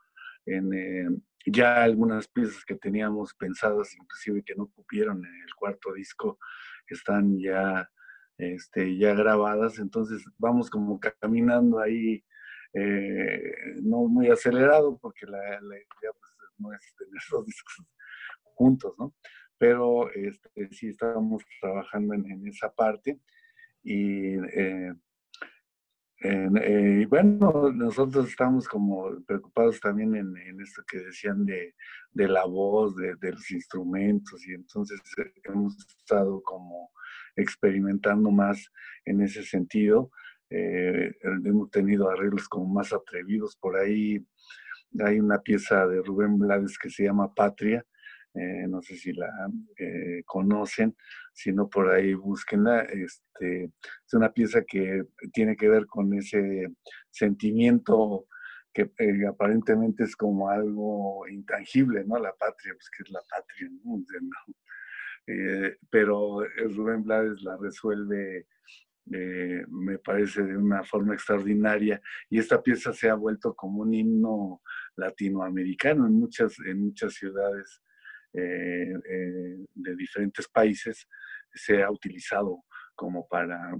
en 0.45 0.73
eh, 0.73 1.09
ya 1.45 1.83
algunas 1.83 2.27
piezas 2.27 2.63
que 2.65 2.75
teníamos 2.75 3.33
pensadas, 3.33 3.93
inclusive 3.95 4.43
que 4.43 4.55
no 4.55 4.67
cupieron 4.67 5.17
en 5.25 5.41
el 5.43 5.53
cuarto 5.55 5.93
disco, 5.93 6.39
están 6.87 7.37
ya 7.39 7.89
este, 8.41 8.97
ya 8.97 9.13
grabadas, 9.13 9.77
entonces 9.77 10.25
vamos 10.39 10.69
como 10.69 10.99
caminando 10.99 11.79
ahí, 11.79 12.23
eh, 12.73 13.53
no 13.83 14.07
muy 14.07 14.29
acelerado, 14.29 14.97
porque 14.99 15.27
la, 15.27 15.37
idea 15.37 16.11
pues, 16.19 16.31
no 16.57 16.73
es 16.73 16.95
tener 16.97 17.13
los 17.31 17.45
discos 17.45 17.85
juntos, 18.55 18.95
¿no? 18.97 19.13
Pero 19.59 20.11
este, 20.11 20.49
sí 20.71 20.87
estamos 20.87 21.43
trabajando 21.61 22.15
en, 22.15 22.47
esa 22.47 22.73
parte 22.73 23.19
y, 23.83 24.33
eh, 24.33 24.93
eh, 26.23 27.05
bueno, 27.07 27.71
nosotros 27.71 28.27
estamos 28.27 28.67
como 28.67 29.23
preocupados 29.23 29.79
también 29.79 30.15
en, 30.15 30.61
esto 30.61 30.81
que 30.89 30.97
decían 30.97 31.45
de, 31.45 31.75
la 32.13 32.45
voz, 32.45 32.95
de, 32.95 33.15
de, 33.17 33.33
los 33.33 33.51
instrumentos 33.51 34.47
y 34.47 34.53
entonces 34.53 34.99
hemos 35.43 35.77
estado 35.99 36.41
como 36.41 36.91
experimentando 37.35 38.31
más 38.31 38.71
en 39.05 39.21
ese 39.21 39.43
sentido. 39.43 40.11
Eh, 40.49 41.11
hemos 41.23 41.71
tenido 41.71 42.09
arreglos 42.09 42.47
como 42.47 42.65
más 42.73 42.91
atrevidos. 42.93 43.55
Por 43.55 43.77
ahí 43.77 44.25
hay 44.99 45.19
una 45.19 45.39
pieza 45.39 45.87
de 45.87 46.01
Rubén 46.01 46.37
Blades 46.37 46.77
que 46.77 46.89
se 46.89 47.03
llama 47.03 47.33
Patria. 47.33 47.85
Eh, 48.33 48.65
no 48.67 48.81
sé 48.81 48.95
si 48.95 49.11
la 49.11 49.29
eh, 49.77 50.23
conocen, 50.25 50.95
si 51.33 51.51
no 51.51 51.69
por 51.69 51.89
ahí 51.89 52.13
búsquenla. 52.13 52.81
Este, 52.81 53.65
es 53.65 54.13
una 54.13 54.31
pieza 54.31 54.63
que 54.63 55.03
tiene 55.33 55.55
que 55.55 55.69
ver 55.69 55.85
con 55.85 56.13
ese 56.13 56.67
sentimiento 57.09 58.27
que 58.73 58.89
aparentemente 59.27 60.03
es 60.03 60.15
como 60.15 60.49
algo 60.49 61.27
intangible, 61.27 62.05
¿no? 62.05 62.17
La 62.17 62.33
patria, 62.33 62.73
pues 62.73 62.89
que 62.89 63.03
es 63.03 63.09
la 63.09 63.19
patria, 63.29 63.69
¿no? 63.83 63.95
Eh, 65.27 65.77
pero 65.89 66.43
Rubén 66.75 67.03
Blades 67.03 67.41
la 67.43 67.57
resuelve, 67.57 68.47
eh, 69.11 69.63
me 69.69 69.99
parece, 69.99 70.43
de 70.43 70.57
una 70.57 70.83
forma 70.83 71.13
extraordinaria 71.13 72.01
y 72.29 72.39
esta 72.39 72.61
pieza 72.61 72.93
se 72.93 73.09
ha 73.09 73.15
vuelto 73.15 73.53
como 73.55 73.81
un 73.81 73.93
himno 73.93 74.61
latinoamericano 74.95 76.07
en 76.07 76.13
muchas, 76.13 76.57
en 76.65 76.81
muchas 76.85 77.13
ciudades 77.13 77.81
eh, 78.33 78.93
de 79.73 79.95
diferentes 79.95 80.47
países, 80.47 81.07
se 81.53 81.83
ha 81.83 81.91
utilizado 81.91 82.63
como 82.95 83.27
para, 83.27 83.75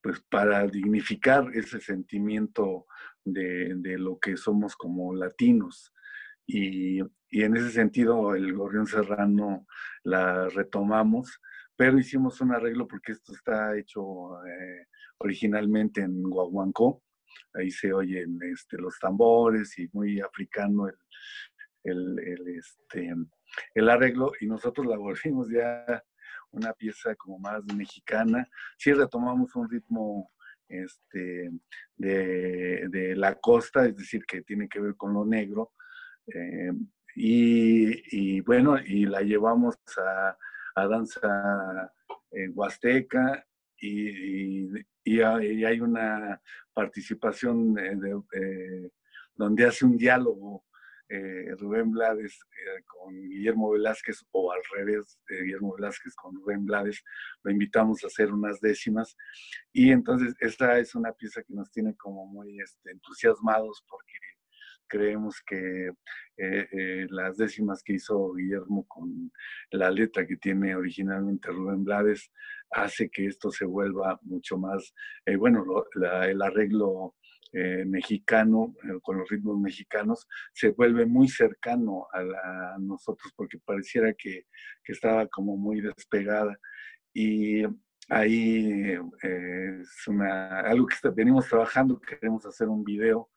pues 0.00 0.20
para 0.30 0.66
dignificar 0.66 1.50
ese 1.54 1.80
sentimiento 1.80 2.86
de, 3.24 3.74
de 3.76 3.98
lo 3.98 4.18
que 4.18 4.36
somos 4.36 4.76
como 4.76 5.14
latinos. 5.14 5.92
Y, 6.46 7.00
y 7.30 7.42
en 7.42 7.56
ese 7.56 7.70
sentido 7.70 8.34
el 8.34 8.54
Gorrión 8.54 8.86
Serrano 8.86 9.66
la 10.02 10.48
retomamos, 10.48 11.40
pero 11.76 11.98
hicimos 11.98 12.40
un 12.40 12.52
arreglo 12.52 12.88
porque 12.88 13.12
esto 13.12 13.32
está 13.32 13.76
hecho 13.76 14.44
eh, 14.46 14.86
originalmente 15.18 16.00
en 16.00 16.22
Guaguancó, 16.22 17.02
ahí 17.54 17.70
se 17.70 17.92
oyen 17.92 18.38
este, 18.42 18.78
los 18.78 18.98
tambores 18.98 19.78
y 19.78 19.88
muy 19.92 20.20
africano 20.20 20.88
el, 21.84 22.18
el, 22.18 22.48
este, 22.56 23.14
el 23.74 23.88
arreglo 23.88 24.32
y 24.40 24.46
nosotros 24.46 24.86
la 24.86 24.96
volvimos 24.96 25.48
ya 25.50 26.02
una 26.50 26.72
pieza 26.72 27.14
como 27.14 27.38
más 27.38 27.62
mexicana, 27.76 28.48
sí 28.78 28.92
retomamos 28.92 29.54
un 29.54 29.68
ritmo 29.68 30.32
este, 30.68 31.50
de, 31.96 32.88
de 32.88 33.16
la 33.16 33.34
costa, 33.34 33.86
es 33.86 33.96
decir, 33.96 34.24
que 34.26 34.42
tiene 34.42 34.68
que 34.68 34.80
ver 34.80 34.96
con 34.96 35.12
lo 35.14 35.24
negro, 35.24 35.72
eh, 36.26 36.72
y, 37.14 38.40
bueno, 38.42 38.78
y 38.78 39.06
la 39.06 39.22
llevamos 39.22 39.76
a, 39.96 40.36
danza 40.86 41.92
en 42.30 42.52
Huasteca 42.54 43.44
y, 43.80 44.68
y, 45.04 45.20
hay 45.20 45.80
una 45.80 46.40
participación 46.72 47.74
de, 47.74 48.20
donde 49.34 49.66
hace 49.66 49.84
un 49.84 49.96
diálogo 49.96 50.64
eh, 51.10 51.54
Rubén 51.58 51.90
Blades 51.90 52.38
eh, 52.52 52.82
con 52.84 53.14
Guillermo 53.14 53.70
Velázquez 53.70 54.22
o 54.30 54.52
al 54.52 54.60
revés, 54.76 55.18
de 55.28 55.42
Guillermo 55.42 55.74
Velázquez 55.74 56.14
con 56.14 56.34
Rubén 56.34 56.66
Blades, 56.66 57.02
lo 57.42 57.50
invitamos 57.50 58.04
a 58.04 58.08
hacer 58.08 58.30
unas 58.30 58.60
décimas. 58.60 59.16
Y 59.72 59.90
entonces 59.90 60.34
esta 60.40 60.78
es 60.78 60.94
una 60.94 61.12
pieza 61.12 61.42
que 61.42 61.54
nos 61.54 61.70
tiene 61.70 61.96
como 61.96 62.26
muy 62.26 62.60
este, 62.60 62.90
entusiasmados 62.90 63.84
porque 63.88 64.12
creemos 64.88 65.42
que 65.46 65.88
eh, 66.36 66.68
eh, 66.72 67.06
las 67.10 67.36
décimas 67.36 67.82
que 67.82 67.94
hizo 67.94 68.32
Guillermo 68.34 68.86
con 68.88 69.30
la 69.72 69.90
letra 69.90 70.26
que 70.26 70.36
tiene 70.36 70.74
originalmente 70.74 71.50
Rubén 71.50 71.84
Blades 71.84 72.32
hace 72.70 73.10
que 73.10 73.26
esto 73.26 73.50
se 73.50 73.64
vuelva 73.64 74.18
mucho 74.22 74.56
más, 74.56 74.94
eh, 75.26 75.36
bueno, 75.36 75.64
el 76.24 76.42
arreglo 76.42 77.14
mexicano, 77.86 78.74
con 79.00 79.16
los 79.16 79.30
ritmos 79.30 79.58
mexicanos, 79.58 80.28
se 80.52 80.68
vuelve 80.68 81.06
muy 81.06 81.28
cercano 81.28 82.06
a, 82.12 82.76
nosotros 82.78 83.32
porque 83.34 83.58
pareciera 83.64 84.12
que, 84.12 84.44
que, 84.84 84.92
estaba 84.92 85.26
como 85.28 85.56
muy 85.56 85.80
despegada. 85.80 86.58
Y 87.14 87.62
ahí 88.10 88.98
es 89.22 90.08
una, 90.08 90.60
algo 90.60 90.86
que 90.86 91.08
venimos 91.08 91.48
trabajando, 91.48 91.98
queremos 91.98 92.44
hacer 92.44 92.68
un 92.68 92.84
video 92.84 93.30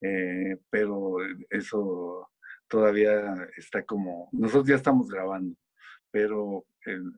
eh, 0.00 0.56
pero 0.70 1.16
eso 1.48 2.30
todavía 2.68 3.48
está 3.56 3.82
como, 3.84 4.28
nosotros 4.32 4.68
ya 4.68 4.76
estamos 4.76 5.08
grabando, 5.08 5.56
pero 6.10 6.66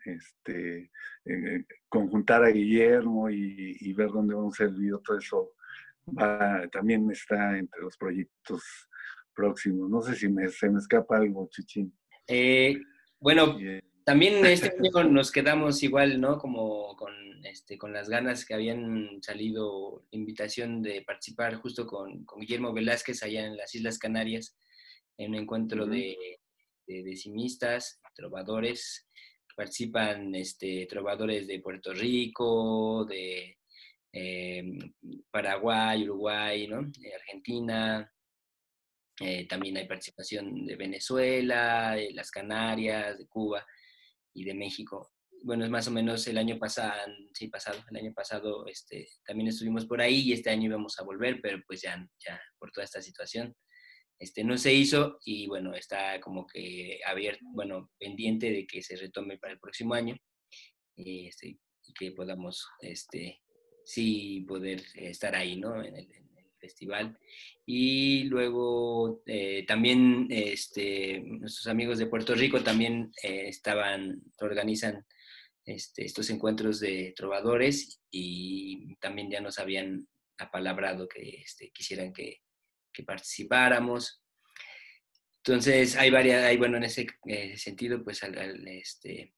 este, 0.04 0.90
eh, 1.24 1.64
conjuntar 1.88 2.44
a 2.44 2.48
Guillermo 2.48 3.30
y, 3.30 3.92
ver 3.92 4.08
dónde 4.08 4.34
vamos 4.34 4.60
a 4.60 4.66
video, 4.66 4.98
todo 4.98 5.18
eso 5.18 5.52
también 6.72 7.08
está 7.10 7.56
entre 7.56 7.80
los 7.80 7.96
proyectos 7.96 8.88
próximos. 9.34 9.88
No 9.88 10.00
sé 10.00 10.14
si 10.14 10.28
me, 10.28 10.48
se 10.48 10.68
me 10.68 10.78
escapa 10.78 11.16
algo, 11.16 11.48
Chichín. 11.50 11.94
Eh, 12.26 12.76
bueno, 13.20 13.56
también 14.04 14.44
este 14.46 14.72
año 14.78 15.04
nos 15.04 15.30
quedamos 15.30 15.82
igual, 15.82 16.20
¿no? 16.20 16.38
Como 16.38 16.96
con, 16.96 17.12
este, 17.44 17.78
con 17.78 17.92
las 17.92 18.08
ganas 18.08 18.44
que 18.44 18.54
habían 18.54 19.22
salido 19.22 20.04
invitación 20.10 20.82
de 20.82 21.02
participar 21.02 21.56
justo 21.56 21.86
con, 21.86 22.24
con 22.24 22.40
Guillermo 22.40 22.72
Velázquez 22.72 23.22
allá 23.22 23.46
en 23.46 23.56
las 23.56 23.74
Islas 23.74 23.98
Canarias, 23.98 24.56
en 25.16 25.30
un 25.30 25.36
encuentro 25.36 25.86
de, 25.86 26.40
de 26.86 27.02
decimistas, 27.02 28.00
trovadores, 28.14 29.08
participan 29.54 30.34
este, 30.34 30.86
trovadores 30.86 31.46
de 31.46 31.60
Puerto 31.60 31.92
Rico, 31.92 33.04
de 33.04 33.58
em, 34.12 34.78
Paraguay, 35.30 36.04
Uruguay, 36.04 36.66
¿no? 36.66 36.90
Argentina, 37.14 38.10
eh, 39.20 39.46
también 39.46 39.76
hay 39.76 39.86
participación 39.86 40.66
de 40.66 40.76
Venezuela, 40.76 41.92
de 41.94 42.12
las 42.12 42.30
Canarias, 42.30 43.18
de 43.18 43.26
Cuba 43.26 43.64
y 44.34 44.44
de 44.44 44.54
México. 44.54 45.12
Bueno, 45.44 45.64
es 45.64 45.70
más 45.70 45.88
o 45.88 45.90
menos 45.90 46.26
el 46.28 46.38
año 46.38 46.58
pasado, 46.58 46.92
sí, 47.34 47.48
pasado, 47.48 47.82
el 47.90 47.96
año 47.96 48.12
pasado 48.14 48.66
este, 48.66 49.08
también 49.26 49.48
estuvimos 49.48 49.86
por 49.86 50.00
ahí 50.00 50.20
y 50.20 50.32
este 50.32 50.50
año 50.50 50.66
íbamos 50.66 50.98
a 50.98 51.04
volver, 51.04 51.40
pero 51.42 51.60
pues 51.66 51.82
ya, 51.82 51.96
ya 52.24 52.40
por 52.58 52.70
toda 52.70 52.84
esta 52.84 53.02
situación 53.02 53.54
este, 54.22 54.44
no 54.44 54.56
se 54.56 54.72
hizo 54.72 55.18
y 55.24 55.48
bueno, 55.48 55.74
está 55.74 56.20
como 56.20 56.46
que 56.46 57.00
abierto, 57.04 57.44
bueno, 57.54 57.90
pendiente 57.98 58.52
de 58.52 58.66
que 58.68 58.80
se 58.80 58.94
retome 58.94 59.36
para 59.38 59.54
el 59.54 59.58
próximo 59.58 59.94
año 59.94 60.16
este, 60.96 61.58
y 61.82 61.92
que 61.92 62.12
podamos, 62.12 62.64
este, 62.80 63.40
sí, 63.84 64.44
poder 64.46 64.80
estar 64.94 65.34
ahí, 65.34 65.56
¿no? 65.56 65.82
En 65.82 65.96
el, 65.96 66.08
festival. 66.62 67.18
Y 67.66 68.24
luego 68.24 69.22
eh, 69.26 69.64
también 69.66 70.28
este, 70.30 71.20
nuestros 71.20 71.66
amigos 71.66 71.98
de 71.98 72.06
Puerto 72.06 72.34
Rico 72.34 72.62
también 72.62 73.12
eh, 73.22 73.48
estaban, 73.48 74.22
organizan 74.40 75.04
este, 75.66 76.06
estos 76.06 76.30
encuentros 76.30 76.80
de 76.80 77.12
trovadores 77.14 78.00
y 78.10 78.96
también 78.96 79.30
ya 79.30 79.40
nos 79.40 79.58
habían 79.58 80.08
apalabrado 80.38 81.06
que 81.06 81.42
este, 81.44 81.70
quisieran 81.70 82.12
que 82.12 82.40
participáramos. 83.04 84.22
Entonces, 85.44 85.96
hay 85.96 86.08
varias, 86.10 86.44
hay, 86.44 86.56
bueno, 86.56 86.76
en 86.76 86.84
ese 86.84 87.04
eh, 87.26 87.56
sentido, 87.56 88.04
pues, 88.04 88.20
de 89.00 89.32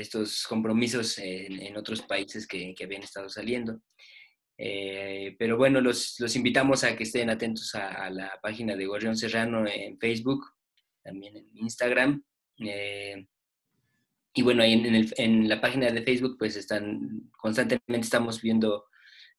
estos 0.00 0.46
compromisos 0.46 1.18
en, 1.18 1.76
otros 1.76 2.00
países 2.02 2.46
que, 2.46 2.74
habían 2.82 3.02
estado 3.02 3.28
saliendo. 3.28 3.82
Eh, 4.62 5.36
pero 5.38 5.56
bueno, 5.56 5.80
los, 5.80 6.36
invitamos 6.36 6.84
a 6.84 6.94
que 6.94 7.04
estén 7.04 7.30
atentos 7.30 7.74
a, 7.74 8.10
la 8.10 8.38
página 8.42 8.76
de 8.76 8.84
Gorrión 8.84 9.16
Serrano 9.16 9.66
en 9.66 9.98
Facebook, 9.98 10.44
también 11.02 11.36
en 11.38 11.48
Instagram. 11.54 12.22
Eh, 12.58 13.26
y 14.34 14.42
bueno, 14.42 14.62
ahí 14.62 14.74
en, 14.74 15.10
en, 15.16 15.48
la 15.48 15.62
página 15.62 15.90
de 15.90 16.02
Facebook, 16.02 16.36
pues 16.38 16.56
están, 16.56 17.30
constantemente 17.38 18.04
estamos 18.04 18.42
viendo 18.42 18.84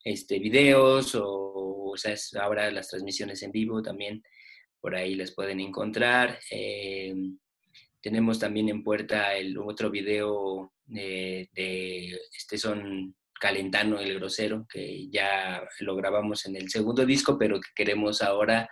este, 0.03 0.39
videos 0.39 1.13
o, 1.13 1.91
o 1.91 1.97
sea, 1.97 2.15
ahora 2.41 2.71
las 2.71 2.89
transmisiones 2.89 3.43
en 3.43 3.51
vivo 3.51 3.83
también 3.83 4.23
por 4.79 4.95
ahí 4.95 5.13
las 5.13 5.31
pueden 5.31 5.59
encontrar. 5.59 6.39
Eh, 6.49 7.13
tenemos 8.01 8.39
también 8.39 8.69
en 8.69 8.83
puerta 8.83 9.35
el 9.35 9.57
otro 9.59 9.91
video 9.91 10.73
de, 10.85 11.47
este 12.35 12.57
son 12.57 13.15
Calentano 13.41 13.99
el 13.99 14.19
Grosero, 14.19 14.67
que 14.69 15.09
ya 15.09 15.67
lo 15.79 15.95
grabamos 15.95 16.45
en 16.45 16.55
el 16.55 16.69
segundo 16.69 17.05
disco, 17.05 17.37
pero 17.39 17.59
que 17.59 17.69
queremos 17.75 18.21
ahora 18.21 18.69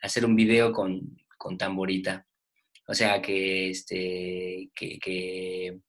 hacer 0.00 0.24
un 0.24 0.36
video 0.36 0.72
con, 0.72 1.16
con 1.36 1.58
tamborita. 1.58 2.24
O 2.86 2.94
sea, 2.94 3.20
que, 3.20 3.70
este, 3.70 4.70
que 4.74 5.80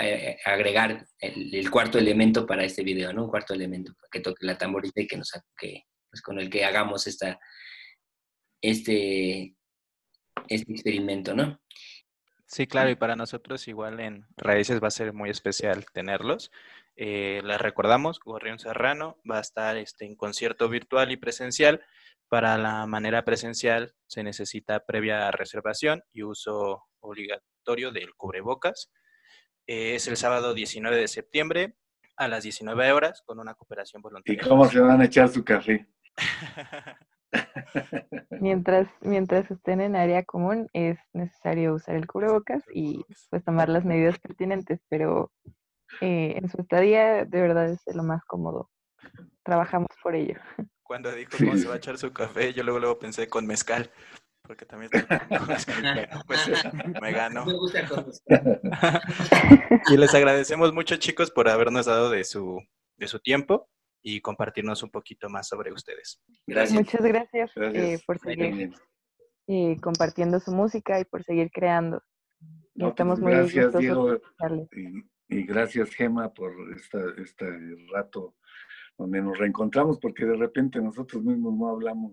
eh, 0.00 0.36
agregar 0.44 1.06
el, 1.20 1.70
cuarto 1.70 1.98
elemento 1.98 2.44
para 2.44 2.64
este 2.64 2.82
video, 2.82 3.12
¿no? 3.12 3.24
Un 3.24 3.30
cuarto 3.30 3.54
elemento 3.54 3.94
que 4.10 4.20
toque 4.20 4.44
la 4.44 4.58
tamborita 4.58 5.00
y 5.00 5.06
que 5.06 5.16
nos 5.16 5.30
que, 5.56 5.84
pues 6.10 6.20
con 6.22 6.40
el 6.40 6.50
que 6.50 6.64
hagamos 6.64 7.06
esta, 7.06 7.38
este, 8.60 9.54
este 10.48 10.72
experimento, 10.72 11.34
¿no? 11.34 11.60
Sí, 12.46 12.66
claro, 12.66 12.90
y 12.90 12.96
para 12.96 13.14
nosotros 13.14 13.66
igual 13.68 14.00
en 14.00 14.26
Raíces 14.36 14.82
va 14.82 14.88
a 14.88 14.92
ser 14.92 15.12
muy 15.12 15.30
especial 15.30 15.86
tenerlos. 15.92 16.50
Eh, 16.96 17.42
les 17.44 17.60
recordamos, 17.60 18.20
Gorrión 18.20 18.58
Serrano 18.58 19.18
va 19.30 19.36
a 19.38 19.42
estar 19.42 19.76
este, 19.76 20.06
en 20.06 20.16
concierto 20.16 20.68
virtual 20.68 21.12
y 21.12 21.16
presencial. 21.16 21.84
Para 22.28 22.58
la 22.58 22.86
manera 22.86 23.24
presencial 23.24 23.94
se 24.06 24.22
necesita 24.22 24.80
previa 24.80 25.30
reservación 25.30 26.02
y 26.12 26.22
uso 26.22 26.84
obligatorio 27.00 27.92
del 27.92 28.14
cubrebocas. 28.14 28.90
Eh, 29.66 29.94
es 29.94 30.08
el 30.08 30.16
sábado 30.16 30.54
19 30.54 30.96
de 30.96 31.08
septiembre 31.08 31.76
a 32.16 32.28
las 32.28 32.44
19 32.44 32.92
horas 32.92 33.22
con 33.26 33.38
una 33.38 33.54
cooperación 33.54 34.00
voluntaria. 34.00 34.40
¿Y 34.42 34.48
cómo 34.48 34.66
se 34.66 34.80
van 34.80 35.00
a 35.02 35.04
echar 35.04 35.28
su 35.28 35.44
café? 35.44 35.86
mientras, 38.40 38.88
mientras 39.02 39.50
estén 39.50 39.82
en 39.82 39.96
área 39.96 40.24
común 40.24 40.68
es 40.72 40.98
necesario 41.12 41.74
usar 41.74 41.96
el 41.96 42.06
cubrebocas 42.06 42.62
y 42.72 43.04
pues 43.30 43.44
tomar 43.44 43.68
las 43.68 43.84
medidas 43.84 44.18
pertinentes, 44.18 44.80
pero 44.88 45.30
eh, 46.00 46.34
en 46.36 46.48
su 46.48 46.60
estadía 46.60 47.24
de 47.24 47.40
verdad 47.40 47.70
es 47.70 47.80
lo 47.94 48.02
más 48.02 48.24
cómodo. 48.24 48.70
Trabajamos 49.44 49.88
por 50.02 50.14
ello. 50.14 50.36
Cuando 50.82 51.12
dijo 51.12 51.32
cómo 51.38 51.56
se 51.56 51.66
va 51.66 51.74
a 51.74 51.78
echar 51.78 51.98
su 51.98 52.12
café, 52.12 52.52
yo 52.52 52.62
luego, 52.62 52.78
luego 52.78 52.98
pensé 52.98 53.28
con 53.28 53.44
mezcal, 53.44 53.90
porque 54.42 54.64
también 54.64 54.90
pues, 56.26 56.48
me 57.02 57.12
gano. 57.12 57.44
y 59.90 59.96
les 59.96 60.14
agradecemos 60.14 60.72
mucho, 60.72 60.96
chicos, 60.96 61.32
por 61.32 61.48
habernos 61.48 61.86
dado 61.86 62.10
de 62.10 62.22
su, 62.22 62.62
de 62.96 63.08
su 63.08 63.18
tiempo 63.18 63.68
y 64.00 64.20
compartirnos 64.20 64.84
un 64.84 64.90
poquito 64.90 65.28
más 65.28 65.48
sobre 65.48 65.72
ustedes. 65.72 66.22
Gracias. 66.46 66.78
Muchas 66.78 67.02
gracias, 67.02 67.50
eh, 67.56 67.98
por 68.06 68.20
seguir 68.20 68.72
eh, 69.48 69.76
compartiendo 69.80 70.38
su 70.38 70.52
música 70.52 71.00
y 71.00 71.04
por 71.04 71.24
seguir 71.24 71.50
creando. 71.52 72.00
Pues, 72.74 72.90
estamos 72.90 73.18
muy 73.18 73.32
gracias, 73.32 73.76
Diego, 73.76 74.20
y, 75.28 75.44
gracias, 75.44 75.90
Gema, 75.94 76.32
por 76.32 76.52
esta, 76.74 77.00
este 77.18 77.46
rato 77.92 78.36
donde 78.98 79.20
nos 79.20 79.36
reencontramos, 79.38 79.98
porque 79.98 80.24
de 80.24 80.36
repente 80.36 80.80
nosotros 80.80 81.22
mismos 81.22 81.54
no 81.54 81.68
hablamos 81.68 82.12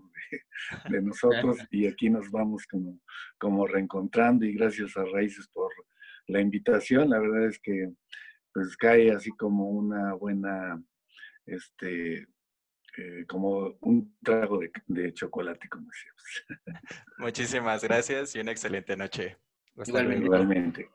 de, 0.90 1.02
nosotros 1.02 1.58
y 1.72 1.88
aquí 1.88 2.10
nos 2.10 2.30
vamos 2.30 2.66
como, 2.68 3.00
como 3.38 3.68
reencontrando 3.68 4.46
y 4.46 4.54
gracias 4.54 4.98
a 4.98 5.06
Raíces 5.06 5.48
por 5.48 5.72
la 6.28 6.42
invitación. 6.42 7.10
La 7.10 7.20
verdad 7.20 7.48
es 7.48 7.60
que 7.60 7.94
pues 8.54 8.78
cae 8.78 9.12
así 9.12 9.32
como 9.32 9.70
una 9.70 10.14
buena, 10.14 10.82
este, 11.46 12.28
eh, 12.98 13.26
como 13.28 13.76
un 13.82 14.16
trago 14.24 14.60
de, 14.88 15.14
chocolate, 15.14 15.68
como 15.70 15.88
decíamos. 15.90 16.46
Muchísimas 17.18 17.84
gracias 17.84 18.36
y 18.36 18.40
una 18.40 18.52
excelente 18.52 18.96
noche. 18.96 19.38
Igualmente. 19.76 20.90